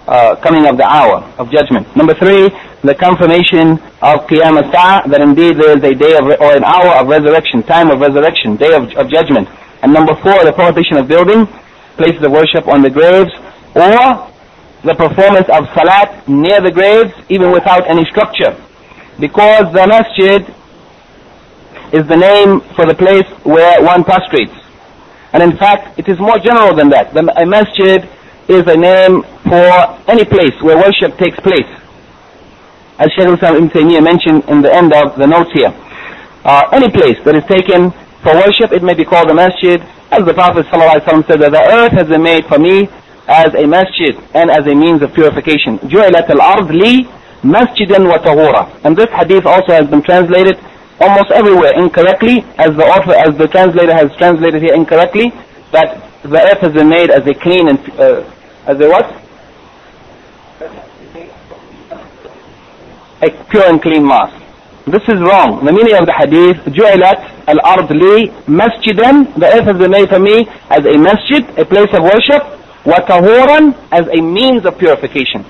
uh, 0.06 0.36
coming 0.36 0.66
of 0.66 0.76
the 0.78 0.86
hour 0.86 1.20
of 1.38 1.50
judgment. 1.50 1.84
Number 1.94 2.14
three, 2.14 2.48
the 2.82 2.94
confirmation 2.94 3.76
of 4.00 4.24
Qiyam 4.30 4.56
as 4.62 4.70
that 4.72 5.20
indeed 5.20 5.58
there 5.58 5.76
is 5.76 5.84
a 5.84 5.94
day 5.94 6.16
of, 6.16 6.24
or 6.40 6.56
an 6.56 6.64
hour 6.64 6.96
of 6.96 7.08
resurrection, 7.08 7.62
time 7.62 7.90
of 7.90 8.00
resurrection, 8.00 8.56
day 8.56 8.72
of, 8.74 8.88
of 8.96 9.10
judgment. 9.10 9.48
And 9.82 9.92
number 9.92 10.14
four, 10.14 10.44
the 10.44 10.52
prohibition 10.52 10.96
of 10.96 11.08
building 11.08 11.46
places 11.96 12.22
of 12.22 12.30
worship 12.32 12.66
on 12.68 12.82
the 12.82 12.90
graves, 12.90 13.30
or 13.74 14.30
the 14.84 14.94
performance 14.94 15.48
of 15.50 15.66
salat 15.74 16.26
near 16.28 16.60
the 16.62 16.70
graves, 16.70 17.12
even 17.28 17.50
without 17.50 17.86
any 17.90 18.04
structure. 18.06 18.54
Because 19.18 19.72
the 19.74 19.84
masjid 19.86 20.42
is 21.92 22.06
the 22.06 22.16
name 22.16 22.60
for 22.76 22.86
the 22.86 22.94
place 22.94 23.26
where 23.44 23.82
one 23.82 24.04
prostrates. 24.04 24.54
And 25.33 25.41
in 25.41 25.57
fact, 25.57 25.97
it 25.99 26.07
is 26.07 26.19
more 26.19 26.37
general 26.37 26.75
than 26.75 26.89
that. 26.89 27.13
The, 27.13 27.25
a 27.41 27.45
masjid 27.45 28.05
is 28.47 28.63
a 28.67 28.77
name 28.77 29.23
for 29.49 29.69
any 30.07 30.25
place 30.25 30.53
where 30.61 30.77
worship 30.77 31.17
takes 31.17 31.39
place. 31.39 31.69
As 32.99 33.09
Shaykh 33.17 33.27
al-Islam 33.27 33.55
Ibn 33.55 33.69
Taymiyyah 33.69 34.03
mentioned 34.03 34.43
in 34.47 34.61
the 34.61 34.71
end 34.71 34.93
of 34.93 35.17
the 35.17 35.25
notes 35.25 35.49
here. 35.53 35.73
Uh, 36.45 36.69
any 36.71 36.91
place 36.91 37.17
that 37.25 37.35
is 37.35 37.43
taken 37.49 37.89
for 38.21 38.35
worship, 38.35 38.71
it 38.71 38.83
may 38.83 38.93
be 38.93 39.03
called 39.03 39.29
a 39.31 39.33
masjid. 39.33 39.81
As 40.11 40.21
the 40.25 40.33
Prophet 40.33 40.67
ﷺ 40.67 41.25
said 41.25 41.41
that 41.41 41.51
the 41.51 41.65
earth 41.73 41.93
has 41.93 42.07
been 42.07 42.21
made 42.21 42.45
for 42.45 42.59
me 42.59 42.87
as 43.27 43.55
a 43.55 43.65
masjid 43.65 44.13
and 44.35 44.51
as 44.51 44.67
a 44.67 44.75
means 44.75 45.01
of 45.01 45.13
purification. 45.13 45.79
جُعِلَتِ 45.79 46.27
الْأَرْض 46.29 46.69
لِي 46.69 47.07
مَسْجِدًا 47.41 47.97
وَطَهُورًا 48.11 48.85
And 48.85 48.95
this 48.95 49.09
hadith 49.09 49.45
also 49.45 49.73
has 49.73 49.87
been 49.89 50.03
translated 50.03 50.59
almost 51.00 51.30
everywhere 51.30 51.72
incorrectly, 51.78 52.44
as 52.58 52.70
the 52.76 52.84
author, 52.84 53.14
as 53.14 53.36
the 53.38 53.48
translator 53.48 53.94
has 53.94 54.10
translated 54.16 54.62
here 54.62 54.74
incorrectly, 54.74 55.30
that 55.72 56.02
the 56.22 56.40
earth 56.40 56.60
has 56.60 56.72
been 56.72 56.88
made 56.88 57.10
as 57.10 57.26
a 57.26 57.34
clean 57.34 57.68
and 57.68 57.78
uh, 58.00 58.24
as 58.66 58.80
a 58.80 58.88
what? 58.88 59.06
A 63.22 63.44
pure 63.50 63.66
and 63.66 63.80
clean 63.82 64.06
mass. 64.06 64.32
This 64.86 65.02
is 65.08 65.20
wrong. 65.20 65.64
The 65.64 65.72
meaning 65.72 65.94
of 66.00 66.06
the 66.06 66.16
hadith: 66.16 66.64
"Ju'ilat 66.72 67.20
al-ard 67.46 67.90
li 67.90 68.30
masjidan." 68.48 69.34
The 69.38 69.46
earth 69.46 69.66
has 69.66 69.76
been 69.78 69.90
made 69.90 70.08
for 70.08 70.18
me 70.18 70.48
as 70.70 70.84
a 70.86 70.96
masjid, 70.96 71.44
a 71.58 71.64
place 71.64 71.92
of 71.92 72.02
worship. 72.02 72.42
wa 72.86 72.96
Watahoran 72.96 73.76
as 73.92 74.06
a 74.08 74.20
means 74.22 74.64
of 74.64 74.78
purification. 74.78 75.44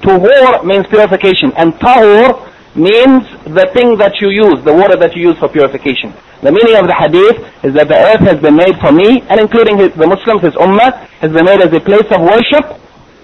Tuhor 0.00 0.64
means 0.64 0.86
purification, 0.86 1.52
and 1.56 1.74
tahor 1.74 2.48
means 2.78 3.26
the 3.44 3.66
thing 3.74 3.98
that 3.98 4.20
you 4.20 4.30
use, 4.30 4.62
the 4.64 4.72
water 4.72 4.96
that 4.96 5.14
you 5.14 5.28
use 5.28 5.38
for 5.38 5.48
purification. 5.48 6.14
The 6.42 6.52
meaning 6.52 6.78
of 6.78 6.86
the 6.86 6.94
hadith 6.94 7.42
is 7.66 7.74
that 7.74 7.90
the 7.90 7.98
earth 7.98 8.22
has 8.22 8.38
been 8.38 8.54
made 8.54 8.78
for 8.78 8.92
me, 8.92 9.22
and 9.26 9.40
including 9.40 9.76
his, 9.78 9.90
the 9.98 10.06
Muslims, 10.06 10.42
his 10.42 10.54
ummah, 10.54 10.94
has 11.18 11.32
been 11.32 11.44
made 11.44 11.60
as 11.60 11.74
a 11.74 11.82
place 11.82 12.06
of 12.14 12.22
worship, 12.22 12.78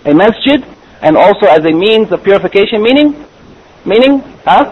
a 0.04 0.12
masjid, 0.12 0.66
and 1.00 1.16
also 1.16 1.46
as 1.46 1.62
a 1.64 1.70
means 1.70 2.10
of 2.10 2.24
purification, 2.24 2.82
meaning, 2.82 3.14
meaning, 3.86 4.18
huh? 4.42 4.66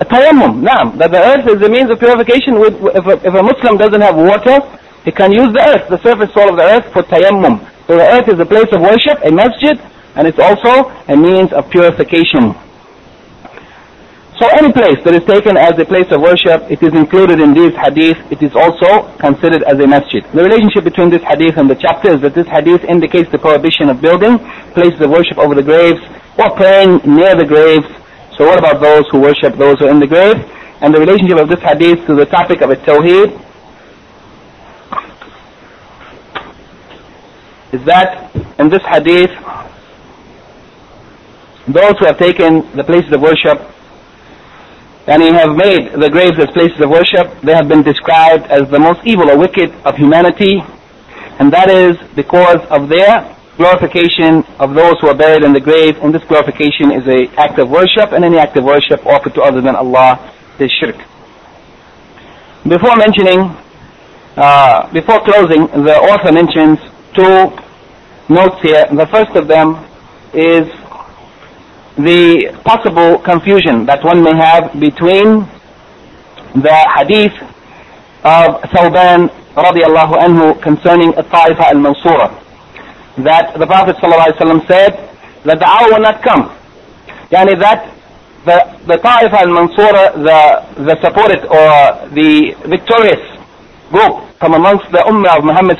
A 0.00 0.04
tayammum, 0.04 0.64
naam, 0.64 0.96
that 0.98 1.12
the 1.12 1.20
earth 1.20 1.46
is 1.46 1.60
a 1.60 1.68
means 1.68 1.90
of 1.90 1.98
purification. 2.00 2.58
With, 2.58 2.74
if, 2.96 3.04
a, 3.06 3.20
if 3.20 3.34
a 3.34 3.42
Muslim 3.42 3.76
doesn't 3.76 4.00
have 4.00 4.16
water, 4.16 4.58
he 5.04 5.12
can 5.12 5.30
use 5.30 5.52
the 5.52 5.60
earth, 5.60 5.88
the 5.90 6.00
surface 6.02 6.32
soil 6.32 6.50
of 6.50 6.56
the 6.56 6.64
earth 6.64 6.88
for 6.92 7.02
tayammum. 7.02 7.60
So 7.86 7.98
the 7.98 8.08
earth 8.08 8.28
is 8.32 8.40
a 8.40 8.46
place 8.46 8.72
of 8.72 8.80
worship, 8.80 9.20
a 9.22 9.30
masjid, 9.30 9.76
and 10.16 10.26
it's 10.26 10.38
also 10.38 10.88
a 11.08 11.16
means 11.16 11.52
of 11.52 11.68
purification. 11.70 12.54
So 14.42 14.48
any 14.58 14.72
place 14.72 14.98
that 15.04 15.14
is 15.14 15.22
taken 15.22 15.56
as 15.56 15.78
a 15.78 15.84
place 15.86 16.10
of 16.10 16.18
worship, 16.20 16.66
it 16.66 16.82
is 16.82 16.90
included 16.98 17.38
in 17.38 17.54
this 17.54 17.70
hadith, 17.78 18.18
it 18.26 18.42
is 18.42 18.50
also 18.58 19.06
considered 19.22 19.62
as 19.62 19.78
a 19.78 19.86
masjid. 19.86 20.26
The 20.34 20.42
relationship 20.42 20.82
between 20.82 21.10
this 21.10 21.22
hadith 21.22 21.54
and 21.58 21.70
the 21.70 21.78
chapter 21.78 22.10
is 22.10 22.20
that 22.26 22.34
this 22.34 22.48
hadith 22.48 22.82
indicates 22.82 23.30
the 23.30 23.38
prohibition 23.38 23.86
of 23.88 24.02
building 24.02 24.42
places 24.74 24.98
of 24.98 25.14
worship 25.14 25.38
over 25.38 25.54
the 25.54 25.62
graves 25.62 26.02
or 26.42 26.50
praying 26.58 27.06
near 27.06 27.38
the 27.38 27.46
graves. 27.46 27.86
So 28.34 28.50
what 28.50 28.58
about 28.58 28.82
those 28.82 29.06
who 29.14 29.20
worship 29.22 29.54
those 29.54 29.78
who 29.78 29.86
are 29.86 29.94
in 29.94 30.00
the 30.00 30.10
grave? 30.10 30.34
And 30.82 30.92
the 30.92 30.98
relationship 30.98 31.38
of 31.38 31.46
this 31.46 31.62
hadith 31.62 32.04
to 32.10 32.16
the 32.18 32.26
topic 32.26 32.62
of 32.62 32.70
a 32.70 32.76
tawheed 32.82 33.30
is 37.70 37.84
that 37.86 38.34
in 38.58 38.70
this 38.74 38.82
hadith, 38.90 39.30
those 41.70 41.94
who 42.02 42.10
have 42.10 42.18
taken 42.18 42.66
the 42.74 42.82
places 42.82 43.12
of 43.12 43.22
worship 43.22 43.70
and 45.06 45.22
he 45.22 45.28
has 45.28 45.48
made 45.56 45.92
the 45.92 46.08
graves 46.08 46.38
as 46.38 46.46
places 46.50 46.80
of 46.80 46.90
worship, 46.90 47.26
they 47.42 47.54
have 47.54 47.68
been 47.68 47.82
described 47.82 48.44
as 48.46 48.68
the 48.70 48.78
most 48.78 49.00
evil 49.04 49.30
or 49.30 49.38
wicked 49.38 49.70
of 49.84 49.96
humanity, 49.96 50.62
and 51.38 51.52
that 51.52 51.68
is 51.70 51.96
because 52.14 52.60
of 52.70 52.88
their 52.88 53.36
glorification 53.56 54.44
of 54.58 54.74
those 54.74 54.94
who 55.00 55.08
are 55.08 55.14
buried 55.14 55.42
in 55.44 55.52
the 55.52 55.60
grave, 55.60 55.96
and 56.02 56.14
this 56.14 56.22
glorification 56.24 56.92
is 56.92 57.06
an 57.06 57.28
act 57.36 57.58
of 57.58 57.68
worship, 57.68 58.12
and 58.12 58.24
any 58.24 58.38
act 58.38 58.56
of 58.56 58.64
worship 58.64 59.04
offered 59.06 59.34
to 59.34 59.42
other 59.42 59.60
than 59.60 59.74
Allah 59.74 60.32
is 60.58 60.70
shirk. 60.70 60.96
Before 62.62 62.94
mentioning, 62.96 63.40
uh, 64.36 64.90
before 64.92 65.20
closing, 65.24 65.66
the 65.84 65.98
author 65.98 66.32
mentions 66.32 66.78
two 67.12 67.50
notes 68.32 68.62
here. 68.62 68.86
The 68.86 69.06
first 69.10 69.36
of 69.36 69.48
them 69.48 69.84
is 70.32 70.70
the 71.96 72.52
possible 72.64 73.18
confusion 73.18 73.84
that 73.86 74.02
one 74.04 74.22
may 74.22 74.34
have 74.34 74.72
between 74.80 75.44
the 76.56 76.76
hadith 76.96 77.32
of 78.24 78.60
Thawban 78.72 79.28
radiallahu 79.54 80.14
anhu 80.16 80.60
concerning 80.62 81.12
Ta'ifa 81.12 81.72
al-Mansura 81.72 82.32
that 83.24 83.58
the 83.58 83.66
Prophet 83.66 83.96
said 84.00 84.92
that 85.44 85.58
the 85.58 85.66
hour 85.66 85.88
will 85.92 86.00
not 86.00 86.22
come. 86.22 86.48
Yani 87.30 87.58
that 87.60 87.92
the, 88.44 88.56
the 88.86 88.96
Ta'ifa 88.96 89.44
al-Mansura 89.44 90.14
the, 90.16 90.82
the 90.84 90.96
supported 91.02 91.44
or 91.44 92.08
the 92.14 92.56
victorious 92.68 93.20
group 93.90 94.24
from 94.40 94.54
amongst 94.54 94.90
the 94.92 94.98
Ummah 95.04 95.38
of 95.38 95.44
Muhammad 95.44 95.76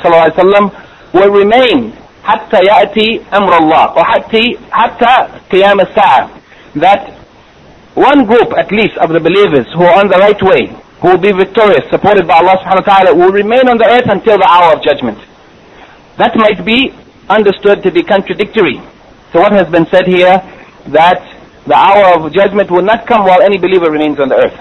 will 1.13 1.31
remain 1.31 1.91
حتى 2.24 2.58
يأتي 2.66 3.20
أمر 3.34 3.58
الله 3.58 3.84
وحتى 3.96 4.58
حتى 4.72 5.14
قيام 5.52 5.80
الساعة 5.80 6.28
that 6.76 7.14
one 7.94 8.24
group 8.26 8.52
at 8.56 8.70
least 8.70 8.96
of 8.98 9.08
the 9.10 9.20
believers 9.20 9.66
who 9.74 9.82
are 9.84 9.96
on 10.00 10.08
the 10.08 10.18
right 10.18 10.40
way 10.42 10.62
who 11.00 11.08
will 11.10 11.18
be 11.18 11.32
victorious 11.32 11.84
supported 11.90 12.26
by 12.26 12.36
Allah 12.38 12.56
subhanahu 12.62 12.86
wa 12.86 12.90
ta'ala 12.94 13.10
will 13.14 13.32
remain 13.32 13.68
on 13.68 13.78
the 13.78 13.88
earth 13.88 14.08
until 14.10 14.36
the 14.38 14.46
hour 14.46 14.74
of 14.76 14.82
judgment 14.82 15.18
that 16.18 16.36
might 16.36 16.64
be 16.64 16.92
understood 17.28 17.82
to 17.82 17.90
be 17.90 18.02
contradictory 18.02 18.76
so 19.32 19.40
what 19.40 19.52
has 19.52 19.68
been 19.68 19.86
said 19.86 20.06
here 20.06 20.36
that 20.88 21.20
the 21.66 21.74
hour 21.76 22.16
of 22.16 22.32
judgment 22.32 22.70
will 22.70 22.82
not 22.82 23.06
come 23.06 23.24
while 23.24 23.42
any 23.42 23.58
believer 23.58 23.90
remains 23.90 24.18
on 24.20 24.28
the 24.28 24.36
earth 24.36 24.58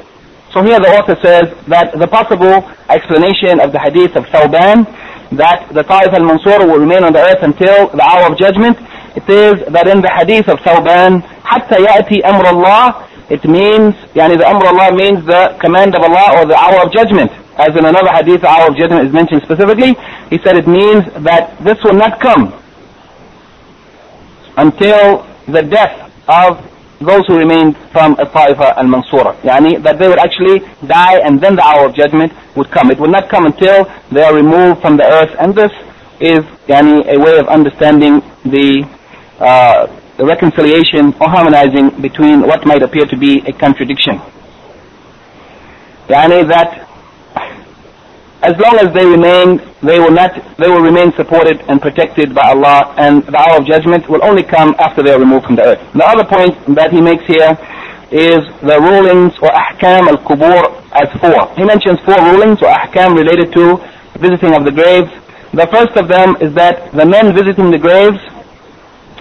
so 0.54 0.64
here 0.64 0.80
the 0.80 0.92
author 0.98 1.16
says 1.22 1.46
that 1.68 1.94
the 2.00 2.08
possible 2.08 2.64
explanation 2.90 3.60
of 3.60 3.72
the 3.72 3.80
hadith 3.80 4.16
of 4.16 4.26
Thawban 4.26 4.88
that 5.32 5.68
the 5.74 5.84
Ta'if 5.84 6.14
al-Mansur 6.14 6.66
will 6.68 6.80
remain 6.80 7.04
on 7.04 7.14
the 7.14 7.20
earth 7.20 7.44
until 7.44 7.90
the 7.90 8.04
hour 8.04 8.32
of 8.32 8.38
judgment. 8.38 8.78
It 9.16 9.28
is 9.30 9.66
that 9.74 9.88
in 9.88 10.02
the 10.02 10.10
hadith 10.10 10.48
of 10.48 10.60
Thawban, 10.60 11.22
حتى 11.44 11.86
يأتي 11.86 12.24
أمر 12.24 12.46
الله, 12.54 13.08
it 13.30 13.44
means, 13.44 13.94
يعني 14.16 14.38
the 14.38 14.48
Amr 14.48 14.68
Allah 14.68 14.96
means 14.96 15.26
the 15.26 15.58
command 15.60 15.96
of 15.96 16.04
Allah 16.04 16.40
or 16.40 16.46
the 16.46 16.56
hour 16.56 16.86
of 16.86 16.94
judgment. 16.94 17.32
As 17.58 17.76
in 17.76 17.86
another 17.86 18.10
hadith, 18.10 18.42
the 18.42 18.48
hour 18.48 18.70
of 18.70 18.78
judgment 18.78 19.08
is 19.08 19.14
mentioned 19.14 19.42
specifically. 19.44 19.96
He 20.30 20.38
said 20.44 20.56
it 20.56 20.68
means 20.68 21.04
that 21.24 21.58
this 21.60 21.78
will 21.84 21.96
not 21.96 22.22
come 22.22 22.54
until 24.56 25.28
the 25.48 25.62
death 25.64 26.12
of 26.30 26.64
those 27.05 27.27
who 27.27 27.39
remained 27.39 27.77
from 27.93 28.17
Ta'ifa 28.17 28.77
al-Mansura. 28.77 29.35
Yani 29.43 29.83
that 29.83 29.99
they 29.99 30.09
would 30.09 30.19
actually 30.19 30.61
die 30.87 31.19
and 31.21 31.41
then 31.41 31.57
the 31.57 31.63
hour 31.63 31.89
of 31.89 31.95
judgment 31.95 32.33
would 32.57 32.71
come. 32.71 32.91
It 32.91 32.99
would 32.99 33.11
not 33.11 33.29
come 33.29 33.47
until 33.47 33.85
they 34.11 34.23
are 34.23 34.35
removed 34.35 34.81
from 34.81 34.97
the 34.97 35.05
earth 35.05 35.35
and 35.39 35.55
this 35.55 35.73
is 36.21 36.45
yani, 36.69 37.05
a 37.09 37.19
way 37.19 37.39
of 37.39 37.49
understanding 37.49 38.21
the, 38.45 38.87
uh, 39.41 39.87
the 40.17 40.25
reconciliation 40.25 41.13
or 41.21 41.29
harmonizing 41.29 42.01
between 42.01 42.43
what 42.43 42.65
might 42.67 42.83
appear 42.83 43.07
to 43.07 43.17
be 43.17 43.41
a 43.47 43.53
contradiction. 43.53 44.21
Yani 46.09 46.47
that 46.49 46.89
as 48.43 48.59
long 48.59 48.75
as 48.83 48.93
they 48.93 49.07
remain, 49.07 49.63
they 49.83 49.99
will 49.99 50.11
not, 50.11 50.35
they 50.59 50.69
will 50.69 50.83
remain 50.83 51.13
supported 51.15 51.61
and 51.69 51.81
protected 51.81 52.35
by 52.35 52.51
Allah, 52.51 52.93
and 52.99 53.23
the 53.23 53.39
hour 53.39 53.61
of 53.61 53.67
judgment 53.67 54.09
will 54.09 54.23
only 54.25 54.43
come 54.43 54.75
after 54.79 55.03
they 55.03 55.13
are 55.13 55.21
removed 55.21 55.47
from 55.47 55.57
the 55.57 55.63
earth. 55.63 55.93
The 55.95 56.05
other 56.05 56.25
point 56.25 56.59
that 56.75 56.91
he 56.91 57.01
makes 57.01 57.25
here 57.27 57.55
is 58.11 58.43
the 58.61 58.77
rulings 58.83 59.33
or 59.39 59.49
ahkam 59.49 60.11
al-kubur 60.11 60.75
as 60.93 61.09
four. 61.23 61.55
He 61.55 61.65
mentions 61.65 62.01
four 62.01 62.19
rulings 62.19 62.61
or 62.61 62.69
ahkam 62.69 63.17
related 63.17 63.53
to 63.55 63.79
visiting 64.19 64.55
of 64.55 64.65
the 64.65 64.73
graves. 64.73 65.11
The 65.55 65.67
first 65.71 65.97
of 65.97 66.09
them 66.09 66.37
is 66.41 66.53
that 66.55 66.93
the 66.93 67.07
men 67.07 67.35
visiting 67.35 67.71
the 67.71 67.79
graves 67.79 68.19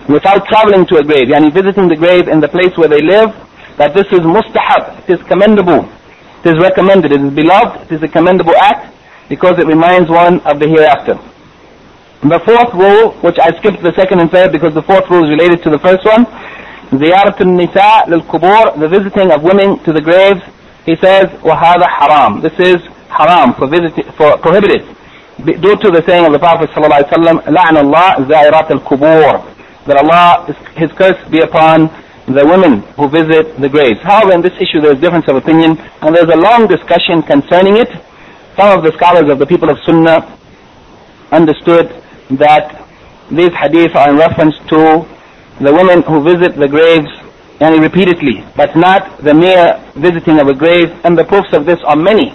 without 0.10 0.46
traveling 0.48 0.86
to 0.88 0.98
a 0.98 1.04
grave, 1.04 1.28
yani 1.30 1.54
visiting 1.54 1.88
the 1.88 1.96
grave 1.96 2.28
in 2.28 2.40
the 2.40 2.50
place 2.50 2.76
where 2.76 2.90
they 2.90 3.02
live, 3.02 3.30
that 3.78 3.94
this 3.94 4.08
is 4.12 4.20
mustahab, 4.22 5.08
it 5.08 5.20
is 5.20 5.24
commendable, 5.28 5.88
it 6.44 6.56
is 6.56 6.58
recommended, 6.60 7.14
it 7.14 7.22
is 7.22 7.34
beloved, 7.34 7.86
it 7.86 7.96
is 7.96 8.04
a 8.04 8.08
commendable 8.08 8.56
act, 8.58 8.92
because 9.31 9.59
it 9.59 9.67
reminds 9.67 10.09
one 10.09 10.41
of 10.41 10.61
the 10.61 10.69
hereafter. 10.69 11.15
The 12.23 12.41
fourth 12.41 12.73
rule, 12.75 13.13
which 13.23 13.39
I 13.39 13.57
skipped 13.59 13.83
the 13.83 13.93
second 13.95 14.21
and 14.21 14.31
third 14.31 14.53
because 14.53 14.75
the 14.75 14.83
fourth 14.83 15.09
rule 15.11 15.25
is 15.25 15.31
related 15.31 15.63
to 15.65 15.71
the 15.71 15.79
first 15.79 16.05
one, 16.05 16.27
زيارة 16.93 17.41
النساء 17.41 18.09
للقبور, 18.09 18.79
the 18.81 18.89
visiting 18.89 19.33
of 19.33 19.43
women 19.43 19.79
to 19.85 19.93
the 19.93 20.01
graves, 20.01 20.41
he 20.85 20.97
says, 20.97 21.27
وهذا 21.43 21.87
haram. 21.87 22.41
This 22.41 22.59
is 22.59 22.77
haram, 23.11 23.55
for, 23.55 23.67
visiting, 23.67 24.05
for 24.13 24.37
prohibited. 24.39 24.87
Due 25.45 25.77
to 25.77 25.91
the 25.91 26.03
saying 26.07 26.25
of 26.25 26.33
the 26.33 26.39
Prophet 26.39 26.71
صلى 26.71 26.85
الله 26.85 26.97
عليه 26.97 27.13
وسلم, 27.13 27.41
لعن 27.47 27.77
الله 27.77 28.29
زائرات 28.29 28.71
القبور. 28.71 29.43
That 29.87 29.97
Allah, 29.99 30.53
His 30.77 30.91
curse 30.93 31.19
be 31.29 31.41
upon 31.41 31.91
the 32.27 32.45
women 32.45 32.81
who 32.97 33.09
visit 33.09 33.57
the 33.61 33.69
graves. 33.69 34.01
However, 34.01 34.33
in 34.33 34.43
this 34.43 34.55
issue 34.59 34.81
there 34.81 34.93
is 34.93 35.01
difference 35.01 35.29
of 35.29 35.37
opinion, 35.37 35.79
and 36.03 36.15
there's 36.15 36.31
a 36.31 36.37
long 36.37 36.67
discussion 36.67 37.23
concerning 37.23 37.77
it. 37.77 37.91
Some 38.58 38.78
of 38.78 38.84
the 38.84 38.92
scholars 38.98 39.30
of 39.30 39.40
the 39.40 39.46
people 39.46 39.70
of 39.70 39.78
Sunnah 39.86 40.28
understood 41.32 41.88
that 42.32 42.88
these 43.32 43.52
hadith 43.56 43.96
are 43.96 44.10
in 44.12 44.18
reference 44.18 44.56
to 44.68 45.08
the 45.64 45.72
women 45.72 46.02
who 46.04 46.22
visit 46.24 46.60
the 46.60 46.68
graves 46.68 47.08
yani 47.62 47.80
repeatedly, 47.80 48.44
but 48.58 48.76
not 48.76 49.22
the 49.24 49.34
mere 49.34 49.80
visiting 49.96 50.40
of 50.40 50.48
a 50.48 50.54
grave. 50.54 50.90
And 51.06 51.18
the 51.18 51.24
proofs 51.24 51.54
of 51.54 51.66
this 51.66 51.80
are 51.86 51.96
many. 51.96 52.34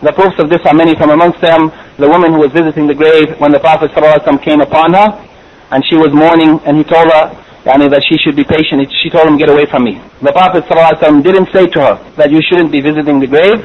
The 0.00 0.12
proofs 0.12 0.38
of 0.38 0.48
this 0.48 0.64
are 0.64 0.72
many. 0.72 0.94
From 0.96 1.10
amongst 1.10 1.40
them, 1.42 1.70
the 1.98 2.08
woman 2.08 2.32
who 2.32 2.38
was 2.38 2.52
visiting 2.52 2.86
the 2.86 2.94
grave 2.94 3.36
when 3.38 3.52
the 3.52 3.60
Prophet 3.60 3.90
ﷺ 3.90 4.42
came 4.42 4.60
upon 4.62 4.94
her, 4.94 5.08
and 5.72 5.84
she 5.90 5.96
was 5.96 6.08
mourning, 6.14 6.58
and 6.64 6.78
he 6.78 6.84
told 6.84 7.12
her 7.12 7.36
yani, 7.68 7.90
that 7.90 8.02
she 8.08 8.16
should 8.16 8.36
be 8.36 8.44
patient. 8.44 8.80
She 9.02 9.10
told 9.10 9.28
him, 9.28 9.36
get 9.36 9.50
away 9.50 9.66
from 9.66 9.84
me. 9.84 10.00
The 10.22 10.32
Prophet 10.32 10.64
ﷺ 10.64 11.22
didn't 11.22 11.52
say 11.52 11.66
to 11.66 11.80
her 11.80 11.94
that 12.16 12.30
you 12.30 12.40
shouldn't 12.48 12.72
be 12.72 12.80
visiting 12.80 13.20
the 13.20 13.26
grave, 13.26 13.60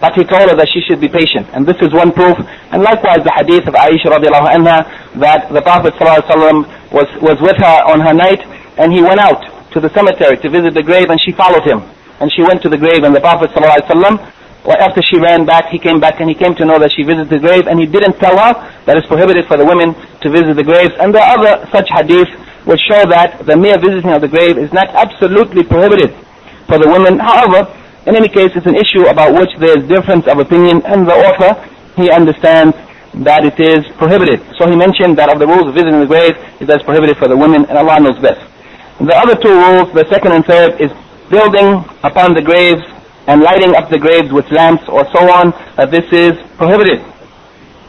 but 0.00 0.14
he 0.14 0.24
told 0.24 0.48
her 0.50 0.56
that 0.56 0.68
she 0.68 0.80
should 0.84 1.00
be 1.00 1.08
patient. 1.08 1.48
And 1.52 1.64
this 1.66 1.76
is 1.80 1.92
one 1.92 2.12
proof. 2.12 2.36
And 2.70 2.82
likewise 2.82 3.24
the 3.24 3.32
hadith 3.32 3.66
of 3.66 3.74
Aisha 3.74 4.12
radiallahu 4.12 4.52
anha, 4.52 4.84
that 5.20 5.48
the 5.52 5.62
Prophet 5.62 5.94
ﷺ 5.94 6.92
was, 6.92 7.08
was 7.22 7.40
with 7.40 7.56
her 7.56 7.76
on 7.88 8.00
her 8.00 8.12
night, 8.12 8.44
and 8.76 8.92
he 8.92 9.00
went 9.00 9.20
out 9.20 9.72
to 9.72 9.80
the 9.80 9.88
cemetery 9.90 10.36
to 10.38 10.48
visit 10.48 10.74
the 10.74 10.82
grave 10.82 11.10
and 11.10 11.20
she 11.20 11.32
followed 11.32 11.64
him. 11.64 11.80
And 12.20 12.32
she 12.32 12.42
went 12.42 12.62
to 12.62 12.68
the 12.68 12.78
grave 12.78 13.04
and 13.04 13.14
the 13.14 13.20
Prophet 13.20 13.50
ﷺ, 13.50 14.32
after 14.74 15.00
she 15.02 15.18
ran 15.18 15.44
back, 15.44 15.68
he 15.70 15.78
came 15.78 16.00
back 16.00 16.20
and 16.20 16.28
he 16.28 16.34
came 16.34 16.54
to 16.56 16.64
know 16.64 16.78
that 16.78 16.90
she 16.90 17.02
visited 17.04 17.30
the 17.30 17.38
grave 17.38 17.68
and 17.68 17.78
he 17.78 17.86
didn't 17.86 18.18
tell 18.18 18.36
her 18.36 18.52
that 18.84 18.96
it's 18.96 19.06
prohibited 19.06 19.46
for 19.46 19.56
the 19.56 19.64
women 19.64 19.94
to 20.20 20.30
visit 20.30 20.56
the 20.56 20.64
graves. 20.64 20.92
And 20.98 21.14
there 21.14 21.22
are 21.22 21.38
other 21.38 21.68
such 21.70 21.88
hadiths 21.88 22.32
which 22.66 22.80
show 22.88 23.06
that 23.06 23.46
the 23.46 23.56
mere 23.56 23.78
visiting 23.78 24.10
of 24.10 24.20
the 24.20 24.28
grave 24.28 24.58
is 24.58 24.72
not 24.72 24.88
absolutely 24.90 25.62
prohibited 25.62 26.10
for 26.66 26.78
the 26.78 26.88
women. 26.88 27.18
However, 27.20 27.70
in 28.06 28.14
any 28.14 28.28
case, 28.28 28.52
it's 28.54 28.66
an 28.66 28.76
issue 28.76 29.06
about 29.10 29.34
which 29.34 29.50
there 29.58 29.76
is 29.76 29.82
difference 29.88 30.26
of 30.28 30.38
opinion 30.38 30.80
and 30.86 31.06
the 31.06 31.14
author, 31.14 31.58
he 31.98 32.08
understands 32.10 32.76
that 33.26 33.42
it 33.44 33.58
is 33.58 33.82
prohibited. 33.98 34.38
So 34.56 34.70
he 34.70 34.76
mentioned 34.76 35.18
that 35.18 35.32
of 35.32 35.40
the 35.40 35.46
rules 35.46 35.66
of 35.66 35.74
visiting 35.74 35.98
the 35.98 36.06
grave, 36.06 36.38
it 36.60 36.70
is 36.70 36.82
prohibited 36.84 37.18
for 37.18 37.26
the 37.26 37.36
women 37.36 37.66
and 37.66 37.76
Allah 37.76 37.98
knows 37.98 38.18
best. 38.22 38.38
The 39.02 39.16
other 39.16 39.34
two 39.34 39.50
rules, 39.50 39.90
the 39.92 40.06
second 40.06 40.32
and 40.32 40.44
third, 40.44 40.80
is 40.80 40.92
building 41.28 41.82
upon 42.06 42.34
the 42.34 42.42
graves 42.42 42.84
and 43.26 43.42
lighting 43.42 43.74
up 43.74 43.90
the 43.90 43.98
graves 43.98 44.30
with 44.30 44.46
lamps 44.52 44.86
or 44.86 45.02
so 45.10 45.26
on, 45.26 45.50
that 45.74 45.90
this 45.90 46.06
is 46.12 46.38
prohibited 46.56 47.02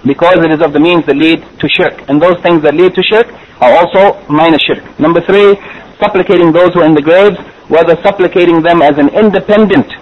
because 0.01 0.41
it 0.41 0.49
is 0.49 0.61
of 0.65 0.73
the 0.73 0.79
means 0.79 1.05
that 1.05 1.15
lead 1.15 1.45
to 1.59 1.69
shirk. 1.69 1.93
And 2.09 2.17
those 2.17 2.41
things 2.41 2.63
that 2.63 2.73
lead 2.73 2.95
to 2.95 3.03
shirk 3.03 3.29
are 3.61 3.77
also 3.77 4.17
minor 4.33 4.57
shirk. 4.57 4.81
Number 4.97 5.21
three, 5.21 5.61
supplicating 6.01 6.51
those 6.51 6.73
who 6.73 6.81
are 6.81 6.89
in 6.89 6.95
the 6.95 7.05
graves, 7.05 7.37
whether 7.69 8.01
supplicating 8.01 8.63
them 8.63 8.81
as 8.81 8.97
an 8.97 9.09
independent 9.09 9.93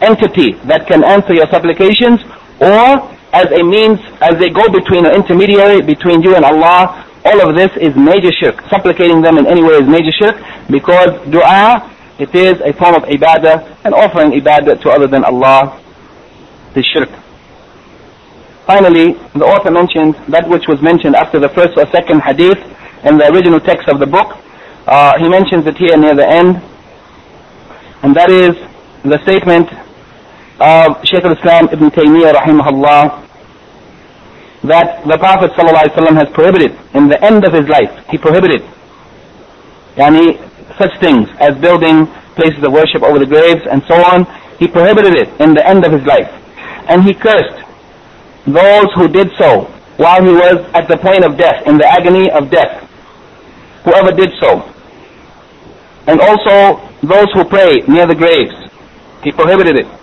entity 0.00 0.52
that 0.66 0.86
can 0.86 1.04
answer 1.04 1.34
your 1.34 1.46
supplications 1.50 2.20
or 2.60 3.08
as 3.32 3.46
a 3.52 3.62
means, 3.62 4.00
as 4.20 4.38
they 4.38 4.48
go-between 4.48 5.06
or 5.06 5.12
intermediary 5.12 5.82
between 5.82 6.22
you 6.22 6.34
and 6.34 6.44
Allah 6.44 7.04
all 7.24 7.48
of 7.48 7.56
this 7.56 7.70
is 7.76 7.94
major 7.96 8.32
shirk. 8.32 8.60
Supplicating 8.70 9.20
them 9.22 9.38
in 9.38 9.46
any 9.46 9.62
way 9.62 9.74
is 9.74 9.86
major 9.88 10.12
shirk 10.12 10.36
because 10.70 11.10
dua, 11.30 11.90
it 12.18 12.34
is 12.34 12.60
a 12.62 12.72
form 12.72 12.94
of 12.94 13.02
ibadah 13.04 13.84
and 13.84 13.94
offering 13.94 14.32
ibadah 14.32 14.80
to 14.80 14.90
other 14.90 15.06
than 15.06 15.24
Allah 15.24 15.80
is 16.74 16.84
shirk. 16.86 17.10
Finally, 18.66 19.14
the 19.34 19.44
author 19.44 19.70
mentions 19.70 20.14
that 20.28 20.48
which 20.48 20.68
was 20.68 20.80
mentioned 20.82 21.16
after 21.16 21.40
the 21.40 21.48
first 21.50 21.76
or 21.76 21.86
second 21.90 22.20
hadith 22.20 22.58
in 23.04 23.16
the 23.16 23.26
original 23.32 23.60
text 23.60 23.88
of 23.88 23.98
the 23.98 24.06
book. 24.06 24.36
Uh, 24.86 25.18
he 25.18 25.28
mentions 25.28 25.66
it 25.66 25.76
here 25.76 25.96
near 25.96 26.14
the 26.14 26.26
end. 26.26 26.56
And 28.02 28.14
that 28.14 28.30
is 28.30 28.56
the 29.02 29.18
statement 29.24 29.68
of 30.60 31.06
Shaykh 31.06 31.24
al-Islam 31.24 31.68
Ibn 31.72 31.90
Taymiyyah 31.90 32.34
rahimahullah 32.34 33.28
that 34.64 35.06
the 35.06 35.16
Prophet 35.18 35.52
ﷺ 35.52 36.16
has 36.16 36.28
prohibited 36.34 36.76
in 36.94 37.08
the 37.08 37.22
end 37.22 37.46
of 37.46 37.52
his 37.52 37.68
life. 37.68 37.94
He 38.10 38.18
prohibited 38.18 38.62
yani, 39.94 40.34
such 40.76 40.98
things 40.98 41.28
as 41.38 41.54
building 41.58 42.06
places 42.34 42.62
of 42.64 42.72
worship 42.72 43.02
over 43.02 43.18
the 43.18 43.26
graves 43.26 43.62
and 43.70 43.82
so 43.86 43.94
on. 43.94 44.26
He 44.58 44.66
prohibited 44.66 45.14
it 45.14 45.28
in 45.40 45.54
the 45.54 45.64
end 45.66 45.86
of 45.86 45.92
his 45.92 46.02
life. 46.02 46.30
And 46.90 47.04
he 47.04 47.14
cursed 47.14 47.62
those 48.46 48.92
who 48.94 49.06
did 49.06 49.30
so 49.38 49.70
while 49.96 50.22
he 50.22 50.32
was 50.32 50.58
at 50.74 50.88
the 50.88 50.96
point 50.96 51.24
of 51.24 51.36
death, 51.36 51.66
in 51.66 51.76
the 51.76 51.86
agony 51.86 52.30
of 52.30 52.50
death. 52.50 52.82
Whoever 53.84 54.12
did 54.12 54.30
so. 54.40 54.62
And 56.06 56.20
also 56.20 56.82
those 57.02 57.30
who 57.32 57.44
pray 57.44 57.82
near 57.86 58.06
the 58.06 58.14
graves. 58.14 58.54
He 59.22 59.30
prohibited 59.32 59.76
it 59.76 59.97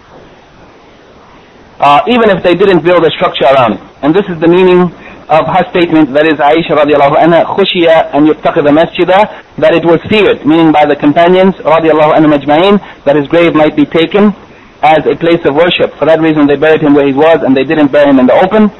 uh, 1.79 2.03
even 2.07 2.31
if 2.31 2.43
they 2.43 2.55
didn't 2.55 2.85
build 2.85 3.05
a 3.05 3.11
structure 3.11 3.47
around 3.47 3.75
it. 3.75 3.81
And 4.03 4.15
this 4.15 4.27
is 4.29 4.41
the 4.41 4.49
meaning 4.49 4.93
of 5.31 5.47
her 5.47 5.65
statement, 5.71 6.13
that 6.13 6.27
is 6.27 6.43
Aisha 6.43 6.75
radiallahu 6.75 7.17
anha, 7.17 7.47
khushiya 7.47 8.11
and 8.13 8.27
yuttaqida 8.27 8.69
masjidah, 8.75 9.57
that 9.59 9.75
it 9.75 9.85
was 9.85 10.01
feared, 10.11 10.45
meaning 10.45 10.73
by 10.73 10.85
the 10.85 10.97
companions 10.97 11.55
radiallahu 11.63 12.19
anha 12.19 12.29
majma'in, 12.35 12.79
that 13.05 13.17
his 13.17 13.29
grave 13.29 13.55
might 13.55 13.77
be 13.77 13.87
taken 13.87 14.35
as 14.83 15.07
a 15.07 15.15
place 15.17 15.45
of 15.47 15.55
worship. 15.55 15.95
For 15.99 16.07
that 16.07 16.21
reason 16.21 16.47
they 16.47 16.57
buried 16.57 16.83
him 16.83 16.95
where 16.95 17.07
he 17.07 17.13
was 17.13 17.43
and 17.43 17.57
they 17.57 17.65
didn't 17.65 17.93
bury 17.93 18.11
him 18.11 18.19
in 18.19 18.27
the 18.27 18.35
open. 18.35 18.71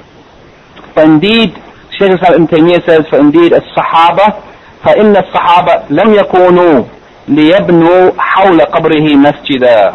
For 0.95 1.05
indeed, 1.05 1.55
Shaykh 1.97 2.19
Islam 2.19 2.43
Ibn 2.43 2.47
Taymiyyah 2.49 2.87
says, 2.87 3.07
for 3.09 3.19
indeed 3.21 3.53
as-sahaba, 3.53 4.51
فإن 4.85 5.17
الصحابة 5.17 5.83
لم 5.91 6.15
يكونوا 6.15 6.85
ليبنوا 7.29 8.11
حول 8.19 8.61
قبره 8.61 9.17
مسجدا 9.17 9.95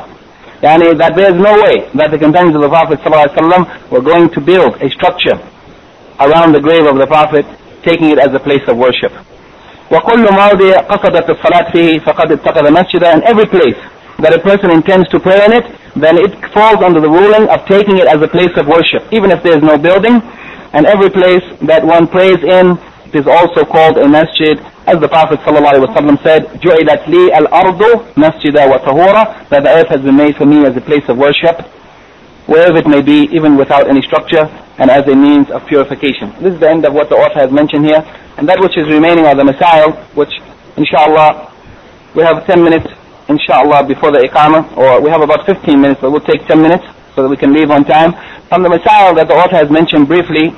Yani 0.62 0.98
that 0.98 1.16
there 1.16 1.30
is 1.34 1.38
no 1.40 1.54
way 1.66 1.90
that 1.94 2.12
the 2.12 2.18
companions 2.18 2.56
of 2.56 2.62
the 2.62 2.70
Prophet 2.70 3.00
ﷺ 3.00 3.92
were 3.92 4.02
going 4.02 4.30
to 4.30 4.40
build 4.42 4.82
a 4.82 4.90
structure 4.90 5.38
around 6.20 6.54
the 6.54 6.62
grave 6.62 6.86
of 6.86 6.98
the 6.98 7.08
Prophet, 7.08 7.46
taking 7.84 8.10
it 8.10 8.20
as 8.20 8.34
a 8.34 8.40
place 8.40 8.64
of 8.68 8.78
worship. 8.78 9.12
وكل 9.92 10.22
موضع 10.34 10.78
قصدت 10.78 11.30
الصلاة 11.30 11.72
فيه 11.72 12.00
فقد 12.00 12.32
اتخذ 12.32 12.72
مسجدا 12.72 13.14
and 13.14 13.24
every 13.24 13.46
place 13.46 13.78
that 14.20 14.34
a 14.34 14.40
person 14.40 14.72
intends 14.72 15.08
to 15.10 15.20
pray 15.20 15.44
in 15.46 15.52
it, 15.52 15.66
then 15.96 16.18
it 16.18 16.32
falls 16.54 16.82
under 16.82 17.00
the 17.00 17.10
ruling 17.10 17.48
of 17.50 17.66
taking 17.68 17.98
it 17.98 18.08
as 18.08 18.22
a 18.22 18.28
place 18.28 18.52
of 18.58 18.66
worship, 18.68 19.04
even 19.12 19.30
if 19.32 19.44
there 19.44 19.58
is 19.58 19.64
no 19.64 19.78
building. 19.78 20.22
And 20.74 20.86
every 20.86 21.10
place 21.10 21.44
that 21.62 21.86
one 21.86 22.08
prays 22.08 22.40
in, 22.44 22.78
it 23.10 23.16
is 23.16 23.28
also 23.28 23.64
called 23.64 23.98
a 23.98 24.08
masjid 24.08 24.60
as 24.88 25.00
the 25.00 25.08
Prophet 25.08 25.40
ﷺ 25.40 26.22
said, 26.22 26.46
جُعِلَتْ 26.62 27.06
لِي 27.06 27.32
الْأَرْضُ 27.32 28.14
مَسْجِدًا 28.14 28.70
وَطَهُورًا 28.70 29.50
That 29.50 29.64
the 29.64 29.70
earth 29.70 29.90
has 29.90 30.02
been 30.02 30.16
made 30.16 30.36
for 30.36 30.46
me 30.46 30.66
as 30.66 30.78
a 30.78 30.82
place 30.82 31.08
of 31.10 31.18
worship, 31.18 31.62
wherever 32.46 32.78
it 32.78 32.88
may 32.88 33.02
be, 33.02 33.28
even 33.34 33.58
without 33.58 33.90
any 33.90 34.04
structure, 34.04 34.46
and 34.78 34.92
as 34.92 35.08
a 35.08 35.16
means 35.16 35.50
of 35.50 35.66
purification. 35.66 36.30
This 36.42 36.54
is 36.54 36.60
the 36.60 36.70
end 36.70 36.86
of 36.86 36.94
what 36.94 37.10
the 37.10 37.16
author 37.16 37.40
has 37.40 37.52
mentioned 37.52 37.86
here. 37.86 38.04
And 38.38 38.48
that 38.50 38.60
which 38.60 38.78
is 38.78 38.86
remaining 38.88 39.26
are 39.26 39.34
the 39.34 39.44
masail, 39.44 39.96
which, 40.14 40.34
inshallah, 40.78 41.52
we 42.14 42.22
have 42.22 42.46
10 42.46 42.64
minutes, 42.64 42.86
inshallah, 43.28 43.88
before 43.88 44.12
the 44.12 44.20
iqamah, 44.20 44.78
or 44.78 45.02
we 45.02 45.10
have 45.10 45.22
about 45.22 45.46
15 45.48 45.82
minutes, 45.82 46.02
but 46.02 46.12
we'll 46.12 46.22
take 46.22 46.46
10 46.46 46.62
minutes 46.62 46.86
so 47.16 47.24
that 47.24 47.30
we 47.30 47.38
can 47.38 47.54
leave 47.54 47.72
on 47.72 47.86
time. 47.86 48.14
From 48.50 48.62
the 48.62 48.70
masail 48.70 49.16
that 49.16 49.28
the 49.28 49.34
author 49.34 49.56
has 49.56 49.72
mentioned 49.72 50.08
briefly, 50.08 50.54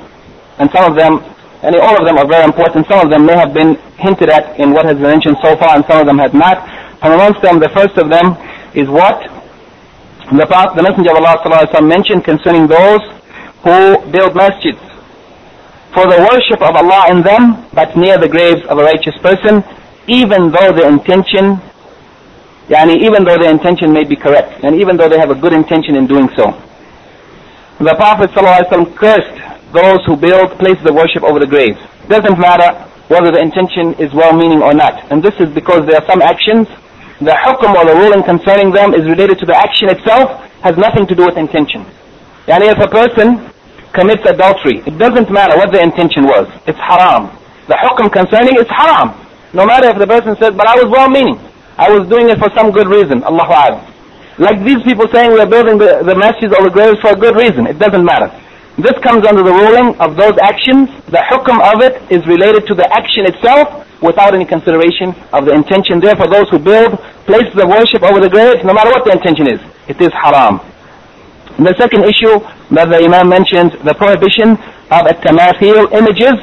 and 0.58 0.68
some 0.70 0.90
of 0.90 0.98
them 0.98 1.24
and 1.63 1.75
all 1.77 1.95
of 1.97 2.05
them 2.05 2.17
are 2.17 2.27
very 2.27 2.43
important. 2.43 2.87
Some 2.87 2.99
of 2.99 3.09
them 3.09 3.25
may 3.25 3.35
have 3.35 3.53
been 3.53 3.75
hinted 3.97 4.29
at 4.29 4.59
in 4.59 4.71
what 4.71 4.85
has 4.85 4.95
been 4.95 5.09
mentioned 5.15 5.37
so 5.41 5.55
far, 5.55 5.75
and 5.75 5.85
some 5.87 5.99
of 6.01 6.05
them 6.05 6.19
have 6.19 6.33
not. 6.33 6.59
And 7.01 7.13
amongst 7.13 7.41
them, 7.41 7.59
the 7.59 7.69
first 7.69 7.95
of 7.97 8.09
them 8.09 8.35
is 8.75 8.87
what 8.87 9.23
the, 10.27 10.45
the 10.75 10.83
Messenger 10.83 11.11
of 11.11 11.23
Allah 11.23 11.81
mentioned 11.81 12.23
concerning 12.23 12.67
those 12.67 13.01
who 13.63 13.95
build 14.11 14.33
masjids 14.35 14.81
for 15.93 16.03
the 16.09 16.19
worship 16.31 16.59
of 16.61 16.75
Allah 16.75 17.05
in 17.11 17.21
them, 17.21 17.63
but 17.73 17.95
near 17.95 18.17
the 18.17 18.27
graves 18.27 18.65
of 18.67 18.77
a 18.77 18.83
righteous 18.83 19.15
person, 19.21 19.63
even 20.07 20.51
though 20.51 20.73
the 20.73 20.87
intention, 20.87 21.61
yani 22.67 22.97
even 23.07 23.23
though 23.23 23.37
the 23.37 23.47
intention 23.49 23.93
may 23.93 24.03
be 24.03 24.15
correct, 24.15 24.63
and 24.63 24.75
even 24.75 24.97
though 24.97 25.07
they 25.07 25.19
have 25.19 25.29
a 25.29 25.35
good 25.35 25.53
intention 25.53 25.95
in 25.95 26.07
doing 26.07 26.27
so. 26.35 26.51
The 27.79 27.95
Prophet 27.95 28.31
ﷺ 28.31 28.95
cursed 28.95 29.32
those 29.73 30.05
who 30.05 30.15
build 30.15 30.53
places 30.61 30.85
of 30.85 30.95
worship 30.95 31.23
over 31.23 31.39
the 31.39 31.49
graves. 31.49 31.81
Doesn't 32.07 32.39
matter 32.39 32.71
whether 33.09 33.31
the 33.31 33.41
intention 33.41 33.93
is 33.99 34.13
well-meaning 34.13 34.61
or 34.61 34.73
not. 34.73 35.11
And 35.11 35.21
this 35.21 35.33
is 35.39 35.49
because 35.53 35.85
there 35.85 35.97
are 35.99 36.07
some 36.07 36.21
actions, 36.21 36.69
the 37.19 37.33
hukum 37.33 37.75
or 37.75 37.85
the 37.85 37.95
ruling 37.97 38.23
concerning 38.23 38.71
them 38.71 38.93
is 38.93 39.03
related 39.05 39.39
to 39.39 39.45
the 39.45 39.57
action 39.57 39.89
itself, 39.89 40.29
has 40.61 40.77
nothing 40.77 41.05
to 41.07 41.15
do 41.15 41.25
with 41.25 41.37
intention. 41.37 41.83
Yani 42.47 42.71
if 42.71 42.79
a 42.79 42.87
person 42.87 43.49
commits 43.93 44.23
adultery, 44.25 44.81
it 44.85 44.97
doesn't 44.97 45.29
matter 45.31 45.57
what 45.57 45.71
the 45.71 45.81
intention 45.81 46.23
was. 46.23 46.47
It's 46.65 46.79
haram. 46.79 47.29
The 47.67 47.75
hukum 47.75 48.11
concerning 48.11 48.55
it's 48.55 48.69
haram. 48.69 49.13
No 49.53 49.65
matter 49.65 49.89
if 49.89 49.97
the 49.97 50.07
person 50.07 50.35
says, 50.37 50.53
but 50.55 50.67
I 50.67 50.75
was 50.75 50.89
well-meaning. 50.89 51.37
I 51.77 51.89
was 51.89 52.07
doing 52.09 52.29
it 52.29 52.37
for 52.37 52.49
some 52.55 52.71
good 52.71 52.87
reason. 52.87 53.23
Allahu 53.23 53.53
Akbar. 53.53 53.93
Like 54.37 54.63
these 54.65 54.81
people 54.81 55.05
saying 55.13 55.31
we're 55.31 55.45
building 55.45 55.77
the, 55.77 56.01
the 56.01 56.13
masjids 56.17 56.57
or 56.57 56.65
the 56.65 56.73
graves 56.73 56.99
for 57.01 57.13
a 57.13 57.15
good 57.15 57.35
reason. 57.35 57.67
It 57.67 57.77
doesn't 57.77 58.03
matter. 58.03 58.33
This 58.78 58.94
comes 59.02 59.26
under 59.26 59.42
the 59.42 59.52
ruling 59.52 59.98
of 59.98 60.16
those 60.16 60.38
actions. 60.38 60.88
The 61.10 61.18
hukum 61.18 61.58
of 61.58 61.82
it 61.82 61.98
is 62.12 62.24
related 62.26 62.66
to 62.68 62.74
the 62.74 62.86
action 62.94 63.26
itself 63.26 63.84
without 64.00 64.34
any 64.34 64.44
consideration 64.44 65.14
of 65.32 65.46
the 65.46 65.52
intention. 65.52 65.98
Therefore, 65.98 66.28
those 66.30 66.48
who 66.50 66.58
build 66.58 66.98
places 67.26 67.58
of 67.58 67.68
worship 67.68 68.02
over 68.02 68.20
the 68.20 68.30
graves, 68.30 68.62
no 68.64 68.72
matter 68.72 68.90
what 68.90 69.04
the 69.04 69.10
intention 69.12 69.50
is, 69.50 69.60
it 69.88 70.00
is 70.00 70.12
haram. 70.14 70.60
And 71.58 71.66
the 71.66 71.74
second 71.74 72.04
issue 72.06 72.38
that 72.70 72.86
the 72.86 73.02
Imam 73.02 73.28
mentioned, 73.28 73.72
the 73.82 73.94
prohibition 73.94 74.54
of 74.94 75.02
at-tamathil 75.10 75.90
images 75.92 76.38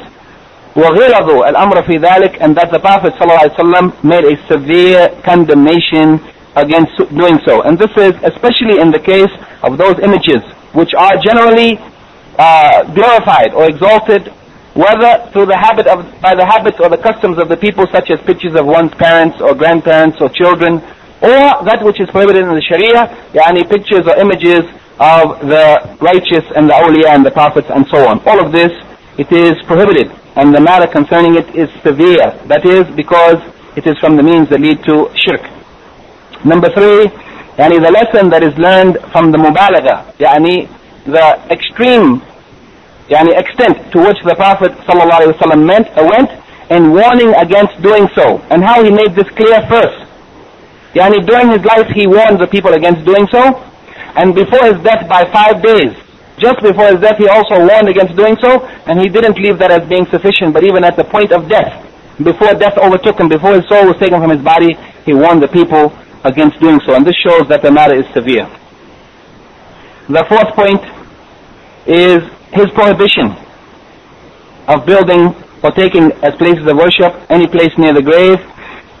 وغلظوا 0.76 1.48
الأمر 1.48 1.82
في 1.82 1.96
ذلك 1.98 2.36
and 2.42 2.54
that 2.54 2.70
the 2.70 2.78
Prophet 2.78 3.14
ﷺ 3.14 4.04
made 4.04 4.24
a 4.24 4.36
severe 4.46 5.08
condemnation 5.24 6.20
against 6.54 6.96
doing 7.16 7.38
so. 7.46 7.62
And 7.62 7.78
this 7.78 7.90
is 7.96 8.12
especially 8.22 8.80
in 8.80 8.90
the 8.90 8.98
case 9.00 9.32
of 9.62 9.78
those 9.78 9.98
images 10.00 10.42
which 10.74 10.92
are 10.94 11.16
generally 11.24 11.80
uh, 12.37 12.83
glorified 12.93 13.53
or 13.53 13.65
exalted 13.69 14.31
whether 14.73 15.29
through 15.31 15.45
the 15.45 15.57
habit 15.57 15.87
of, 15.87 15.99
by 16.21 16.33
the 16.33 16.45
habits 16.45 16.77
or 16.79 16.87
the 16.87 16.97
customs 16.97 17.37
of 17.37 17.49
the 17.49 17.57
people 17.57 17.85
such 17.91 18.09
as 18.09 18.19
pictures 18.21 18.55
of 18.55 18.65
one's 18.65 18.93
parents 18.95 19.35
or 19.41 19.53
grandparents 19.53 20.17
or 20.21 20.29
children 20.29 20.79
or 21.21 21.43
that 21.67 21.79
which 21.83 21.99
is 21.99 22.09
prohibited 22.09 22.41
in 22.43 22.55
the 22.55 22.65
Sharia, 22.65 23.05
yani 23.35 23.67
pictures 23.69 24.07
or 24.07 24.15
images 24.17 24.63
of 24.99 25.43
the 25.45 25.97
righteous 25.99 26.45
and 26.55 26.69
the 26.69 26.73
awliya 26.73 27.13
and 27.13 27.25
the 27.25 27.31
prophets 27.31 27.67
and 27.69 27.85
so 27.87 28.07
on. 28.07 28.19
All 28.25 28.39
of 28.43 28.51
this, 28.51 28.71
it 29.17 29.31
is 29.31 29.53
prohibited 29.67 30.09
and 30.35 30.55
the 30.55 30.61
matter 30.61 30.87
concerning 30.87 31.35
it 31.35 31.53
is 31.53 31.69
severe. 31.83 32.31
That 32.47 32.65
is 32.65 32.87
because 32.95 33.37
it 33.75 33.85
is 33.85 33.97
from 33.99 34.15
the 34.15 34.23
means 34.23 34.49
that 34.49 34.61
lead 34.61 34.83
to 34.85 35.11
shirk. 35.15 35.43
Number 36.45 36.69
three, 36.71 37.11
yani 37.59 37.77
the 37.83 37.91
lesson 37.91 38.29
that 38.29 38.41
is 38.41 38.57
learned 38.57 38.97
from 39.11 39.31
the 39.31 39.37
mubalagha, 39.37 40.15
yani 40.17 40.69
the 41.05 41.39
extreme 41.49 42.21
yani 43.09 43.35
extent 43.37 43.91
to 43.91 43.99
which 43.99 44.19
the 44.23 44.35
Prophet 44.35 44.71
ﷺ 44.87 45.65
meant, 45.65 45.87
uh, 45.97 46.03
went 46.05 46.31
in 46.71 46.91
warning 46.91 47.35
against 47.35 47.75
doing 47.81 48.07
so. 48.15 48.39
And 48.49 48.63
how 48.63 48.83
he 48.83 48.89
made 48.89 49.15
this 49.15 49.27
clear 49.35 49.59
first. 49.67 50.07
Yani 50.95 51.25
during 51.27 51.49
his 51.51 51.63
life 51.65 51.87
he 51.91 52.07
warned 52.07 52.39
the 52.39 52.47
people 52.47 52.73
against 52.73 53.03
doing 53.05 53.27
so. 53.31 53.59
And 54.15 54.35
before 54.35 54.63
his 54.65 54.79
death 54.83 55.07
by 55.07 55.25
five 55.31 55.61
days, 55.61 55.95
just 56.37 56.59
before 56.61 56.87
his 56.87 56.99
death 56.99 57.17
he 57.17 57.27
also 57.27 57.59
warned 57.59 57.89
against 57.89 58.15
doing 58.15 58.35
so. 58.39 58.63
And 58.87 58.99
he 58.99 59.09
didn't 59.09 59.37
leave 59.37 59.59
that 59.59 59.71
as 59.71 59.87
being 59.87 60.05
sufficient, 60.07 60.53
but 60.53 60.63
even 60.63 60.83
at 60.83 60.95
the 60.95 61.03
point 61.03 61.31
of 61.31 61.49
death, 61.49 61.71
before 62.23 62.53
death 62.53 62.77
overtook 62.77 63.19
him, 63.19 63.27
before 63.29 63.55
his 63.55 63.67
soul 63.67 63.87
was 63.87 63.97
taken 63.97 64.19
from 64.19 64.29
his 64.29 64.41
body, 64.41 64.75
he 65.05 65.13
warned 65.13 65.41
the 65.41 65.47
people 65.47 65.91
against 66.23 66.59
doing 66.59 66.79
so. 66.85 66.93
And 66.95 67.05
this 67.05 67.15
shows 67.15 67.47
that 67.49 67.61
the 67.61 67.71
matter 67.71 67.95
is 67.95 68.05
severe. 68.13 68.47
The 70.09 70.25
fourth 70.27 70.53
point 70.55 70.81
is 71.87 72.23
his 72.51 72.69
prohibition 72.71 73.35
of 74.67 74.85
building 74.85 75.33
or 75.63 75.71
taking 75.71 76.11
as 76.23 76.35
places 76.35 76.65
of 76.65 76.77
worship 76.77 77.13
any 77.29 77.47
place 77.47 77.71
near 77.77 77.93
the 77.93 78.01
grave. 78.01 78.39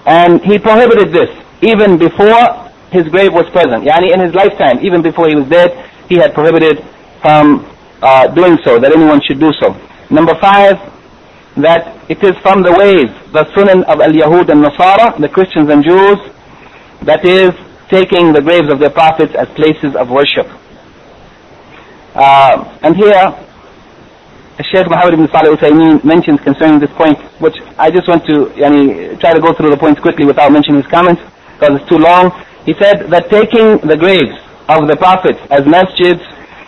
And 0.05 0.41
he 0.43 0.57
prohibited 0.57 1.13
this 1.13 1.29
even 1.61 1.97
before 1.97 2.69
his 2.91 3.07
grave 3.07 3.33
was 3.33 3.49
present. 3.49 3.83
Yani 3.83 4.13
in 4.13 4.19
his 4.19 4.33
lifetime 4.33 4.79
even 4.85 5.01
before 5.01 5.27
he 5.27 5.35
was 5.35 5.47
dead 5.47 5.89
he 6.09 6.15
had 6.15 6.33
prohibited 6.33 6.83
from 7.21 7.65
uh, 8.01 8.27
doing 8.27 8.57
so 8.63 8.79
that 8.79 8.91
anyone 8.93 9.21
should 9.27 9.39
do 9.39 9.51
so. 9.59 9.75
Number 10.09 10.35
five 10.41 10.75
that 11.57 12.09
it 12.09 12.23
is 12.23 12.37
from 12.41 12.63
the 12.63 12.71
ways 12.71 13.11
the 13.33 13.43
sunan 13.51 13.83
of 13.83 13.99
al-yahud 13.99 14.47
and 14.49 14.63
nasara 14.63 15.19
the 15.19 15.27
christians 15.27 15.69
and 15.69 15.83
jews 15.83 16.17
that 17.03 17.25
is 17.25 17.51
taking 17.89 18.31
the 18.31 18.41
graves 18.41 18.71
of 18.71 18.79
their 18.79 18.89
prophets 18.89 19.35
as 19.35 19.49
places 19.49 19.93
of 19.95 20.09
worship 20.09 20.47
uh, 22.15 22.79
and 22.81 22.95
here, 22.95 23.35
Sheikh 24.61 24.87
Muhammad 24.89 25.13
ibn 25.15 25.27
Salih 25.29 25.55
Uthaymeen 25.57 26.03
mentions 26.03 26.39
concerning 26.41 26.79
this 26.79 26.91
point, 26.91 27.17
which 27.41 27.57
I 27.77 27.89
just 27.89 28.07
want 28.07 28.25
to 28.25 28.45
yani, 28.55 29.19
try 29.19 29.33
to 29.33 29.39
go 29.39 29.53
through 29.53 29.69
the 29.71 29.77
points 29.77 29.99
quickly 30.01 30.25
without 30.25 30.51
mentioning 30.51 30.81
his 30.81 30.91
comments, 30.91 31.21
because 31.53 31.79
it's 31.79 31.89
too 31.89 31.97
long. 31.97 32.31
He 32.65 32.73
said 32.75 33.09
that 33.09 33.29
taking 33.29 33.77
the 33.87 33.97
graves 33.97 34.37
of 34.69 34.87
the 34.87 34.95
prophets 34.95 35.39
as 35.49 35.61
masjids, 35.61 36.21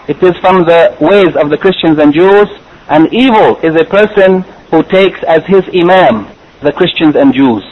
it 0.08 0.22
is 0.24 0.36
from 0.42 0.66
the 0.66 0.96
ways 1.00 1.36
of 1.36 1.50
the 1.50 1.58
Christians 1.58 2.00
and 2.00 2.14
Jews, 2.14 2.48
and 2.90 3.14
evil 3.14 3.58
is 3.62 3.76
a 3.80 3.86
person 3.86 4.42
who 4.72 4.84
takes 4.84 5.22
as 5.24 5.46
his 5.46 5.64
imam 5.70 6.28
the 6.62 6.72
Christians 6.72 7.16
and 7.16 7.34
Jews. 7.34 7.64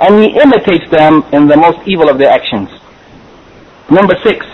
And 0.00 0.22
he 0.22 0.38
imitates 0.38 0.90
them 0.90 1.24
in 1.32 1.46
the 1.46 1.56
most 1.56 1.86
evil 1.86 2.08
of 2.08 2.18
their 2.18 2.30
actions. 2.30 2.68
Number 3.90 4.14
six, 4.22 4.46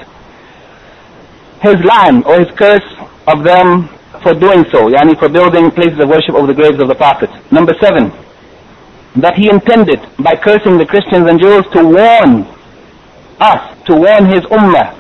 his 1.61 1.77
la'n 1.85 2.25
or 2.25 2.41
his 2.41 2.51
curse 2.57 2.85
of 3.27 3.45
them 3.45 3.89
for 4.23 4.35
doing 4.35 4.65
so, 4.71 4.89
yani 4.89 5.19
for 5.19 5.29
building 5.29 5.71
places 5.71 5.99
of 5.99 6.09
worship 6.09 6.35
over 6.35 6.47
the 6.47 6.55
graves 6.55 6.81
of 6.81 6.89
the 6.89 6.95
prophets. 6.95 7.33
Number 7.51 7.75
seven, 7.81 8.13
that 9.17 9.35
he 9.37 9.49
intended 9.49 10.01
by 10.19 10.37
cursing 10.37 10.79
the 10.79 10.87
Christians 10.87 11.29
and 11.29 11.41
Jews 11.41 11.65
to 11.73 11.83
warn 11.85 12.47
us, 13.41 13.87
to 13.87 13.95
warn 13.95 14.27
his 14.27 14.41
ummah 14.53 14.95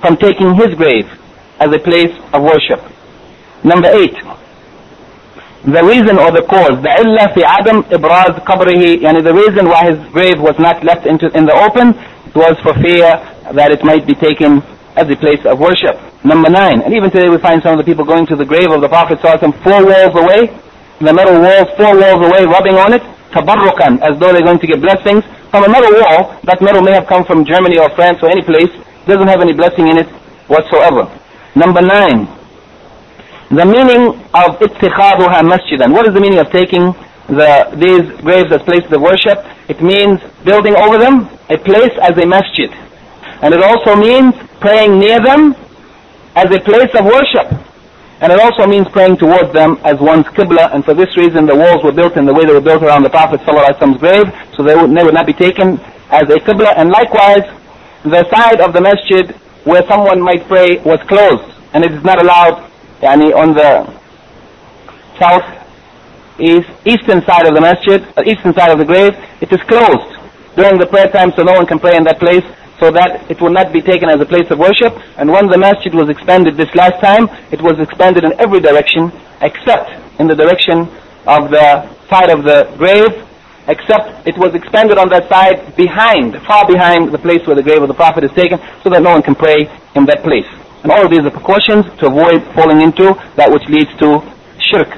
from 0.00 0.16
taking 0.16 0.54
his 0.54 0.74
grave 0.74 1.08
as 1.58 1.72
a 1.74 1.78
place 1.78 2.14
of 2.32 2.42
worship. 2.42 2.82
Number 3.64 3.88
eight, 3.92 4.14
the 5.64 5.82
reason 5.82 6.18
or 6.18 6.30
the 6.30 6.44
cause, 6.48 6.80
the 6.82 6.92
illah 7.02 7.34
fi 7.34 7.42
adam 7.42 7.82
ibraz 7.84 8.38
qabrihi, 8.44 9.00
yani 9.00 9.22
the 9.24 9.34
reason 9.34 9.68
why 9.68 9.90
his 9.90 9.98
grave 10.12 10.40
was 10.40 10.58
not 10.58 10.84
left 10.84 11.06
into, 11.06 11.26
in 11.36 11.46
the 11.46 11.54
open 11.54 11.94
was 12.34 12.56
for 12.62 12.74
fear 12.74 13.10
that 13.52 13.72
it 13.72 13.82
might 13.84 14.06
be 14.06 14.14
taken 14.14 14.62
as 14.98 15.06
a 15.06 15.14
place 15.14 15.38
of 15.46 15.62
worship. 15.62 15.94
Number 16.26 16.50
nine, 16.50 16.82
and 16.82 16.90
even 16.92 17.10
today 17.10 17.30
we 17.30 17.38
find 17.38 17.62
some 17.62 17.78
of 17.78 17.78
the 17.78 17.86
people 17.86 18.04
going 18.04 18.26
to 18.26 18.34
the 18.34 18.44
grave 18.44 18.70
of 18.74 18.82
the 18.82 18.90
Prophet 18.90 19.22
some 19.22 19.54
four 19.62 19.86
walls 19.86 20.14
away, 20.18 20.50
the 20.98 21.14
metal 21.14 21.38
walls 21.38 21.70
four 21.78 21.94
walls 21.94 22.18
away, 22.26 22.42
rubbing 22.42 22.74
on 22.74 22.90
it, 22.92 23.02
tabarrukan, 23.30 24.02
as 24.02 24.18
though 24.18 24.34
they're 24.34 24.42
going 24.42 24.58
to 24.58 24.66
get 24.66 24.82
blessings 24.82 25.22
from 25.54 25.62
another 25.62 25.94
wall. 26.02 26.34
That 26.42 26.58
metal 26.60 26.82
may 26.82 26.92
have 26.92 27.06
come 27.06 27.24
from 27.24 27.46
Germany 27.46 27.78
or 27.78 27.88
France 27.94 28.18
or 28.22 28.28
any 28.28 28.42
place, 28.42 28.74
doesn't 29.06 29.28
have 29.28 29.40
any 29.40 29.54
blessing 29.54 29.86
in 29.86 29.98
it 30.02 30.10
whatsoever. 30.50 31.06
Number 31.54 31.80
nine, 31.80 32.26
the 33.54 33.64
meaning 33.64 34.18
of 34.34 34.58
ittikhaduha 34.58 35.46
masjidan. 35.46 35.94
What 35.94 36.06
is 36.08 36.12
the 36.12 36.20
meaning 36.20 36.42
of 36.42 36.50
taking 36.50 36.92
the, 37.30 37.70
these 37.78 38.04
graves 38.20 38.50
as 38.50 38.60
places 38.66 38.90
of 38.90 39.00
worship? 39.00 39.38
It 39.70 39.80
means 39.80 40.18
building 40.44 40.74
over 40.74 40.98
them 40.98 41.30
a 41.48 41.56
place 41.56 41.94
as 42.02 42.18
a 42.18 42.26
masjid. 42.26 42.68
And 43.42 43.54
it 43.54 43.62
also 43.62 43.94
means 43.96 44.34
praying 44.60 44.98
near 44.98 45.20
them 45.20 45.54
as 46.34 46.46
a 46.54 46.60
place 46.60 46.92
of 46.94 47.04
worship. 47.04 47.46
And 48.20 48.32
it 48.32 48.40
also 48.40 48.66
means 48.66 48.88
praying 48.88 49.18
towards 49.18 49.52
them 49.52 49.78
as 49.84 49.98
one's 50.00 50.26
qibla. 50.26 50.74
And 50.74 50.84
for 50.84 50.94
this 50.94 51.16
reason, 51.16 51.46
the 51.46 51.54
walls 51.54 51.84
were 51.84 51.92
built 51.92 52.16
in 52.16 52.26
the 52.26 52.34
way 52.34 52.44
they 52.44 52.52
were 52.52 52.60
built 52.60 52.82
around 52.82 53.04
the 53.04 53.10
Prophet 53.10 53.40
ﷺ's 53.40 54.00
grave, 54.00 54.26
so 54.56 54.64
they 54.64 54.74
would, 54.74 54.90
they 54.90 55.04
would 55.04 55.14
not 55.14 55.26
be 55.26 55.32
taken 55.32 55.78
as 56.10 56.22
a 56.22 56.38
qibla. 56.42 56.74
And 56.76 56.90
likewise, 56.90 57.46
the 58.02 58.28
side 58.30 58.60
of 58.60 58.72
the 58.72 58.80
masjid 58.80 59.30
where 59.64 59.86
someone 59.86 60.20
might 60.20 60.46
pray 60.48 60.78
was 60.78 60.98
closed, 61.06 61.54
and 61.74 61.84
it 61.84 61.92
is 61.92 62.02
not 62.02 62.20
allowed 62.20 62.68
yani, 63.00 63.34
on 63.34 63.54
the 63.54 63.86
south 65.18 65.44
east, 66.40 66.70
eastern 66.86 67.22
side 67.22 67.46
of 67.46 67.54
the 67.54 67.60
masjid, 67.60 68.02
uh, 68.16 68.22
eastern 68.26 68.54
side 68.54 68.70
of 68.70 68.78
the 68.78 68.84
grave, 68.84 69.14
it 69.40 69.52
is 69.52 69.60
closed 69.68 70.16
during 70.56 70.78
the 70.78 70.86
prayer 70.86 71.08
time, 71.08 71.32
so 71.36 71.42
no 71.42 71.52
one 71.52 71.66
can 71.66 71.78
pray 71.78 71.96
in 71.96 72.04
that 72.04 72.18
place 72.18 72.44
so 72.80 72.90
that 72.90 73.30
it 73.30 73.40
will 73.40 73.50
not 73.50 73.72
be 73.72 73.82
taken 73.82 74.08
as 74.08 74.20
a 74.20 74.26
place 74.26 74.50
of 74.50 74.58
worship. 74.58 74.94
And 75.18 75.30
when 75.30 75.48
the 75.48 75.58
masjid 75.58 75.94
was 75.94 76.08
expanded 76.08 76.56
this 76.56 76.72
last 76.74 77.00
time, 77.02 77.28
it 77.50 77.60
was 77.60 77.78
expanded 77.78 78.24
in 78.24 78.32
every 78.38 78.60
direction 78.60 79.10
except 79.42 79.90
in 80.20 80.26
the 80.26 80.34
direction 80.34 80.86
of 81.26 81.50
the 81.50 81.86
side 82.08 82.30
of 82.30 82.44
the 82.44 82.70
grave, 82.78 83.12
except 83.68 84.26
it 84.26 84.38
was 84.38 84.54
expanded 84.54 84.96
on 84.98 85.08
that 85.10 85.28
side 85.28 85.76
behind, 85.76 86.40
far 86.46 86.66
behind 86.66 87.12
the 87.12 87.18
place 87.18 87.46
where 87.46 87.56
the 87.56 87.62
grave 87.62 87.82
of 87.82 87.88
the 87.88 87.94
Prophet 87.94 88.24
is 88.24 88.32
taken, 88.32 88.58
so 88.82 88.90
that 88.90 89.02
no 89.02 89.10
one 89.10 89.22
can 89.22 89.34
pray 89.34 89.68
in 89.94 90.06
that 90.06 90.22
place. 90.22 90.48
And 90.82 90.92
all 90.92 91.04
of 91.04 91.10
these 91.10 91.20
are 91.20 91.30
precautions 91.30 91.84
to 91.98 92.06
avoid 92.06 92.42
falling 92.54 92.80
into 92.80 93.12
that 93.36 93.50
which 93.50 93.66
leads 93.68 93.90
to 93.98 94.22
shirk. 94.62 94.88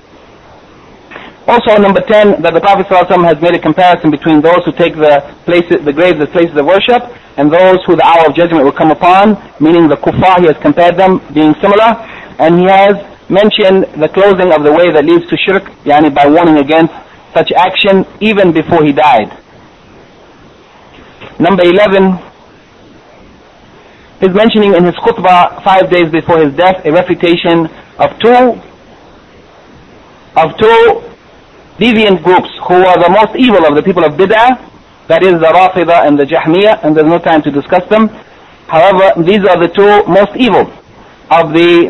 Also, 1.51 1.75
number 1.83 1.99
10, 2.01 2.43
that 2.47 2.55
the 2.55 2.63
Prophet 2.63 2.87
ﷺ 2.87 3.27
has 3.27 3.43
made 3.43 3.59
a 3.59 3.59
comparison 3.59 4.07
between 4.07 4.39
those 4.41 4.63
who 4.63 4.71
take 4.71 4.95
the 4.95 5.19
places, 5.43 5.83
the 5.83 5.91
graves 5.93 6.23
as 6.23 6.31
places 6.31 6.55
of 6.55 6.63
worship, 6.63 7.03
and 7.43 7.51
those 7.51 7.83
who 7.91 7.99
the 7.99 8.07
hour 8.07 8.31
of 8.31 8.39
judgment 8.39 8.63
will 8.63 8.71
come 8.71 8.95
upon, 8.95 9.35
meaning 9.59 9.91
the 9.91 9.99
kuffar, 9.99 10.39
he 10.39 10.47
has 10.47 10.55
compared 10.63 10.95
them 10.95 11.19
being 11.35 11.51
similar, 11.59 11.99
and 12.39 12.63
he 12.63 12.71
has 12.71 12.95
mentioned 13.27 13.83
the 13.99 14.07
closing 14.15 14.55
of 14.55 14.63
the 14.63 14.71
way 14.71 14.95
that 14.95 15.03
leads 15.03 15.27
to 15.27 15.35
shirk, 15.43 15.67
yani 15.83 16.15
by 16.15 16.23
warning 16.31 16.63
against 16.63 16.95
such 17.35 17.51
action 17.51 18.07
even 18.23 18.55
before 18.55 18.87
he 18.87 18.95
died. 18.95 19.35
Number 21.43 21.67
11, 21.67 22.15
is 24.23 24.31
mentioning 24.39 24.75
in 24.79 24.85
his 24.85 24.95
khutbah 25.03 25.65
five 25.65 25.91
days 25.91 26.13
before 26.13 26.39
his 26.39 26.55
death 26.55 26.85
a 26.87 26.93
refutation 26.93 27.67
of 27.99 28.15
two 28.23 28.55
of 30.37 30.55
two 30.59 31.10
deviant 31.81 32.23
groups 32.23 32.51
who 32.69 32.75
are 32.85 32.99
the 33.01 33.09
most 33.09 33.35
evil 33.37 33.65
of 33.65 33.75
the 33.75 33.83
people 33.83 34.05
of 34.05 34.13
Bid'ah, 34.13 34.61
that 35.09 35.23
is 35.25 35.33
the 35.41 35.51
Rafida 35.59 36.07
and 36.07 36.19
the 36.19 36.25
Jahmiyyah, 36.25 36.85
and 36.85 36.95
there's 36.95 37.09
no 37.09 37.19
time 37.19 37.43
to 37.43 37.51
discuss 37.51 37.89
them. 37.89 38.09
However, 38.69 39.17
these 39.25 39.43
are 39.49 39.59
the 39.59 39.67
two 39.73 40.05
most 40.07 40.37
evil 40.37 40.71
of 41.33 41.53
the 41.57 41.89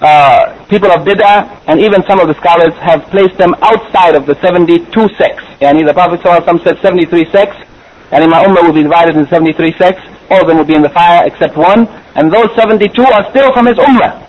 uh, 0.00 0.66
people 0.66 0.90
of 0.90 1.06
Bid'ah, 1.06 1.62
and 1.68 1.78
even 1.80 2.02
some 2.08 2.18
of 2.18 2.28
the 2.28 2.34
scholars 2.34 2.74
have 2.80 3.04
placed 3.12 3.36
them 3.36 3.54
outside 3.60 4.16
of 4.16 4.26
the 4.26 4.34
72 4.40 4.82
sects. 5.14 5.44
Yani 5.60 5.86
the 5.86 5.92
Prophet 5.94 6.20
ﷺ 6.20 6.64
said 6.64 6.80
73 6.80 7.30
sects, 7.30 7.56
and 8.10 8.24
in 8.24 8.30
my 8.30 8.42
ummah 8.44 8.62
will 8.64 8.72
be 8.72 8.82
divided 8.82 9.16
into 9.16 9.28
73 9.30 9.72
sects. 9.78 10.02
All 10.30 10.40
of 10.40 10.48
them 10.48 10.56
will 10.56 10.64
be 10.64 10.74
in 10.74 10.82
the 10.82 10.90
fire 10.90 11.26
except 11.26 11.56
one, 11.56 11.86
and 12.16 12.32
those 12.32 12.48
72 12.56 12.88
are 13.02 13.30
still 13.30 13.52
from 13.52 13.66
his 13.66 13.76
ummah. 13.76 14.26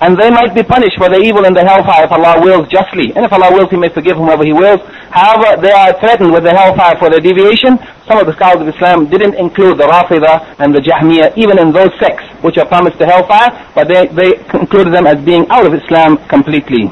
And 0.00 0.16
they 0.16 0.30
might 0.30 0.54
be 0.54 0.62
punished 0.62 0.96
for 0.96 1.08
their 1.10 1.20
evil 1.20 1.44
in 1.44 1.52
the 1.52 1.60
hellfire 1.60 2.04
if 2.04 2.12
Allah 2.12 2.40
wills 2.40 2.68
justly. 2.68 3.12
And 3.14 3.24
if 3.24 3.32
Allah 3.32 3.52
wills, 3.52 3.68
He 3.70 3.76
may 3.76 3.90
forgive 3.90 4.16
whomever 4.16 4.44
He 4.44 4.52
wills. 4.52 4.80
However, 5.12 5.60
they 5.60 5.70
are 5.70 5.92
threatened 6.00 6.32
with 6.32 6.44
the 6.44 6.56
hellfire 6.56 6.96
for 6.96 7.10
their 7.10 7.20
deviation. 7.20 7.76
Some 8.08 8.16
of 8.16 8.26
the 8.26 8.32
scholars 8.32 8.62
of 8.62 8.68
Islam 8.68 9.10
didn't 9.12 9.34
include 9.34 9.76
the 9.76 9.84
Rafida 9.84 10.56
and 10.58 10.74
the 10.74 10.80
Jahmiyyah 10.80 11.36
even 11.36 11.58
in 11.58 11.70
those 11.70 11.92
sects 12.00 12.24
which 12.40 12.56
are 12.56 12.64
promised 12.64 12.98
the 12.98 13.06
hellfire, 13.06 13.52
but 13.74 13.88
they, 13.88 14.06
they 14.08 14.40
included 14.58 14.94
them 14.94 15.06
as 15.06 15.22
being 15.22 15.46
out 15.50 15.66
of 15.66 15.74
Islam 15.74 16.16
completely. 16.28 16.90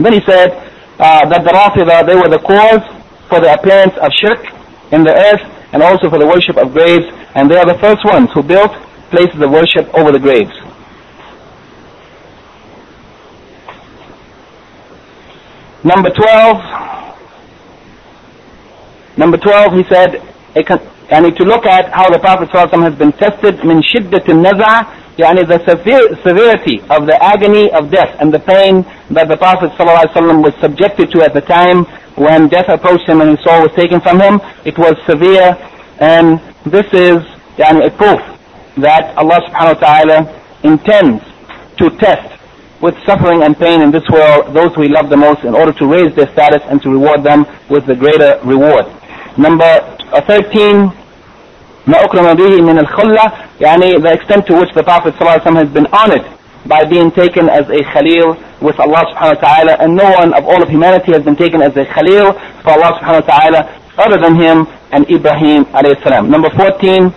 Then 0.00 0.14
he 0.14 0.22
said 0.24 0.56
uh, 0.98 1.28
that 1.28 1.44
the 1.44 1.52
Rafida, 1.52 2.06
they 2.06 2.16
were 2.16 2.28
the 2.28 2.40
cause 2.40 2.80
for 3.28 3.40
the 3.40 3.52
appearance 3.52 3.92
of 4.00 4.10
shirk 4.16 4.40
in 4.92 5.04
the 5.04 5.12
earth 5.12 5.44
and 5.72 5.82
also 5.82 6.08
for 6.08 6.18
the 6.18 6.26
worship 6.26 6.56
of 6.56 6.72
graves, 6.72 7.04
and 7.34 7.50
they 7.50 7.56
are 7.56 7.66
the 7.66 7.78
first 7.78 8.04
ones 8.04 8.30
who 8.32 8.42
built 8.42 8.72
places 9.10 9.40
of 9.40 9.50
worship 9.50 9.92
over 9.92 10.10
the 10.10 10.18
graves. 10.18 10.52
Number 15.84 16.10
12, 16.10 17.18
number 19.18 19.36
12, 19.36 19.72
he 19.74 19.84
said, 19.90 20.22
"I 21.10 21.20
need 21.20 21.36
to 21.36 21.44
look 21.44 21.66
at 21.66 21.92
how 21.92 22.08
the 22.08 22.18
Prophet 22.20 22.48
ﷺ 22.50 22.82
has 22.82 22.94
been 22.94 23.12
tested, 23.12 23.64
min 23.64 23.82
shiddatin 23.82 24.44
naza' 24.44 24.86
yani 25.18 25.46
the 25.46 25.58
severe, 25.68 26.16
severity 26.22 26.80
of 26.88 27.06
the 27.06 27.18
agony 27.22 27.70
of 27.72 27.90
death 27.90 28.14
and 28.20 28.32
the 28.32 28.38
pain 28.38 28.86
that 29.10 29.28
the 29.28 29.36
Prophet 29.36 29.70
ﷺ 29.72 30.42
was 30.42 30.54
subjected 30.60 31.10
to 31.10 31.22
at 31.22 31.34
the 31.34 31.40
time 31.40 31.84
when 32.16 32.48
death 32.48 32.68
approached 32.68 33.08
him 33.08 33.20
and 33.20 33.30
his 33.36 33.40
soul 33.44 33.62
was 33.62 33.72
taken 33.74 34.00
from 34.00 34.20
him, 34.20 34.40
it 34.64 34.78
was 34.78 34.94
severe 35.06 35.56
and 35.98 36.40
this 36.64 36.86
is 36.92 37.18
yani, 37.58 37.86
a 37.86 37.90
proof 37.90 38.20
that 38.78 39.16
Allah 39.16 39.40
subhanahu 39.48 39.80
wa 39.80 39.86
ta'ala 39.86 40.42
intends 40.62 41.24
to 41.78 41.90
test 41.98 42.31
with 42.81 42.95
suffering 43.05 43.43
and 43.43 43.57
pain 43.57 43.81
in 43.81 43.91
this 43.91 44.07
world 44.09 44.53
those 44.53 44.75
we 44.77 44.87
love 44.87 45.09
the 45.09 45.17
most 45.17 45.43
in 45.43 45.53
order 45.55 45.73
to 45.73 45.85
raise 45.87 46.13
their 46.15 46.31
status 46.33 46.61
and 46.69 46.81
to 46.81 46.89
reward 46.89 47.23
them 47.23 47.45
with 47.69 47.85
the 47.85 47.95
greater 47.95 48.39
reward. 48.43 48.85
Number 49.37 49.79
13, 50.27 50.91
ما 51.87 52.03
أكرم 52.03 52.33
به 52.35 52.61
من 52.61 52.79
الخلة 52.79 53.31
يعني 53.61 54.01
the 54.01 54.13
extent 54.13 54.45
to 54.47 54.53
which 54.55 54.73
the 54.73 54.83
Prophet 54.83 55.13
ﷺ 55.15 55.55
has 55.55 55.69
been 55.69 55.87
honored 55.87 56.25
by 56.65 56.83
being 56.85 57.09
taken 57.11 57.49
as 57.49 57.69
a 57.69 57.81
Khalil 57.93 58.35
with 58.61 58.79
Allah 58.79 59.05
subhanahu 59.13 59.41
wa 59.41 59.47
ta'ala 59.47 59.73
and 59.79 59.95
no 59.95 60.09
one 60.11 60.33
of 60.33 60.43
all 60.45 60.61
of 60.61 60.69
humanity 60.69 61.13
has 61.13 61.23
been 61.23 61.35
taken 61.35 61.61
as 61.61 61.75
a 61.77 61.85
Khalil 61.85 62.33
for 62.63 62.71
Allah 62.71 62.99
subhanahu 62.99 63.23
wa 63.25 63.39
ta'ala 63.39 63.81
other 63.97 64.17
than 64.21 64.35
him 64.35 64.67
and 64.91 65.09
Ibrahim 65.09 65.65
alayhi 65.65 66.01
salam. 66.03 66.29
Number 66.29 66.49
14, 66.51 67.09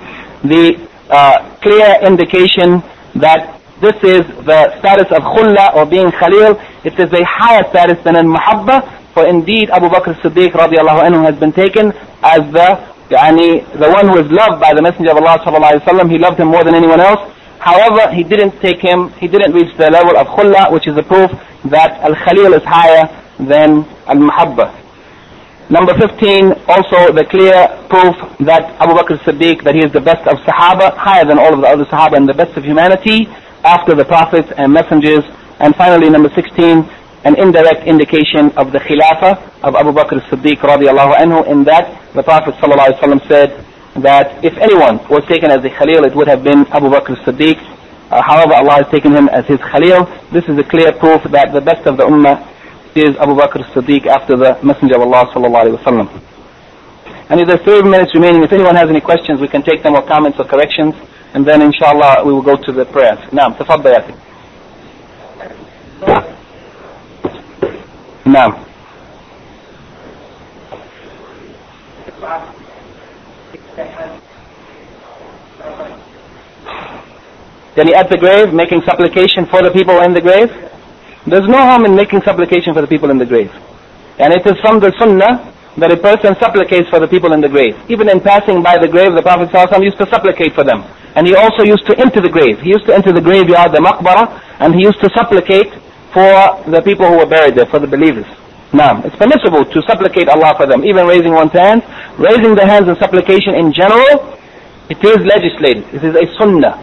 the 0.45 0.89
uh, 1.11 1.51
clear 1.61 1.99
indication 2.03 2.83
that 3.17 3.61
this 3.82 3.96
is 4.04 4.24
the 4.48 4.72
status 4.80 5.12
of 5.12 5.24
khulla 5.24 5.76
or 5.76 5.86
being 5.86 6.10
khalil. 6.12 6.56
It 6.86 6.98
is 6.98 7.12
a 7.12 7.24
higher 7.26 7.64
status 7.70 8.02
than 8.04 8.16
in 8.16 8.28
muhabba. 8.28 8.88
For 9.14 9.28
indeed, 9.28 9.70
Abu 9.70 9.88
Bakr 9.88 10.16
Siddiq 10.22 10.52
radiallahu 10.52 11.04
anhu 11.04 11.26
has 11.26 11.36
been 11.38 11.52
taken 11.52 11.92
as 12.24 12.40
the 12.56 12.80
yani, 13.10 13.64
the 13.78 13.90
one 13.90 14.08
who 14.08 14.18
is 14.20 14.32
loved 14.32 14.62
by 14.62 14.74
the 14.74 14.82
Messenger 14.82 15.12
of 15.12 15.18
Allah 15.18 15.40
sallallahu 15.44 15.72
alaihi 15.72 15.84
wasallam. 15.84 16.10
He 16.10 16.18
loved 16.18 16.40
him 16.40 16.48
more 16.48 16.64
than 16.64 16.74
anyone 16.74 17.02
else. 17.02 17.20
However, 17.60 18.14
he 18.14 18.24
didn't 18.24 18.60
take 18.62 18.80
him. 18.80 19.10
He 19.20 19.28
didn't 19.28 19.54
reach 19.54 19.76
the 19.78 19.92
level 19.92 20.16
of 20.18 20.28
khulla, 20.28 20.72
which 20.72 20.88
is 20.88 20.96
a 20.96 21.04
proof 21.04 21.32
that 21.66 22.00
al 22.00 22.16
khalil 22.16 22.54
is 22.54 22.64
higher 22.64 23.12
than 23.40 23.84
al 24.08 24.16
muhabba. 24.16 24.72
Number 25.68 25.98
15, 25.98 26.54
also 26.70 27.12
the 27.12 27.26
clear 27.26 27.68
proof 27.90 28.16
that 28.46 28.70
Abu 28.80 28.94
Bakr 28.94 29.18
Siddiq, 29.26 29.64
that 29.64 29.74
he 29.74 29.84
is 29.84 29.92
the 29.92 30.00
best 30.00 30.22
of 30.28 30.38
Sahaba, 30.46 30.96
higher 30.96 31.26
than 31.26 31.40
all 31.40 31.54
of 31.56 31.60
the 31.60 31.68
other 31.68 31.86
Sahaba 31.86 32.18
and 32.18 32.30
the 32.30 32.36
best 32.36 32.56
of 32.56 32.64
humanity, 32.64 33.28
after 33.66 33.96
the 33.96 34.06
prophets 34.06 34.52
and 34.58 34.72
messengers. 34.72 35.24
And 35.60 35.76
finally, 35.76 36.10
number 36.10 36.30
16, 36.30 36.88
an 37.26 37.36
indirect 37.40 37.88
indication 37.88 38.52
of 38.56 38.72
the 38.72 38.80
Khilafah 38.80 39.64
of 39.64 39.76
Abu 39.76 39.92
Bakr 39.92 40.22
as-Siddiq 40.22 40.58
radiallahu 40.58 41.16
anhu, 41.18 41.48
in 41.48 41.64
that 41.66 42.14
the 42.14 42.22
Prophet 42.22 42.54
ﷺ 42.56 43.28
said 43.28 43.66
that 44.04 44.44
if 44.46 44.56
anyone 44.58 45.00
was 45.10 45.26
taken 45.26 45.50
as 45.50 45.66
a 45.66 45.70
Khalil, 45.70 46.06
it 46.06 46.16
would 46.16 46.28
have 46.28 46.44
been 46.44 46.68
Abu 46.68 46.88
Bakr 46.88 47.18
as-Siddiq. 47.18 47.58
Uh, 48.12 48.22
however, 48.22 48.54
Allah 48.54 48.86
has 48.86 48.92
taken 48.92 49.12
him 49.12 49.28
as 49.30 49.46
his 49.48 49.60
Khalil. 49.60 50.06
This 50.32 50.46
is 50.46 50.58
a 50.60 50.64
clear 50.64 50.92
proof 50.94 51.24
that 51.32 51.52
the 51.52 51.62
best 51.62 51.88
of 51.88 51.98
the 51.98 52.06
Ummah 52.06 52.46
is 52.94 53.18
Abu 53.18 53.34
Bakr 53.34 53.66
as-Siddiq 53.66 54.06
after 54.06 54.38
the 54.38 54.60
Messenger 54.62 54.96
of 54.96 55.02
Allah 55.10 55.26
sallallahu 55.34 55.66
alaihi 55.66 55.78
wasallam. 55.82 56.08
And 57.30 57.42
if 57.42 57.48
there's 57.48 57.64
three 57.64 57.82
minutes 57.82 58.14
remaining, 58.14 58.44
if 58.44 58.54
anyone 58.54 58.76
has 58.76 58.88
any 58.88 59.02
questions, 59.02 59.42
we 59.42 59.48
can 59.48 59.64
take 59.64 59.82
them 59.82 59.96
or 59.96 60.04
comments 60.06 60.38
or 60.40 60.46
corrections, 60.46 60.94
and 61.35 61.47
then 61.47 61.63
inshallah 61.63 62.25
we 62.25 62.33
will 62.33 62.43
go 62.43 62.57
to 62.57 62.73
the 62.73 62.85
prayers. 62.85 63.19
نعم 63.33 63.53
تفضل 63.55 63.91
يا 63.91 63.99
أخي. 63.99 64.15
نعم. 68.27 68.53
Then 77.77 77.87
he 77.87 77.95
at 77.95 78.11
the 78.11 78.19
grave 78.19 78.53
making 78.53 78.83
supplication 78.83 79.47
for 79.47 79.63
the 79.63 79.71
people 79.71 80.01
in 80.01 80.13
the 80.13 80.21
grave. 80.21 80.51
There's 81.27 81.49
no 81.49 81.59
harm 81.59 81.85
in 81.85 81.95
making 81.95 82.23
supplication 82.23 82.75
for 82.75 82.81
the 82.81 82.89
people 82.89 83.11
in 83.11 83.19
the 83.19 83.27
grave. 83.27 83.51
And 84.19 84.33
it 84.33 84.45
is 84.47 84.59
from 84.61 84.81
the 84.81 84.93
sunnah 84.99 85.53
that 85.78 85.92
a 85.92 85.98
person 85.98 86.36
supplicates 86.40 86.90
for 86.90 87.00
the 87.00 87.08
people 87.08 87.34
in 87.34 87.42
the 87.42 87.50
grave. 87.50 87.76
Even 87.90 88.08
in 88.08 88.20
passing 88.20 88.64
by 88.64 88.78
the 88.78 88.88
grave, 88.88 89.12
the 89.14 89.22
Prophet 89.22 89.50
ﷺ 89.50 89.84
used 89.84 89.98
to 89.98 90.08
supplicate 90.08 90.54
for 90.54 90.64
them. 90.64 90.84
And 91.16 91.28
he 91.28 91.36
also 91.36 91.64
used 91.64 91.86
to 91.88 91.98
enter 92.00 92.22
the 92.22 92.32
grave. 92.32 92.60
He 92.62 92.70
used 92.70 92.86
to 92.88 92.94
enter 92.96 93.12
the 93.12 93.22
graveyard, 93.22 93.72
the 93.72 93.84
maqbara, 93.84 94.32
and 94.60 94.74
he 94.74 94.84
used 94.84 95.00
to 95.02 95.10
supplicate 95.12 95.72
for 96.16 96.32
the 96.72 96.82
people 96.84 97.08
who 97.08 97.18
were 97.20 97.28
buried 97.28 97.56
there, 97.56 97.68
for 97.68 97.80
the 97.80 97.88
believers. 97.88 98.28
Now, 98.72 99.04
it's 99.04 99.16
permissible 99.16 99.64
to 99.64 99.82
supplicate 99.84 100.28
Allah 100.28 100.56
for 100.56 100.66
them, 100.66 100.84
even 100.84 101.08
raising 101.08 101.32
one's 101.32 101.52
hands. 101.52 101.84
Raising 102.20 102.56
the 102.56 102.66
hands 102.66 102.88
in 102.88 102.96
supplication 102.96 103.56
in 103.56 103.72
general, 103.72 104.36
it 104.88 105.00
is 105.04 105.20
legislated. 105.28 105.84
It 105.92 106.04
is 106.04 106.16
a 106.16 106.26
sunnah. 106.40 106.80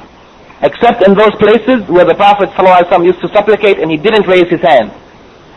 Except 0.61 1.03
in 1.09 1.15
those 1.15 1.35
places 1.37 1.89
where 1.89 2.05
the 2.05 2.15
Prophet 2.15 2.49
ﷺ 2.51 3.05
used 3.05 3.21
to 3.21 3.29
supplicate 3.33 3.81
and 3.81 3.91
he 3.91 3.97
didn't 3.97 4.29
raise 4.29 4.49
his 4.49 4.61
hand. 4.61 4.93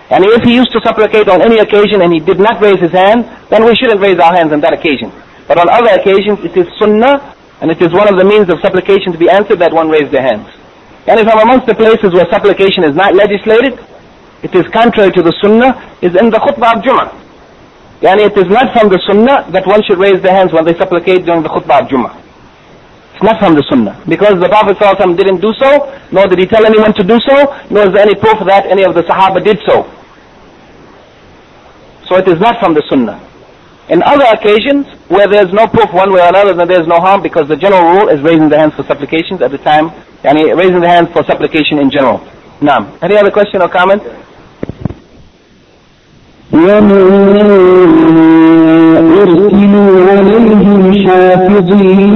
And 0.10 0.24
if 0.24 0.44
he 0.44 0.54
used 0.54 0.72
to 0.72 0.82
supplicate 0.86 1.28
on 1.28 1.42
any 1.42 1.58
occasion 1.58 2.02
and 2.02 2.14
he 2.14 2.20
did 2.20 2.40
not 2.40 2.62
raise 2.62 2.80
his 2.80 2.92
hand, 2.92 3.26
then 3.50 3.66
we 3.66 3.74
shouldn't 3.76 4.00
raise 4.00 4.20
our 4.20 4.34
hands 4.34 4.54
on 4.54 4.62
that 4.62 4.74
occasion. 4.74 5.12
But 5.48 5.58
on 5.58 5.70
other 5.70 5.98
occasions, 5.98 6.40
it 6.46 6.56
is 6.58 6.68
sunnah, 6.78 7.34
and 7.62 7.72
it 7.72 7.82
is 7.82 7.94
one 7.94 8.08
of 8.08 8.18
the 8.18 8.26
means 8.26 8.50
of 8.50 8.60
supplication 8.62 9.12
to 9.14 9.18
be 9.18 9.30
answered 9.30 9.60
that 9.60 9.74
one 9.74 9.90
raise 9.90 10.12
their 10.12 10.22
hands. 10.22 10.46
And 11.08 11.20
if 11.20 11.28
I'm 11.28 11.42
amongst 11.42 11.66
the 11.66 11.76
places 11.76 12.14
where 12.14 12.26
supplication 12.30 12.84
is 12.84 12.96
not 12.96 13.16
legislated, 13.16 13.78
it 14.44 14.54
is 14.54 14.66
contrary 14.74 15.12
to 15.12 15.22
the 15.22 15.34
sunnah, 15.42 15.74
is 16.02 16.14
in 16.16 16.30
the 16.30 16.38
khutbah 16.38 16.78
of 16.78 16.84
Jummah. 16.84 17.10
Yani 18.02 18.30
it 18.30 18.38
is 18.38 18.46
not 18.46 18.74
from 18.74 18.90
the 18.90 19.02
sunnah 19.08 19.50
that 19.52 19.66
one 19.66 19.82
should 19.84 19.98
raise 19.98 20.22
their 20.22 20.36
hands 20.36 20.54
when 20.54 20.66
they 20.66 20.76
supplicate 20.78 21.26
during 21.26 21.42
the 21.42 21.50
khutbah 21.50 21.82
of 21.82 21.90
Jummah. 21.90 22.25
Not 23.26 23.40
from 23.42 23.56
the 23.56 23.66
sunnah. 23.68 23.98
Because 24.08 24.38
the 24.40 24.48
Prophet 24.48 24.78
ﷺ 24.78 25.18
didn't 25.18 25.42
do 25.42 25.52
so, 25.58 25.90
nor 26.12 26.28
did 26.28 26.38
he 26.38 26.46
tell 26.46 26.64
anyone 26.64 26.94
to 26.94 27.04
do 27.04 27.18
so, 27.26 27.36
nor 27.74 27.90
is 27.90 27.92
there 27.98 28.06
any 28.06 28.14
proof 28.14 28.38
that 28.46 28.68
any 28.70 28.84
of 28.86 28.94
the 28.94 29.02
Sahaba 29.02 29.44
did 29.44 29.58
so. 29.66 29.90
So 32.06 32.18
it 32.22 32.28
is 32.28 32.40
not 32.40 32.60
from 32.62 32.76
the 32.76 32.84
sunnah. 32.88 33.18
In 33.90 34.04
other 34.04 34.26
occasions, 34.26 34.86
where 35.10 35.26
there's 35.28 35.52
no 35.52 35.66
proof 35.66 35.92
one 35.92 36.14
way 36.14 36.22
or 36.22 36.30
another, 36.30 36.54
then 36.54 36.68
there's 36.68 36.88
no 36.88 37.00
harm 37.02 37.24
because 37.24 37.48
the 37.48 37.58
general 37.58 37.98
rule 37.98 38.10
is 38.10 38.22
raising 38.22 38.50
the 38.50 38.58
hands 38.58 38.76
for 38.76 38.84
supplications 38.86 39.42
at 39.42 39.50
the 39.50 39.58
time, 39.58 39.90
and 40.24 40.38
raising 40.58 40.82
the 40.82 40.88
hands 40.88 41.10
for 41.10 41.24
supplication 41.26 41.80
in 41.80 41.90
general. 41.90 42.22
Now, 42.62 42.94
any 43.02 43.18
other 43.18 43.32
question 43.32 43.62
or 43.62 43.70
comment? 43.70 44.04
أرسلوا 49.22 49.92
عليهم 50.10 50.94
حافظين 51.08 52.16